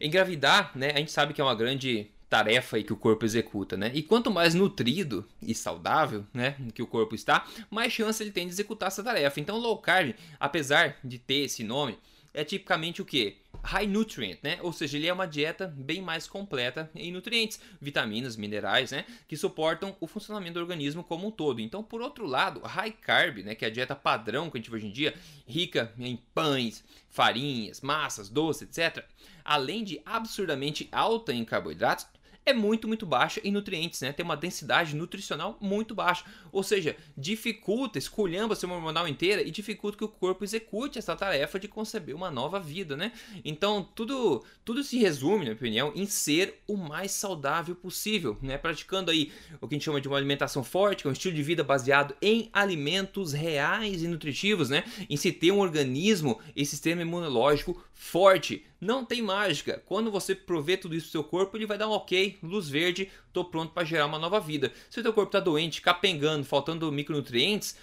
engravidar, 0.00 0.72
né? 0.74 0.90
A 0.94 0.98
gente 0.98 1.12
sabe 1.12 1.32
que 1.32 1.40
é 1.40 1.44
uma 1.44 1.54
grande 1.54 2.10
tarefa 2.28 2.76
aí 2.76 2.84
que 2.84 2.92
o 2.92 2.96
corpo 2.96 3.24
executa, 3.24 3.76
né? 3.76 3.90
E 3.92 4.02
quanto 4.02 4.30
mais 4.30 4.54
nutrido 4.54 5.26
e 5.42 5.52
saudável, 5.52 6.24
né, 6.32 6.54
que 6.72 6.80
o 6.80 6.86
corpo 6.86 7.14
está, 7.14 7.44
mais 7.68 7.92
chance 7.92 8.22
ele 8.22 8.30
tem 8.30 8.46
de 8.46 8.52
executar 8.52 8.86
essa 8.86 9.02
tarefa. 9.02 9.40
Então, 9.40 9.58
low 9.58 9.76
carb, 9.78 10.14
apesar 10.38 10.96
de 11.02 11.18
ter 11.18 11.46
esse 11.46 11.64
nome, 11.64 11.98
é 12.32 12.44
tipicamente 12.44 13.02
o 13.02 13.04
que? 13.04 13.38
High 13.62 13.86
nutrient, 13.86 14.38
né? 14.42 14.58
Ou 14.62 14.72
seja, 14.72 14.96
ele 14.96 15.06
é 15.06 15.12
uma 15.12 15.26
dieta 15.26 15.66
bem 15.66 16.00
mais 16.00 16.26
completa 16.26 16.90
em 16.94 17.12
nutrientes, 17.12 17.60
vitaminas, 17.80 18.36
minerais, 18.36 18.90
né? 18.90 19.04
Que 19.28 19.36
suportam 19.36 19.94
o 20.00 20.06
funcionamento 20.06 20.54
do 20.54 20.60
organismo 20.60 21.04
como 21.04 21.26
um 21.26 21.30
todo. 21.30 21.60
Então, 21.60 21.82
por 21.82 22.00
outro 22.00 22.26
lado, 22.26 22.60
high 22.60 22.92
carb, 22.92 23.38
né? 23.38 23.54
Que 23.54 23.64
é 23.64 23.68
a 23.68 23.70
dieta 23.70 23.94
padrão 23.94 24.48
que 24.48 24.56
a 24.56 24.60
gente 24.60 24.70
vê 24.70 24.76
hoje 24.76 24.86
em 24.86 24.92
dia, 24.92 25.14
rica 25.46 25.92
em 25.98 26.16
pães, 26.34 26.84
farinhas, 27.10 27.80
massas, 27.80 28.28
doces, 28.28 28.62
etc. 28.62 29.04
Além 29.44 29.84
de 29.84 30.00
absurdamente 30.06 30.88
alta 30.90 31.32
em 31.32 31.44
carboidratos, 31.44 32.06
é 32.44 32.52
muito, 32.52 32.88
muito 32.88 33.06
baixa 33.06 33.40
em 33.44 33.52
nutrientes, 33.52 34.00
né? 34.00 34.12
Tem 34.12 34.24
uma 34.24 34.36
densidade 34.36 34.96
nutricional 34.96 35.56
muito 35.60 35.94
baixa. 35.94 36.24
Ou 36.50 36.62
seja, 36.62 36.96
dificulta, 37.16 37.98
esculhamba 37.98 38.54
a 38.54 38.56
sistema 38.56 38.74
hormonal 38.74 39.06
inteira 39.06 39.42
e 39.42 39.50
dificulta 39.50 39.98
que 39.98 40.04
o 40.04 40.08
corpo 40.08 40.42
execute 40.42 40.98
essa 40.98 41.14
tarefa 41.14 41.58
de 41.58 41.68
conceber 41.68 42.14
uma 42.14 42.30
nova 42.30 42.58
vida, 42.58 42.96
né? 42.96 43.12
Então, 43.44 43.86
tudo, 43.94 44.44
tudo 44.64 44.82
se 44.82 44.98
resume, 44.98 45.38
na 45.38 45.42
minha 45.44 45.54
opinião, 45.54 45.92
em 45.94 46.06
ser 46.06 46.62
o 46.66 46.76
mais 46.76 47.12
saudável 47.12 47.74
possível, 47.74 48.36
né? 48.42 48.58
Praticando 48.58 49.10
aí 49.10 49.30
o 49.60 49.68
que 49.68 49.74
a 49.74 49.76
gente 49.76 49.84
chama 49.84 50.00
de 50.00 50.08
uma 50.08 50.16
alimentação 50.16 50.64
forte, 50.64 51.02
que 51.02 51.08
é 51.08 51.10
um 51.10 51.12
estilo 51.12 51.34
de 51.34 51.42
vida 51.42 51.62
baseado 51.62 52.14
em 52.20 52.48
alimentos 52.52 53.32
reais 53.32 54.02
e 54.02 54.08
nutritivos, 54.08 54.70
né? 54.70 54.84
Em 55.08 55.16
se 55.16 55.30
ter 55.30 55.52
um 55.52 55.60
organismo 55.60 56.40
e 56.56 56.64
sistema 56.64 57.02
imunológico 57.02 57.82
forte. 58.00 58.64
Não 58.80 59.04
tem 59.04 59.20
mágica. 59.20 59.82
Quando 59.84 60.10
você 60.10 60.34
prover 60.34 60.80
tudo 60.80 60.94
isso 60.94 61.08
pro 61.08 61.12
seu 61.12 61.22
corpo, 61.22 61.54
ele 61.54 61.66
vai 61.66 61.76
dar 61.76 61.86
um 61.86 61.92
ok, 61.92 62.38
luz 62.42 62.66
verde, 62.66 63.10
tô 63.30 63.44
pronto 63.44 63.74
para 63.74 63.84
gerar 63.84 64.06
uma 64.06 64.18
nova 64.18 64.40
vida. 64.40 64.72
Se 64.88 64.98
o 64.98 65.02
teu 65.02 65.12
corpo 65.12 65.30
tá 65.30 65.38
doente, 65.38 65.82
capengando, 65.82 66.46
faltando 66.46 66.90
micronutrientes, 66.90 67.76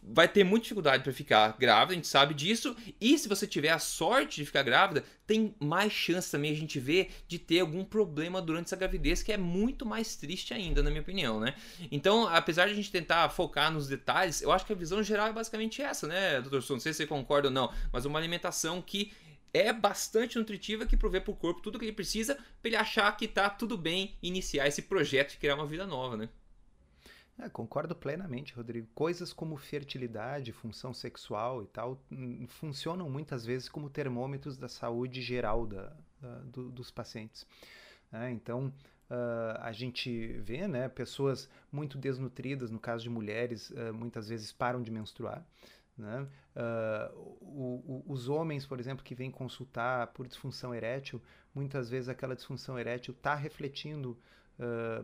vai 0.00 0.28
ter 0.28 0.44
muita 0.44 0.62
dificuldade 0.62 1.02
para 1.02 1.12
ficar 1.12 1.56
grávida, 1.58 1.92
a 1.92 1.96
gente 1.96 2.06
sabe 2.06 2.34
disso. 2.34 2.76
E 3.00 3.18
se 3.18 3.28
você 3.28 3.48
tiver 3.48 3.70
a 3.70 3.80
sorte 3.80 4.36
de 4.36 4.46
ficar 4.46 4.62
grávida, 4.62 5.02
tem 5.26 5.52
mais 5.58 5.92
chance 5.92 6.30
também 6.30 6.52
a 6.52 6.56
gente 6.56 6.78
ver 6.78 7.10
de 7.26 7.36
ter 7.36 7.58
algum 7.58 7.84
problema 7.84 8.40
durante 8.40 8.66
essa 8.66 8.76
gravidez, 8.76 9.24
que 9.24 9.32
é 9.32 9.36
muito 9.36 9.84
mais 9.84 10.14
triste 10.14 10.54
ainda, 10.54 10.84
na 10.84 10.88
minha 10.88 11.02
opinião, 11.02 11.40
né? 11.40 11.56
Então, 11.90 12.28
apesar 12.28 12.66
de 12.66 12.74
a 12.74 12.76
gente 12.76 12.92
tentar 12.92 13.28
focar 13.30 13.72
nos 13.72 13.88
detalhes, 13.88 14.40
eu 14.40 14.52
acho 14.52 14.64
que 14.64 14.72
a 14.72 14.76
visão 14.76 15.02
geral 15.02 15.26
é 15.26 15.32
basicamente 15.32 15.82
essa, 15.82 16.06
né, 16.06 16.40
doutor? 16.40 16.62
Não 16.70 16.78
sei 16.78 16.92
se 16.92 16.98
você 16.98 17.06
concorda 17.06 17.48
ou 17.48 17.52
não, 17.52 17.72
mas 17.92 18.04
uma 18.04 18.20
alimentação 18.20 18.80
que 18.80 19.10
é 19.52 19.72
bastante 19.72 20.38
nutritiva 20.38 20.86
que 20.86 20.96
provê 20.96 21.20
para 21.20 21.32
o 21.32 21.36
corpo 21.36 21.60
tudo 21.60 21.76
o 21.76 21.78
que 21.78 21.84
ele 21.84 21.92
precisa 21.92 22.34
para 22.34 22.68
ele 22.68 22.76
achar 22.76 23.10
que 23.16 23.24
está 23.24 23.48
tudo 23.48 23.76
bem 23.76 24.16
iniciar 24.22 24.66
esse 24.66 24.82
projeto 24.82 25.30
de 25.30 25.38
criar 25.38 25.54
uma 25.54 25.66
vida 25.66 25.86
nova, 25.86 26.16
né? 26.16 26.28
É, 27.40 27.48
concordo 27.48 27.94
plenamente, 27.94 28.52
Rodrigo. 28.52 28.88
Coisas 28.94 29.32
como 29.32 29.56
fertilidade, 29.56 30.50
função 30.50 30.92
sexual 30.92 31.62
e 31.62 31.66
tal 31.66 32.02
funcionam 32.48 33.08
muitas 33.08 33.44
vezes 33.44 33.68
como 33.68 33.88
termômetros 33.88 34.56
da 34.56 34.68
saúde 34.68 35.22
geral 35.22 35.64
da, 35.64 35.96
uh, 36.20 36.44
do, 36.46 36.68
dos 36.70 36.90
pacientes. 36.90 37.46
Né? 38.10 38.32
Então, 38.32 38.72
Uh, 39.10 39.56
a 39.60 39.72
gente 39.72 40.34
vê 40.42 40.68
né, 40.68 40.86
pessoas 40.86 41.48
muito 41.72 41.96
desnutridas, 41.96 42.70
no 42.70 42.78
caso 42.78 43.02
de 43.02 43.08
mulheres, 43.08 43.70
uh, 43.70 43.94
muitas 43.94 44.28
vezes 44.28 44.52
param 44.52 44.82
de 44.82 44.90
menstruar. 44.90 45.42
Né? 45.98 46.26
Uh, 46.54 47.18
o, 47.40 48.04
o, 48.06 48.12
os 48.12 48.28
homens, 48.28 48.64
por 48.66 48.78
exemplo, 48.78 49.04
que 49.04 49.14
vêm 49.14 49.30
consultar 49.30 50.08
por 50.08 50.26
disfunção 50.26 50.74
erétil, 50.74 51.20
muitas 51.54 51.90
vezes 51.90 52.08
aquela 52.08 52.36
disfunção 52.36 52.78
erétil 52.78 53.12
está 53.12 53.34
refletindo 53.34 54.18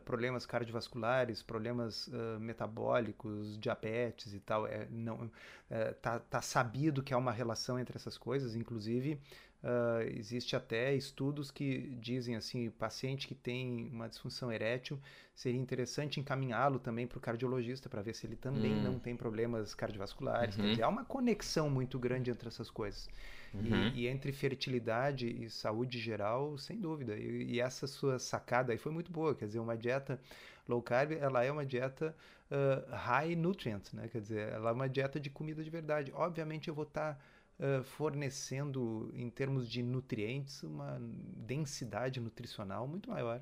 problemas 0.05 0.45
cardiovasculares, 0.45 1.41
problemas 1.41 2.11
metabólicos, 2.41 3.57
diabetes 3.57 4.35
e 4.35 4.41
tal. 4.41 4.67
É, 4.67 4.89
não, 4.91 5.31
é, 5.71 5.93
tá, 5.93 6.19
tá 6.19 6.43
sabido 6.43 7.03
que 7.03 7.15
há 7.15 7.17
uma 7.17 7.31
relação 7.31 7.79
entre 7.79 7.97
essas 7.97 8.19
coisas, 8.19 8.57
inclusive 8.57 9.21
Uh, 9.65 10.03
existe 10.19 10.55
até 10.55 10.95
estudos 10.95 11.51
que 11.51 11.97
dizem 11.99 12.37
assim, 12.37 12.69
paciente 12.69 13.27
que 13.27 13.35
tem 13.35 13.89
uma 13.91 14.11
disfunção 14.11 14.53
erétil, 14.53 15.01
seria 15.35 15.59
interessante 15.59 16.21
encaminhá-lo 16.21 16.79
também 16.79 17.07
para 17.07 17.17
o 17.17 17.21
cardiologista 17.21 17.89
para 17.89 18.03
ver 18.03 18.15
se 18.15 18.27
ele 18.27 18.37
também 18.37 18.75
hum. 18.75 18.83
não 18.83 18.99
tem 18.99 19.17
problemas 19.17 19.75
cardiovasculares. 19.75 20.59
Uhum. 20.59 20.69
Dizer, 20.69 20.83
há 20.83 20.89
uma 20.89 21.03
conexão 21.03 21.71
muito 21.71 21.99
grande 21.99 22.31
entre 22.31 22.47
essas 22.47 22.69
coisas. 22.69 23.09
Uhum. 23.55 23.89
E, 23.95 24.03
e, 24.03 24.07
entre 24.07 24.33
fertilidade 24.33 25.27
e 25.29 25.49
saúde 25.49 25.99
geral, 25.99 26.59
sem 26.59 26.79
dúvida. 26.79 27.17
E, 27.17 27.55
e, 27.55 27.61
essa 27.61 27.87
sua 27.87 28.19
sacada 28.19 28.71
aí 28.71 28.77
foi 28.77 28.93
muito 28.93 29.11
boa. 29.11 29.35
Quer 29.35 29.47
dizer, 29.47 29.61
uma 29.61 29.79
dieta 29.79 30.21
low 30.69 30.83
carb, 30.83 31.13
ela 31.13 31.43
é 31.43 31.51
uma 31.51 31.65
dieta 31.65 32.15
uh, 32.51 32.95
high 32.95 33.35
nutrient, 33.35 33.95
né? 33.95 34.09
Quer 34.09 34.21
dizer, 34.21 34.53
ela 34.53 34.69
é 34.69 34.73
uma 34.75 34.91
dieta 34.91 35.19
de 35.19 35.31
comida 35.31 35.65
de 35.65 35.71
verdade. 35.71 36.13
Obviamente 36.15 36.69
eu 36.69 36.75
vou 36.75 36.85
estar... 36.85 37.15
Tá 37.15 37.34
Uh, 37.57 37.85
fornecendo, 37.85 39.13
em 39.15 39.31
termos 39.31 39.71
de 39.71 39.81
nutrientes, 39.81 40.61
uma 40.65 41.01
densidade 41.37 42.19
nutricional 42.19 42.89
muito 42.89 43.09
maior. 43.09 43.41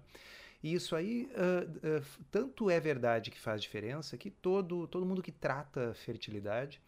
E 0.62 0.74
isso 0.74 0.94
aí 0.94 1.30
uh, 1.32 1.98
uh, 1.98 2.24
tanto 2.30 2.68
é 2.68 2.78
verdade 2.78 3.30
que 3.30 3.40
faz 3.40 3.62
diferença 3.62 4.18
que 4.18 4.30
todo, 4.30 4.86
todo 4.86 5.06
mundo 5.06 5.22
que 5.22 5.32
trata 5.32 5.94
fertilidade 5.94 6.80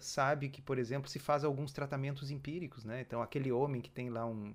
sabe 0.00 0.48
que, 0.48 0.62
por 0.62 0.78
exemplo, 0.78 1.08
se 1.08 1.18
faz 1.18 1.44
alguns 1.44 1.72
tratamentos 1.72 2.30
empíricos. 2.30 2.84
Né? 2.84 3.02
Então, 3.02 3.20
aquele 3.22 3.52
homem 3.52 3.82
que 3.82 3.90
tem 3.90 4.08
lá 4.08 4.26
um, 4.26 4.52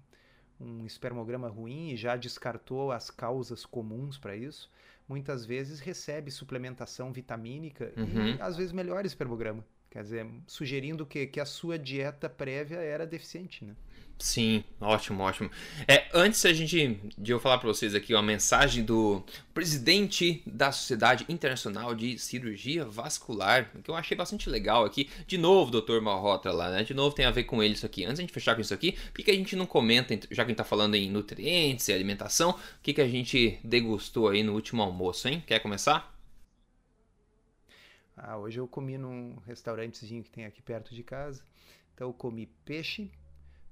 um 0.59 0.85
espermograma 0.85 1.47
ruim 1.47 1.91
e 1.91 1.95
já 1.95 2.15
descartou 2.15 2.91
as 2.91 3.11
causas 3.11 3.65
comuns 3.65 4.17
para 4.17 4.35
isso, 4.35 4.69
muitas 5.07 5.45
vezes 5.45 5.79
recebe 5.79 6.31
suplementação 6.31 7.13
vitamínica 7.13 7.93
uhum. 7.95 8.35
e 8.35 8.41
às 8.41 8.57
vezes 8.57 8.71
melhora 8.71 9.03
o 9.03 9.07
espermograma. 9.07 9.63
Quer 9.93 10.01
dizer, 10.01 10.25
sugerindo 10.47 11.05
que, 11.05 11.27
que 11.27 11.39
a 11.39 11.45
sua 11.45 11.77
dieta 11.77 12.27
prévia 12.27 12.77
era 12.77 13.05
deficiente, 13.05 13.63
né? 13.63 13.75
Sim, 14.17 14.63
ótimo, 14.81 15.21
ótimo. 15.21 15.51
É, 15.87 16.07
antes 16.15 16.43
a 16.45 16.51
gente 16.51 16.99
de 17.15 17.31
eu 17.31 17.39
falar 17.39 17.59
para 17.59 17.67
vocês 17.67 17.93
aqui 17.93 18.11
uma 18.11 18.23
mensagem 18.23 18.83
do 18.83 19.23
presidente 19.53 20.41
da 20.47 20.71
Sociedade 20.71 21.25
Internacional 21.29 21.93
de 21.93 22.17
Cirurgia 22.17 22.85
Vascular, 22.85 23.69
que 23.83 23.91
eu 23.91 23.93
achei 23.93 24.17
bastante 24.17 24.49
legal 24.49 24.83
aqui. 24.83 25.07
De 25.27 25.37
novo, 25.37 25.69
Dr. 25.69 26.01
Malrota 26.01 26.51
lá, 26.51 26.71
né? 26.71 26.83
De 26.83 26.95
novo 26.95 27.13
tem 27.13 27.25
a 27.25 27.31
ver 27.31 27.43
com 27.43 27.61
ele 27.61 27.75
isso 27.75 27.85
aqui. 27.85 28.03
Antes 28.03 28.17
a 28.17 28.23
gente 28.23 28.33
fechar 28.33 28.55
com 28.55 28.61
isso 28.61 28.73
aqui, 28.73 28.93
por 29.13 29.23
que 29.23 29.29
a 29.29 29.35
gente 29.35 29.55
não 29.55 29.67
comenta, 29.67 30.15
já 30.31 30.43
que 30.43 30.47
a 30.47 30.47
gente 30.47 30.57
tá 30.57 30.63
falando 30.63 30.95
em 30.95 31.07
nutrientes 31.07 31.87
e 31.87 31.93
alimentação, 31.93 32.49
o 32.49 32.55
que, 32.81 32.95
que 32.95 33.01
a 33.01 33.07
gente 33.07 33.59
degustou 33.63 34.29
aí 34.29 34.41
no 34.41 34.53
último 34.53 34.81
almoço, 34.81 35.27
hein? 35.27 35.43
Quer 35.45 35.59
começar? 35.59 36.11
Ah, 38.15 38.37
hoje 38.37 38.59
eu 38.59 38.67
comi 38.67 38.97
num 38.97 39.35
restaurantezinho 39.45 40.23
que 40.23 40.29
tem 40.29 40.45
aqui 40.45 40.61
perto 40.61 40.93
de 40.93 41.03
casa. 41.03 41.43
Então 41.93 42.07
eu 42.07 42.13
comi 42.13 42.47
peixe 42.65 43.11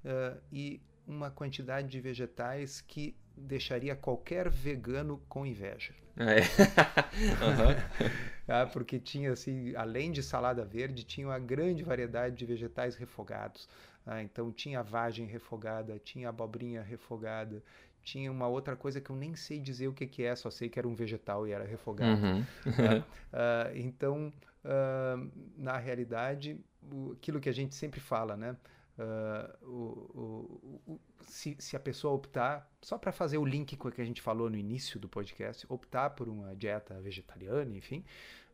uh, 0.05 0.39
e 0.51 0.81
uma 1.07 1.29
quantidade 1.29 1.87
de 1.87 1.99
vegetais 1.99 2.81
que 2.81 3.15
deixaria 3.35 3.95
qualquer 3.95 4.49
vegano 4.49 5.21
com 5.27 5.45
inveja. 5.45 5.93
Ah, 6.17 6.31
é. 6.31 6.41
uhum. 7.43 8.11
ah, 8.47 8.65
porque 8.65 8.99
tinha 8.99 9.31
assim, 9.31 9.75
além 9.75 10.11
de 10.11 10.21
salada 10.21 10.63
verde, 10.63 11.03
tinha 11.03 11.27
uma 11.27 11.39
grande 11.39 11.83
variedade 11.83 12.35
de 12.35 12.45
vegetais 12.45 12.95
refogados. 12.95 13.67
Ah, 14.05 14.21
então 14.21 14.51
tinha 14.51 14.81
vagem 14.81 15.25
refogada, 15.27 15.99
tinha 15.99 16.29
abobrinha 16.29 16.81
refogada, 16.81 17.63
tinha 18.03 18.31
uma 18.31 18.47
outra 18.47 18.75
coisa 18.75 18.99
que 18.99 19.09
eu 19.09 19.15
nem 19.15 19.35
sei 19.35 19.59
dizer 19.59 19.87
o 19.87 19.93
que, 19.93 20.07
que 20.07 20.23
é, 20.23 20.35
só 20.35 20.49
sei 20.49 20.69
que 20.69 20.79
era 20.79 20.87
um 20.87 20.95
vegetal 20.95 21.47
e 21.47 21.51
era 21.51 21.65
refogado. 21.65 22.21
Uhum. 22.21 22.41
uh, 22.41 23.75
então, 23.75 24.33
uh, 24.65 25.31
na 25.57 25.77
realidade, 25.77 26.59
o, 26.91 27.11
aquilo 27.13 27.39
que 27.39 27.49
a 27.49 27.53
gente 27.53 27.75
sempre 27.75 27.99
fala, 27.99 28.35
né? 28.35 28.55
Uh, 28.97 29.67
o, 29.67 30.81
o, 30.85 30.99
se, 31.21 31.55
se, 31.57 31.75
a 31.75 31.79
pessoa 31.79 32.13
optar, 32.13 32.69
só 32.81 32.97
para 32.97 33.11
fazer 33.11 33.37
o 33.37 33.45
link 33.45 33.77
com 33.77 33.87
o 33.87 33.91
que 33.91 34.01
a 34.01 34.05
gente 34.05 34.21
falou 34.21 34.49
no 34.49 34.57
início 34.57 34.99
do 34.99 35.07
podcast, 35.07 35.65
optar 35.69 36.11
por 36.11 36.27
uma 36.27 36.55
dieta 36.55 36.99
vegetariana, 36.99 37.75
enfim, 37.75 38.03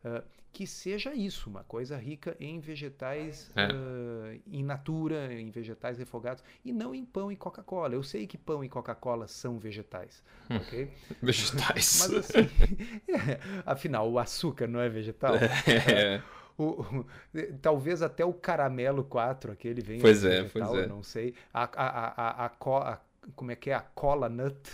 uh, 0.04 0.22
que 0.52 0.66
seja 0.66 1.14
isso, 1.14 1.48
uma 1.48 1.62
coisa 1.62 1.96
rica 1.96 2.36
em 2.40 2.58
vegetais 2.58 3.50
é. 3.54 3.66
uh, 3.66 4.40
in 4.46 4.64
natura, 4.64 5.32
em 5.32 5.50
vegetais 5.50 5.98
refogados, 5.98 6.42
e 6.64 6.72
não 6.72 6.94
em 6.94 7.04
pão 7.04 7.30
e 7.30 7.36
Coca-Cola. 7.36 7.94
Eu 7.94 8.02
sei 8.02 8.26
que 8.26 8.36
pão 8.36 8.64
e 8.64 8.68
Coca-Cola 8.68 9.28
são 9.28 9.58
vegetais, 9.58 10.22
hum. 10.50 10.56
ok? 10.56 10.90
Vegetais. 11.22 12.08
Mas 12.08 12.14
assim, 12.14 12.48
é, 13.08 13.38
afinal, 13.64 14.10
o 14.10 14.18
açúcar 14.18 14.66
não 14.66 14.80
é 14.80 14.88
vegetal? 14.88 15.36
É. 15.36 16.22
O, 16.58 16.82
o, 16.82 17.06
talvez 17.62 18.02
até 18.02 18.24
o 18.24 18.32
caramelo 18.32 19.04
4, 19.04 19.52
aquele 19.52 19.80
vem 19.80 20.00
pois 20.00 20.24
é, 20.24 20.42
vegetal, 20.42 20.72
pois 20.72 20.82
é. 20.82 20.86
não 20.88 21.04
sei. 21.04 21.32
A, 21.54 21.62
a, 21.62 21.86
a, 21.86 22.46
a, 22.46 22.94
a, 22.94 22.98
como 23.36 23.52
é 23.52 23.54
que 23.54 23.70
é? 23.70 23.74
A 23.74 23.80
cola 23.80 24.28
nut 24.28 24.68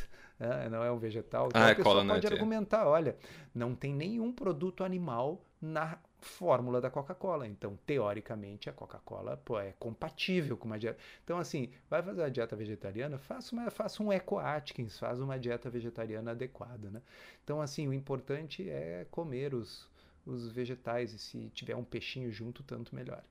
né? 0.46 0.68
não 0.68 0.82
é 0.82 0.90
um 0.90 0.98
vegetal. 0.98 1.48
Então 1.48 1.62
ah, 1.62 1.66
a 1.66 1.70
é 1.70 1.74
pessoa 1.74 2.04
pode 2.04 2.26
é. 2.26 2.30
argumentar, 2.30 2.86
olha, 2.86 3.16
não 3.54 3.74
tem 3.74 3.94
nenhum 3.94 4.32
produto 4.32 4.84
animal 4.84 5.44
na 5.60 5.98
fórmula 6.20 6.80
da 6.80 6.90
Coca-Cola. 6.90 7.46
Então, 7.46 7.78
teoricamente, 7.86 8.68
a 8.68 8.72
Coca-Cola 8.72 9.40
é 9.62 9.74
compatível 9.78 10.56
com 10.56 10.66
uma 10.66 10.78
dieta. 10.78 10.98
Então, 11.22 11.38
assim, 11.38 11.70
vai 11.88 12.02
fazer 12.02 12.22
a 12.22 12.28
dieta 12.28 12.56
vegetariana, 12.56 13.18
faça, 13.18 13.54
uma, 13.54 13.70
faça 13.70 14.02
um 14.02 14.12
Eco 14.12 14.38
Atkins, 14.38 14.98
faz 14.98 15.20
uma 15.20 15.38
dieta 15.38 15.70
vegetariana 15.70 16.32
adequada, 16.32 16.90
né? 16.90 17.02
Então, 17.42 17.60
assim, 17.60 17.86
o 17.86 17.92
importante 17.92 18.68
é 18.68 19.06
comer 19.10 19.54
os, 19.54 19.88
os 20.26 20.50
vegetais 20.50 21.12
e 21.12 21.18
se 21.18 21.50
tiver 21.54 21.76
um 21.76 21.84
peixinho 21.84 22.32
junto, 22.32 22.62
tanto 22.62 22.94
melhor. 22.94 23.22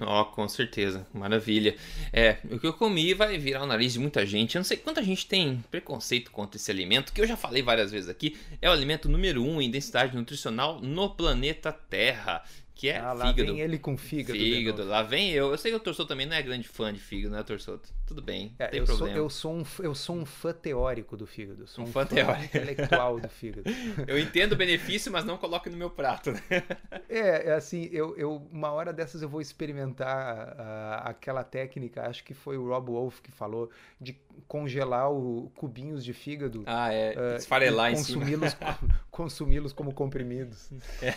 Ó, 0.00 0.22
oh, 0.22 0.24
com 0.26 0.48
certeza, 0.48 1.06
maravilha. 1.12 1.76
É, 2.12 2.38
o 2.50 2.58
que 2.58 2.66
eu 2.66 2.72
comi 2.72 3.14
vai 3.14 3.38
virar 3.38 3.62
o 3.62 3.66
nariz 3.66 3.92
de 3.92 3.98
muita 3.98 4.26
gente. 4.26 4.56
Eu 4.56 4.60
não 4.60 4.64
sei 4.64 4.76
quanta 4.76 5.02
gente 5.02 5.26
tem 5.26 5.62
preconceito 5.70 6.30
contra 6.30 6.56
esse 6.56 6.70
alimento, 6.70 7.12
que 7.12 7.20
eu 7.20 7.26
já 7.26 7.36
falei 7.36 7.62
várias 7.62 7.90
vezes 7.90 8.08
aqui. 8.08 8.36
É 8.60 8.68
o 8.68 8.72
alimento 8.72 9.08
número 9.08 9.44
um 9.44 9.60
em 9.60 9.70
densidade 9.70 10.16
nutricional 10.16 10.80
no 10.80 11.10
planeta 11.10 11.72
Terra 11.72 12.44
que 12.80 12.88
é 12.88 12.96
ah, 12.96 13.12
lá 13.12 13.26
fígado. 13.26 13.52
vem 13.52 13.60
ele 13.60 13.78
com 13.78 13.94
fígado. 13.94 14.38
Fígado, 14.38 14.84
lá 14.84 15.02
vem 15.02 15.32
eu. 15.32 15.50
Eu 15.50 15.58
sei 15.58 15.70
que 15.70 15.76
o 15.76 15.80
Torçoto 15.80 16.08
também 16.08 16.24
não 16.24 16.34
é 16.34 16.40
grande 16.40 16.66
fã 16.66 16.90
de 16.90 16.98
fígado, 16.98 17.34
né, 17.34 17.42
Torçoto? 17.42 17.90
Tudo 18.06 18.22
bem, 18.22 18.54
é, 18.58 18.68
tem 18.68 18.80
eu 18.80 18.86
problema. 18.86 19.12
Sou, 19.12 19.22
eu, 19.22 19.30
sou 19.30 19.52
um, 19.52 19.64
eu 19.80 19.94
sou 19.94 20.16
um 20.16 20.24
fã 20.24 20.50
teórico 20.50 21.14
do 21.14 21.26
fígado. 21.26 21.66
Sou 21.66 21.84
um, 21.84 21.88
um 21.88 21.92
fã, 21.92 22.06
fã 22.06 22.14
teórico. 22.14 22.44
intelectual 22.44 23.20
do 23.20 23.28
fígado. 23.28 23.70
eu 24.08 24.18
entendo 24.18 24.54
o 24.54 24.56
benefício, 24.56 25.12
mas 25.12 25.26
não 25.26 25.36
coloque 25.36 25.68
no 25.68 25.76
meu 25.76 25.90
prato. 25.90 26.32
Né? 26.32 26.40
É, 27.08 27.48
é 27.48 27.52
assim, 27.54 27.88
eu, 27.92 28.16
eu, 28.16 28.36
uma 28.52 28.70
hora 28.70 28.92
dessas 28.92 29.20
eu 29.20 29.28
vou 29.28 29.40
experimentar 29.40 30.48
uh, 30.48 31.08
aquela 31.08 31.42
técnica, 31.42 32.06
acho 32.08 32.22
que 32.22 32.34
foi 32.34 32.56
o 32.56 32.68
Rob 32.68 32.88
Wolf 32.92 33.20
que 33.20 33.32
falou, 33.32 33.68
de 34.00 34.16
congelar 34.46 35.10
o 35.10 35.50
cubinhos 35.56 36.04
de 36.04 36.12
fígado. 36.12 36.62
Ah, 36.66 36.92
é. 36.92 37.14
Uh, 37.16 37.36
Esfarelar 37.36 37.90
em 37.90 37.96
consumi-los, 37.96 38.56
consumi-los 39.10 39.72
como 39.72 39.92
comprimidos. 39.92 40.70
É. 41.02 41.14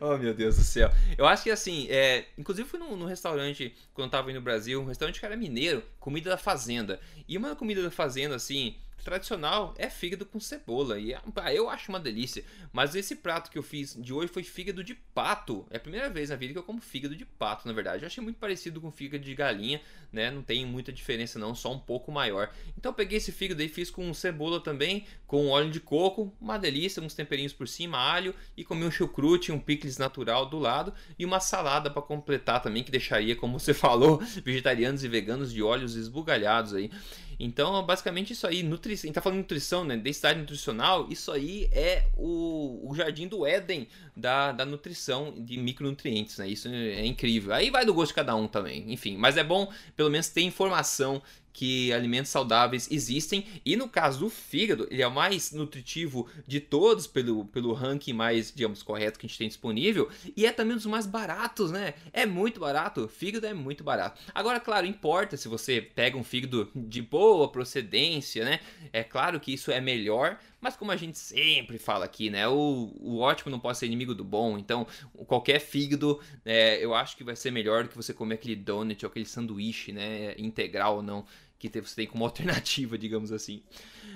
oh, 0.00 0.16
meu 0.16 0.32
Deus 0.32 0.55
do 0.56 0.64
céu. 0.64 0.90
Eu 1.16 1.26
acho 1.26 1.42
que 1.42 1.50
assim, 1.50 1.86
é, 1.90 2.26
inclusive 2.36 2.68
fui 2.68 2.78
num, 2.78 2.96
num, 2.96 3.06
restaurante 3.06 3.74
quando 3.94 4.06
eu 4.06 4.10
tava 4.10 4.30
indo 4.30 4.38
no 4.38 4.44
Brasil, 4.44 4.80
um 4.80 4.86
restaurante 4.86 5.20
que 5.20 5.26
era 5.26 5.36
mineiro, 5.36 5.82
comida 6.00 6.30
da 6.30 6.36
fazenda. 6.36 7.00
E 7.28 7.36
uma 7.36 7.54
comida 7.54 7.82
da 7.82 7.90
fazenda, 7.90 8.34
assim, 8.34 8.76
tradicional 9.06 9.72
é 9.78 9.88
fígado 9.88 10.26
com 10.26 10.40
cebola. 10.40 10.98
E 10.98 11.14
ah, 11.14 11.54
eu 11.54 11.70
acho 11.70 11.90
uma 11.92 12.00
delícia. 12.00 12.44
Mas 12.72 12.96
esse 12.96 13.14
prato 13.14 13.52
que 13.52 13.56
eu 13.56 13.62
fiz 13.62 13.94
de 13.94 14.12
hoje 14.12 14.26
foi 14.26 14.42
fígado 14.42 14.82
de 14.82 14.96
pato. 14.96 15.64
É 15.70 15.76
a 15.76 15.80
primeira 15.80 16.10
vez 16.10 16.30
na 16.30 16.34
vida 16.34 16.52
que 16.52 16.58
eu 16.58 16.62
como 16.64 16.80
fígado 16.80 17.14
de 17.14 17.24
pato, 17.24 17.68
na 17.68 17.72
verdade. 17.72 18.02
Eu 18.02 18.08
achei 18.08 18.22
muito 18.22 18.38
parecido 18.38 18.80
com 18.80 18.90
fígado 18.90 19.22
de 19.22 19.32
galinha, 19.32 19.80
né? 20.12 20.28
Não 20.28 20.42
tem 20.42 20.66
muita 20.66 20.92
diferença 20.92 21.38
não, 21.38 21.54
só 21.54 21.72
um 21.72 21.78
pouco 21.78 22.10
maior. 22.10 22.52
Então 22.76 22.92
peguei 22.92 23.18
esse 23.18 23.30
fígado 23.30 23.62
e 23.62 23.68
fiz 23.68 23.92
com 23.92 24.12
cebola 24.12 24.58
também, 24.58 25.06
com 25.24 25.48
óleo 25.50 25.70
de 25.70 25.78
coco, 25.78 26.34
uma 26.40 26.58
delícia, 26.58 27.00
uns 27.00 27.14
temperinhos 27.14 27.52
por 27.52 27.68
cima, 27.68 27.98
alho 27.98 28.34
e 28.56 28.64
comi 28.64 28.84
um 28.84 28.90
chucrute, 28.90 29.52
um 29.52 29.60
picles 29.60 29.98
natural 29.98 30.46
do 30.46 30.58
lado 30.58 30.92
e 31.16 31.24
uma 31.24 31.38
salada 31.38 31.88
para 31.88 32.02
completar 32.02 32.60
também 32.60 32.82
que 32.82 32.90
deixaria, 32.90 33.36
como 33.36 33.60
você 33.60 33.72
falou, 33.74 34.18
vegetarianos 34.44 35.04
e 35.04 35.08
veganos 35.08 35.52
de 35.52 35.62
óleos 35.62 35.94
esbugalhados 35.94 36.74
aí. 36.74 36.90
Então, 37.38 37.84
basicamente, 37.84 38.32
isso 38.32 38.46
aí, 38.46 38.62
nutrição, 38.62 39.04
a 39.04 39.06
gente 39.06 39.14
tá 39.14 39.20
falando 39.20 39.38
de 39.38 39.42
nutrição, 39.42 39.84
né? 39.84 39.96
Densidade 39.96 40.40
nutricional, 40.40 41.06
isso 41.10 41.30
aí 41.30 41.68
é 41.72 42.06
o, 42.16 42.88
o 42.90 42.94
jardim 42.94 43.28
do 43.28 43.46
Éden 43.46 43.86
da, 44.16 44.52
da 44.52 44.64
nutrição 44.64 45.34
de 45.36 45.58
micronutrientes, 45.58 46.38
né? 46.38 46.48
Isso 46.48 46.68
é 46.68 47.04
incrível. 47.04 47.52
Aí 47.52 47.70
vai 47.70 47.84
do 47.84 47.92
gosto 47.92 48.08
de 48.08 48.14
cada 48.14 48.34
um 48.34 48.48
também, 48.48 48.90
enfim. 48.92 49.16
Mas 49.16 49.36
é 49.36 49.44
bom, 49.44 49.70
pelo 49.94 50.10
menos, 50.10 50.28
ter 50.28 50.42
informação 50.42 51.22
que 51.56 51.90
alimentos 51.90 52.30
saudáveis 52.30 52.86
existem 52.90 53.46
e 53.64 53.76
no 53.76 53.88
caso 53.88 54.20
do 54.20 54.28
fígado, 54.28 54.86
ele 54.90 55.00
é 55.00 55.06
o 55.06 55.10
mais 55.10 55.52
nutritivo 55.52 56.28
de 56.46 56.60
todos 56.60 57.06
pelo, 57.06 57.46
pelo 57.46 57.72
ranking 57.72 58.12
mais, 58.12 58.52
digamos, 58.54 58.82
correto 58.82 59.18
que 59.18 59.24
a 59.24 59.28
gente 59.28 59.38
tem 59.38 59.48
disponível 59.48 60.06
e 60.36 60.44
é 60.44 60.52
também 60.52 60.74
um 60.74 60.76
dos 60.76 60.84
mais 60.84 61.06
baratos, 61.06 61.70
né? 61.70 61.94
É 62.12 62.26
muito 62.26 62.60
barato, 62.60 63.08
fígado 63.08 63.46
é 63.46 63.54
muito 63.54 63.82
barato. 63.82 64.20
Agora, 64.34 64.60
claro, 64.60 64.86
importa 64.86 65.38
se 65.38 65.48
você 65.48 65.80
pega 65.80 66.18
um 66.18 66.22
fígado 66.22 66.70
de 66.76 67.00
boa 67.00 67.50
procedência, 67.50 68.44
né? 68.44 68.60
É 68.92 69.02
claro 69.02 69.40
que 69.40 69.54
isso 69.54 69.70
é 69.70 69.80
melhor, 69.80 70.38
mas 70.60 70.76
como 70.76 70.90
a 70.90 70.96
gente 70.96 71.16
sempre 71.16 71.78
fala 71.78 72.04
aqui, 72.04 72.28
né? 72.28 72.46
O, 72.46 72.92
o 73.00 73.18
ótimo 73.20 73.50
não 73.50 73.58
pode 73.58 73.78
ser 73.78 73.86
inimigo 73.86 74.14
do 74.14 74.24
bom. 74.24 74.58
Então, 74.58 74.86
qualquer 75.26 75.58
fígado, 75.58 76.20
é, 76.44 76.84
eu 76.84 76.94
acho 76.94 77.16
que 77.16 77.24
vai 77.24 77.34
ser 77.34 77.50
melhor 77.50 77.84
do 77.84 77.88
que 77.88 77.96
você 77.96 78.12
comer 78.12 78.34
aquele 78.34 78.56
donut 78.56 79.06
ou 79.06 79.08
aquele 79.08 79.24
sanduíche, 79.24 79.90
né? 79.90 80.34
Integral 80.36 80.96
ou 80.96 81.02
não 81.02 81.24
que 81.58 81.68
você 81.68 81.96
tem 81.96 82.06
como 82.06 82.24
alternativa, 82.26 82.96
digamos 82.96 83.32
assim. 83.32 83.62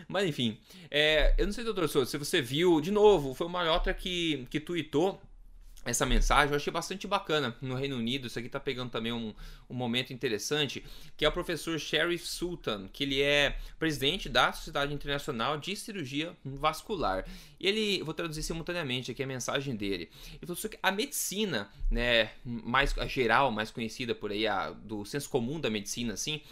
Mas 0.08 0.28
enfim, 0.28 0.58
é, 0.90 1.34
eu 1.38 1.46
não 1.46 1.52
sei, 1.52 1.64
doutor 1.64 1.88
Souza, 1.88 2.10
se 2.10 2.18
você 2.18 2.40
viu, 2.42 2.80
de 2.80 2.90
novo, 2.90 3.34
foi 3.34 3.46
o 3.46 3.50
Malhotra 3.50 3.94
que, 3.94 4.46
que 4.50 4.58
tweetou 4.58 5.20
essa 5.84 6.04
mensagem, 6.04 6.50
eu 6.50 6.56
achei 6.56 6.70
bastante 6.70 7.06
bacana 7.06 7.56
no 7.60 7.74
Reino 7.74 7.96
Unido. 7.96 8.26
Isso 8.26 8.38
aqui 8.38 8.48
tá 8.48 8.60
pegando 8.60 8.90
também 8.90 9.12
um, 9.12 9.34
um 9.68 9.74
momento 9.74 10.12
interessante, 10.12 10.84
que 11.16 11.24
é 11.24 11.28
o 11.28 11.32
professor 11.32 11.78
Sheriff 11.78 12.26
Sultan, 12.26 12.86
que 12.92 13.04
ele 13.04 13.22
é 13.22 13.56
presidente 13.78 14.28
da 14.28 14.52
Sociedade 14.52 14.92
Internacional 14.92 15.56
de 15.56 15.74
Cirurgia 15.74 16.36
Vascular. 16.44 17.24
E 17.58 17.66
ele, 17.66 18.02
vou 18.02 18.12
traduzir 18.12 18.42
simultaneamente 18.42 19.10
aqui 19.10 19.22
a 19.22 19.26
mensagem 19.26 19.74
dele. 19.74 20.10
Ele 20.40 20.54
falou 20.54 20.78
a 20.82 20.92
medicina, 20.92 21.70
né, 21.90 22.30
mais 22.44 22.96
a 22.98 23.06
geral, 23.06 23.50
mais 23.50 23.70
conhecida 23.70 24.14
por 24.14 24.30
aí, 24.30 24.46
a, 24.46 24.70
do 24.70 25.06
senso 25.06 25.30
comum 25.30 25.58
da 25.58 25.70
medicina, 25.70 26.12
assim, 26.12 26.42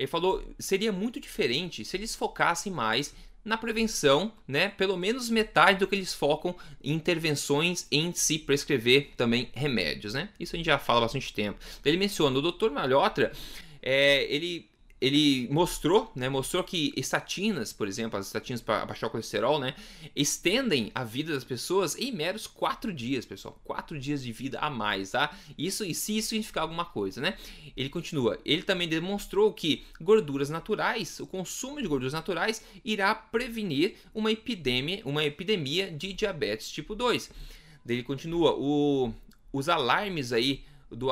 ele 0.00 0.06
falou 0.06 0.42
seria 0.58 0.90
muito 0.90 1.20
diferente 1.20 1.84
se 1.84 1.94
eles 1.94 2.14
focassem 2.14 2.72
mais 2.72 3.14
na 3.44 3.58
prevenção, 3.58 4.32
né? 4.48 4.70
Pelo 4.70 4.96
menos 4.96 5.28
metade 5.28 5.78
do 5.78 5.86
que 5.86 5.94
eles 5.94 6.14
focam 6.14 6.56
em 6.82 6.94
intervenções 6.94 7.86
em 7.92 8.10
se 8.14 8.38
prescrever 8.38 9.10
também 9.14 9.50
remédios, 9.52 10.14
né? 10.14 10.30
Isso 10.40 10.56
a 10.56 10.58
gente 10.58 10.66
já 10.66 10.78
fala 10.78 11.00
há 11.00 11.02
bastante 11.02 11.34
tempo. 11.34 11.58
Ele 11.84 11.98
menciona 11.98 12.38
o 12.38 12.50
Dr. 12.50 12.70
Malhotra, 12.70 13.30
é, 13.82 14.24
ele 14.34 14.69
ele 15.00 15.48
mostrou, 15.50 16.12
né, 16.14 16.28
mostrou 16.28 16.62
que 16.62 16.92
estatinas, 16.94 17.72
por 17.72 17.88
exemplo, 17.88 18.18
as 18.18 18.26
estatinas 18.26 18.60
para 18.60 18.84
baixar 18.84 19.06
o 19.06 19.10
colesterol, 19.10 19.58
né, 19.58 19.74
estendem 20.14 20.90
a 20.94 21.04
vida 21.04 21.32
das 21.32 21.42
pessoas 21.42 21.96
em 21.96 22.12
meros 22.12 22.46
quatro 22.46 22.92
dias, 22.92 23.24
pessoal, 23.24 23.58
quatro 23.64 23.98
dias 23.98 24.22
de 24.22 24.30
vida 24.30 24.58
a 24.58 24.68
mais, 24.68 25.12
tá? 25.12 25.34
Isso 25.56 25.84
e 25.84 25.94
se 25.94 26.18
isso 26.18 26.28
significar 26.28 26.62
alguma 26.62 26.84
coisa, 26.84 27.20
né? 27.20 27.36
Ele 27.76 27.88
continua, 27.88 28.38
ele 28.44 28.62
também 28.62 28.88
demonstrou 28.88 29.52
que 29.54 29.84
gorduras 30.00 30.50
naturais, 30.50 31.18
o 31.18 31.26
consumo 31.26 31.80
de 31.80 31.88
gorduras 31.88 32.12
naturais 32.12 32.62
irá 32.84 33.14
prevenir 33.14 33.96
uma 34.14 34.30
epidemia, 34.30 35.00
uma 35.06 35.24
epidemia 35.24 35.90
de 35.90 36.12
diabetes 36.12 36.70
tipo 36.70 36.94
2. 36.94 37.30
Ele 37.88 38.02
continua, 38.02 38.54
o, 38.54 39.12
os 39.50 39.68
alarmes 39.68 40.32
aí 40.32 40.62
do, 40.90 41.08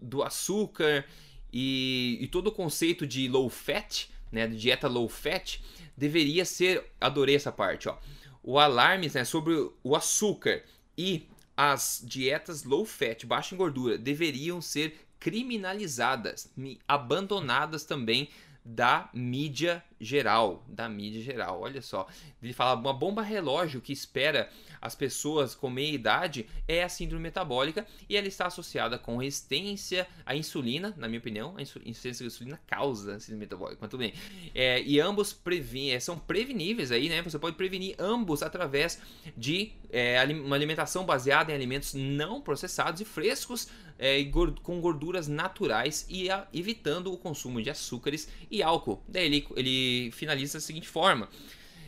do 0.00 0.22
açúcar 0.22 1.04
e, 1.52 2.18
e 2.20 2.26
todo 2.28 2.48
o 2.48 2.52
conceito 2.52 3.06
de 3.06 3.28
low 3.28 3.48
fat, 3.48 4.08
né, 4.30 4.46
de 4.46 4.56
dieta 4.56 4.88
low 4.88 5.08
fat, 5.08 5.60
deveria 5.96 6.44
ser, 6.44 6.84
adorei 7.00 7.34
essa 7.34 7.52
parte, 7.52 7.88
ó, 7.88 7.98
o 8.42 8.58
alarme 8.58 9.10
né, 9.12 9.24
sobre 9.24 9.54
o 9.82 9.96
açúcar 9.96 10.62
e 10.96 11.26
as 11.56 12.02
dietas 12.04 12.64
low 12.64 12.84
fat, 12.84 13.26
baixa 13.26 13.54
em 13.54 13.58
gordura, 13.58 13.98
deveriam 13.98 14.60
ser 14.60 15.08
criminalizadas, 15.18 16.52
abandonadas 16.86 17.84
também 17.84 18.28
da 18.64 19.10
mídia 19.12 19.82
geral, 20.00 20.64
da 20.68 20.88
mídia 20.88 21.22
geral. 21.22 21.60
Olha 21.60 21.82
só, 21.82 22.06
ele 22.42 22.52
fala 22.52 22.78
uma 22.78 22.92
bomba 22.92 23.22
relógio 23.22 23.80
que 23.80 23.92
espera 23.92 24.48
as 24.80 24.94
pessoas 24.94 25.54
com 25.54 25.68
meia 25.68 25.92
idade 25.92 26.46
é 26.66 26.82
a 26.82 26.88
síndrome 26.88 27.22
metabólica 27.22 27.86
e 28.08 28.16
ela 28.16 28.28
está 28.28 28.46
associada 28.46 28.98
com 28.98 29.16
resistência 29.16 30.06
à 30.24 30.36
insulina, 30.36 30.94
na 30.96 31.08
minha 31.08 31.18
opinião, 31.18 31.54
a 31.56 31.58
resistência 31.58 32.24
à 32.24 32.26
insulina 32.26 32.60
causa 32.66 33.16
a 33.16 33.20
síndrome 33.20 33.40
metabólica, 33.40 33.78
mas 33.80 33.90
tudo 33.90 34.00
bem. 34.00 34.14
É, 34.54 34.80
e 34.82 35.00
ambos 35.00 35.32
previn 35.32 35.90
é, 35.90 36.00
são 36.00 36.18
preveníveis 36.18 36.92
aí, 36.92 37.08
né? 37.08 37.22
Você 37.22 37.38
pode 37.38 37.56
prevenir 37.56 37.96
ambos 37.98 38.42
através 38.42 39.00
de 39.36 39.72
é, 39.90 40.22
uma 40.24 40.54
alimentação 40.54 41.04
baseada 41.04 41.50
em 41.50 41.54
alimentos 41.54 41.94
não 41.94 42.40
processados 42.40 43.00
e 43.00 43.04
frescos 43.04 43.68
é, 43.98 44.24
com 44.62 44.80
gorduras 44.80 45.26
naturais 45.26 46.06
e 46.08 46.30
a, 46.30 46.46
evitando 46.52 47.12
o 47.12 47.16
consumo 47.16 47.60
de 47.60 47.68
açúcares 47.68 48.28
e 48.50 48.62
álcool. 48.62 49.02
Daí 49.08 49.26
ele, 49.26 49.46
ele 49.56 49.87
finaliza 50.12 50.58
da 50.58 50.62
seguinte 50.62 50.88
forma: 50.88 51.28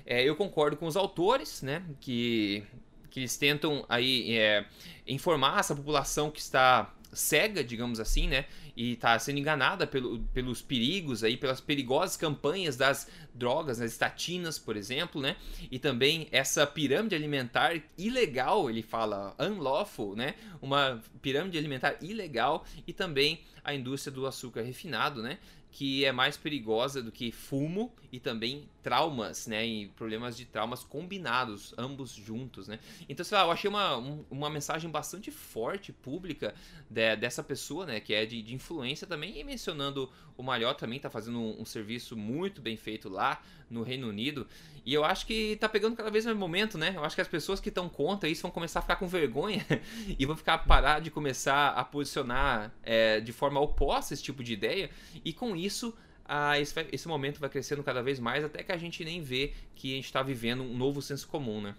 é, 0.07 0.23
eu 0.23 0.35
concordo 0.37 0.77
com 0.77 0.87
os 0.87 0.97
autores, 0.97 1.63
né, 1.63 1.83
que, 2.01 2.63
que 3.11 3.21
eles 3.21 3.37
tentam 3.37 3.85
aí 3.89 4.37
é, 4.37 4.65
informar 5.07 5.61
essa 5.61 5.75
população 5.75 6.31
que 6.31 6.41
está 6.41 6.93
cega, 7.13 7.63
digamos 7.65 7.99
assim, 7.99 8.29
né? 8.29 8.47
E 8.77 8.93
está 8.93 9.19
sendo 9.19 9.39
enganada 9.39 9.87
pelo, 9.87 10.21
pelos 10.33 10.63
perigos 10.63 11.25
aí, 11.25 11.37
pelas 11.37 11.61
perigosas 11.61 12.17
campanhas 12.17 12.77
das 12.77 13.09
drogas, 13.35 13.79
das 13.79 13.93
estatinas, 13.93 14.59
por 14.59 14.77
exemplo, 14.77 15.21
né? 15.21 15.37
E 15.71 15.79
também 15.79 16.29
essa 16.31 16.67
pirâmide 16.67 17.15
alimentar 17.15 17.81
ilegal, 17.99 18.71
ele 18.71 18.83
fala 18.83 19.35
unlawful, 19.39 20.15
né? 20.15 20.35
Uma 20.63 21.03
pirâmide 21.21 21.59
alimentar 21.59 21.97
ilegal 22.01 22.65
e 22.87 22.93
também 22.93 23.41
a 23.65 23.75
indústria 23.75 24.13
do 24.13 24.27
açúcar 24.27 24.63
refinado, 24.63 25.23
né? 25.23 25.39
Que 25.73 26.05
é 26.05 26.11
mais 26.11 26.37
perigosa 26.37 27.03
do 27.03 27.13
que 27.13 27.31
fumo 27.31 27.93
e 28.11 28.19
também 28.19 28.69
traumas, 28.83 29.47
né? 29.47 29.65
E 29.65 29.89
problemas 29.89 30.37
de 30.37 30.45
traumas 30.45 30.83
combinados, 30.83 31.73
ambos 31.79 32.11
juntos, 32.11 32.67
né? 32.67 32.81
Então, 33.09 33.25
sei 33.25 33.39
lá, 33.39 33.45
eu 33.45 33.51
achei 33.51 33.71
uma, 33.71 33.97
uma 34.31 34.51
mensagem 34.51 34.91
bastante 34.91 35.31
forte, 35.31 35.93
pública, 35.93 36.55
de, 36.89 37.17
dessa 37.17 37.43
pessoa, 37.43 37.87
né? 37.87 38.01
Que 38.01 38.15
é 38.15 38.27
de, 38.27 38.43
de 38.43 38.55
influência 38.55 39.07
também, 39.07 39.39
e 39.39 39.45
mencionando 39.45 40.11
o 40.41 40.43
Malhó 40.43 40.73
também 40.73 40.99
tá 40.99 41.11
fazendo 41.11 41.39
um, 41.39 41.61
um, 41.61 41.65
serviço 41.65 42.17
muito 42.17 42.63
bem 42.63 42.77
feito 42.77 43.09
lá 43.09 43.43
no 43.69 43.83
Reino 43.83 44.09
Unido. 44.09 44.47
E 44.85 44.95
eu 44.95 45.05
acho 45.05 45.27
que 45.27 45.57
tá 45.57 45.69
pegando 45.69 45.95
cada 45.95 46.11
vez 46.11 46.25
mais 46.25 46.37
momento, 46.37 46.79
né? 46.79 46.95
Eu 46.97 47.05
acho 47.05 47.15
que 47.15 47.21
as 47.21 47.29
pessoas 47.29 47.61
que 47.61 47.69
estão 47.69 47.89
contra 47.89 48.29
isso 48.29 48.43
vão 48.43 48.51
começar 48.51 48.79
a 48.79 48.83
ficar 48.83 48.97
com 48.97 49.07
vergonha 49.07 49.65
e 50.19 50.25
vão 50.25 50.37
ficar 50.37 50.59
parar 50.59 51.01
de 51.01 51.11
começar 51.11 51.69
a 51.69 51.85
posicionar 51.85 52.73
é, 52.83 53.21
de 53.21 53.33
forma 53.33 53.61
oposta 53.61 54.15
esse 54.15 54.23
tipo 54.23 54.43
de 54.43 54.55
ideia. 54.55 54.91
E 55.25 55.33
com 55.33 55.55
isso 55.55 55.95
ah, 56.25 56.59
esse, 56.59 56.73
esse, 56.93 57.09
momento 57.09 57.41
vai 57.41 57.51
crescendo 57.51 57.83
cada 57.83 58.03
vez 58.03 58.19
mais 58.19 58.45
até 58.45 58.63
que 58.63 58.73
a 58.73 58.77
gente 58.77 59.05
nem 59.05 59.21
vê 59.21 59.53
que 59.75 59.93
a 59.93 59.97
gente 59.97 60.05
está 60.05 60.23
vivendo 60.23 60.63
um 60.63 60.77
novo 60.77 61.03
senso 61.03 61.29
comum, 61.29 61.61
né? 61.61 61.75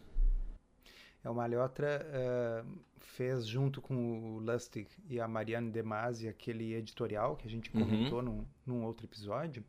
É, 1.23 1.29
o 1.29 1.35
Malhotra 1.35 2.05
uh, 2.65 2.79
fez 2.99 3.45
junto 3.45 3.81
com 3.81 4.35
o 4.35 4.39
Lustig 4.39 4.87
e 5.07 5.19
a 5.19 5.27
Marianne 5.27 5.71
Demasi 5.71 6.27
aquele 6.27 6.73
editorial 6.73 7.35
que 7.35 7.47
a 7.47 7.49
gente 7.49 7.69
uhum. 7.73 7.81
comentou 7.81 8.19
uhum. 8.19 8.25
num, 8.25 8.45
num, 8.65 8.83
outro 8.83 9.05
episódio. 9.05 9.63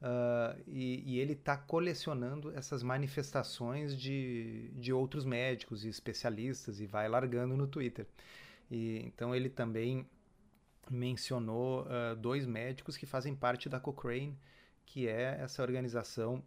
Uh, 0.00 0.58
e, 0.66 1.02
e, 1.06 1.18
ele 1.18 1.34
está 1.34 1.58
colecionando 1.58 2.50
essas 2.56 2.82
manifestações 2.82 3.94
de, 3.94 4.70
de 4.74 4.94
outros 4.94 5.26
médicos 5.26 5.84
e 5.84 5.88
especialistas 5.88 6.80
e 6.80 6.86
vai 6.86 7.06
largando 7.06 7.54
no 7.54 7.66
Twitter. 7.66 8.06
E, 8.70 9.02
então 9.04 9.34
ele 9.34 9.50
também 9.50 10.06
mencionou 10.90 11.82
uh, 11.82 12.16
dois 12.16 12.46
médicos 12.46 12.96
que 12.96 13.04
fazem 13.04 13.34
parte 13.34 13.68
da 13.68 13.78
Cochrane, 13.78 14.36
que 14.86 15.06
é 15.06 15.38
essa 15.38 15.62
organização 15.62 16.42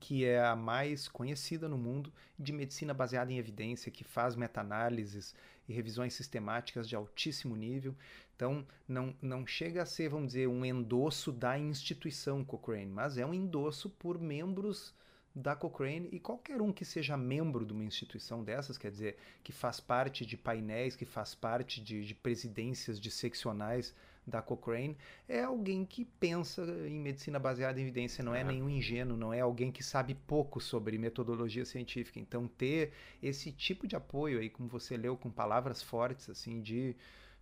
que 0.00 0.24
é 0.24 0.42
a 0.42 0.56
mais 0.56 1.06
conhecida 1.06 1.68
no 1.68 1.76
mundo 1.76 2.10
de 2.38 2.52
medicina 2.52 2.94
baseada 2.94 3.30
em 3.30 3.38
evidência, 3.38 3.92
que 3.92 4.02
faz 4.02 4.34
meta-análises 4.34 5.34
e 5.68 5.72
revisões 5.74 6.14
sistemáticas 6.14 6.88
de 6.88 6.96
altíssimo 6.96 7.54
nível. 7.54 7.94
Então, 8.34 8.66
não, 8.88 9.14
não 9.20 9.46
chega 9.46 9.82
a 9.82 9.86
ser, 9.86 10.08
vamos 10.08 10.28
dizer, 10.28 10.48
um 10.48 10.64
endosso 10.64 11.30
da 11.30 11.58
instituição 11.58 12.42
Cochrane, 12.42 12.90
mas 12.90 13.18
é 13.18 13.26
um 13.26 13.34
endosso 13.34 13.90
por 13.90 14.18
membros 14.18 14.94
da 15.34 15.54
Cochrane 15.54 16.08
e 16.10 16.18
qualquer 16.18 16.60
um 16.60 16.72
que 16.72 16.84
seja 16.84 17.16
membro 17.16 17.64
de 17.64 17.72
uma 17.72 17.84
instituição 17.84 18.42
dessas, 18.42 18.78
quer 18.78 18.90
dizer, 18.90 19.18
que 19.44 19.52
faz 19.52 19.78
parte 19.78 20.24
de 20.24 20.36
painéis, 20.36 20.96
que 20.96 21.04
faz 21.04 21.34
parte 21.34 21.80
de, 21.80 22.04
de 22.04 22.14
presidências 22.14 22.98
de 22.98 23.10
seccionais 23.10 23.94
da 24.30 24.40
Cochrane, 24.40 24.96
é 25.28 25.42
alguém 25.42 25.84
que 25.84 26.04
pensa 26.04 26.62
em 26.86 26.98
medicina 26.98 27.38
baseada 27.38 27.78
em 27.78 27.82
evidência, 27.82 28.24
não 28.24 28.34
é, 28.34 28.40
é 28.40 28.44
nenhum 28.44 28.68
ingênuo, 28.70 29.16
não 29.16 29.34
é 29.34 29.40
alguém 29.40 29.70
que 29.70 29.82
sabe 29.82 30.14
pouco 30.14 30.60
sobre 30.60 30.96
metodologia 30.96 31.64
científica. 31.64 32.18
Então, 32.18 32.46
ter 32.46 32.92
esse 33.22 33.52
tipo 33.52 33.86
de 33.86 33.96
apoio 33.96 34.38
aí, 34.38 34.48
como 34.48 34.68
você 34.68 34.96
leu, 34.96 35.16
com 35.16 35.30
palavras 35.30 35.82
fortes, 35.82 36.30
assim, 36.30 36.62
de 36.62 36.96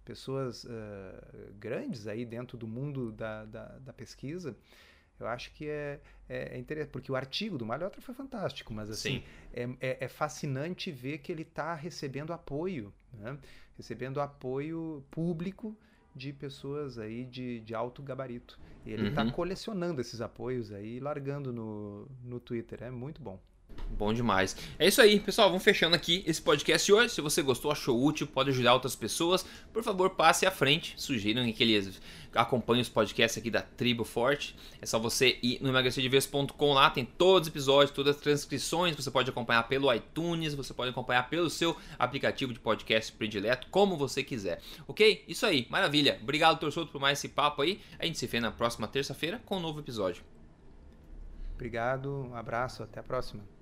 pessoas 0.04 0.64
uh, 0.64 0.68
grandes 1.58 2.06
aí 2.06 2.24
dentro 2.24 2.56
do 2.56 2.66
mundo 2.66 3.12
da, 3.12 3.44
da, 3.44 3.66
da 3.78 3.92
pesquisa, 3.92 4.56
eu 5.20 5.26
acho 5.26 5.52
que 5.52 5.68
é, 5.68 6.00
é, 6.28 6.54
é, 6.54 6.58
interessante, 6.58 6.92
porque 6.92 7.10
o 7.10 7.16
artigo 7.16 7.58
do 7.58 7.66
Malhotra 7.66 8.00
foi 8.00 8.14
fantástico, 8.14 8.72
mas 8.72 8.88
assim, 8.88 9.24
é, 9.52 9.68
é, 9.80 10.04
é, 10.04 10.08
fascinante 10.08 10.92
ver 10.92 11.18
que 11.18 11.32
ele 11.32 11.42
está 11.42 11.74
recebendo 11.74 12.32
apoio, 12.32 12.92
né? 13.12 13.36
recebendo 13.76 14.20
apoio 14.20 15.04
público 15.10 15.76
de 16.14 16.32
pessoas 16.32 16.98
aí 16.98 17.24
de, 17.24 17.60
de 17.60 17.74
alto 17.74 18.02
gabarito. 18.02 18.58
Ele 18.86 19.08
está 19.08 19.22
uhum. 19.22 19.30
colecionando 19.30 20.00
esses 20.00 20.20
apoios 20.20 20.72
aí 20.72 20.96
e 20.96 21.00
largando 21.00 21.52
no, 21.52 22.08
no 22.24 22.40
Twitter. 22.40 22.82
É 22.82 22.90
muito 22.90 23.20
bom. 23.20 23.38
Bom 23.90 24.12
demais. 24.12 24.56
É 24.78 24.86
isso 24.86 25.00
aí, 25.00 25.18
pessoal. 25.20 25.48
Vamos 25.48 25.62
fechando 25.62 25.94
aqui 25.94 26.22
esse 26.26 26.40
podcast 26.40 26.92
hoje. 26.92 27.14
Se 27.14 27.20
você 27.20 27.42
gostou, 27.42 27.70
achou 27.70 28.02
útil, 28.02 28.26
pode 28.26 28.50
ajudar 28.50 28.74
outras 28.74 28.96
pessoas. 28.96 29.44
Por 29.72 29.82
favor, 29.82 30.10
passe 30.10 30.46
à 30.46 30.50
frente. 30.50 30.94
Sugiram 30.96 31.50
que 31.52 31.62
eles 32.28 32.38
acompanhem 32.38 32.82
os 32.82 32.88
podcasts 32.88 33.38
aqui 33.38 33.50
da 33.50 33.62
Tribo 33.62 34.04
Forte. 34.04 34.56
É 34.80 34.86
só 34.86 34.98
você 34.98 35.38
ir 35.42 35.60
no 35.62 35.68
emagrecerdeves.com 35.68 36.72
lá. 36.72 36.90
Tem 36.90 37.04
todos 37.04 37.48
os 37.48 37.52
episódios, 37.52 37.90
todas 37.90 38.16
as 38.16 38.22
transcrições. 38.22 38.96
Você 38.96 39.10
pode 39.10 39.30
acompanhar 39.30 39.62
pelo 39.64 39.92
iTunes, 39.92 40.54
você 40.54 40.72
pode 40.74 40.90
acompanhar 40.90 41.28
pelo 41.28 41.50
seu 41.50 41.76
aplicativo 41.98 42.52
de 42.52 42.60
podcast 42.60 43.12
predileto, 43.12 43.66
como 43.70 43.96
você 43.96 44.22
quiser. 44.22 44.60
Ok? 44.86 45.24
Isso 45.28 45.46
aí, 45.46 45.66
maravilha. 45.70 46.18
Obrigado, 46.22 46.58
torcedor, 46.58 46.88
por 46.88 47.00
mais 47.00 47.18
esse 47.18 47.28
papo 47.28 47.62
aí. 47.62 47.80
A 47.98 48.06
gente 48.06 48.18
se 48.18 48.26
vê 48.26 48.40
na 48.40 48.50
próxima 48.50 48.86
terça-feira 48.88 49.40
com 49.44 49.56
um 49.56 49.60
novo 49.60 49.80
episódio. 49.80 50.22
Obrigado, 51.54 52.28
um 52.30 52.36
abraço, 52.36 52.82
até 52.82 53.00
a 53.00 53.02
próxima. 53.02 53.57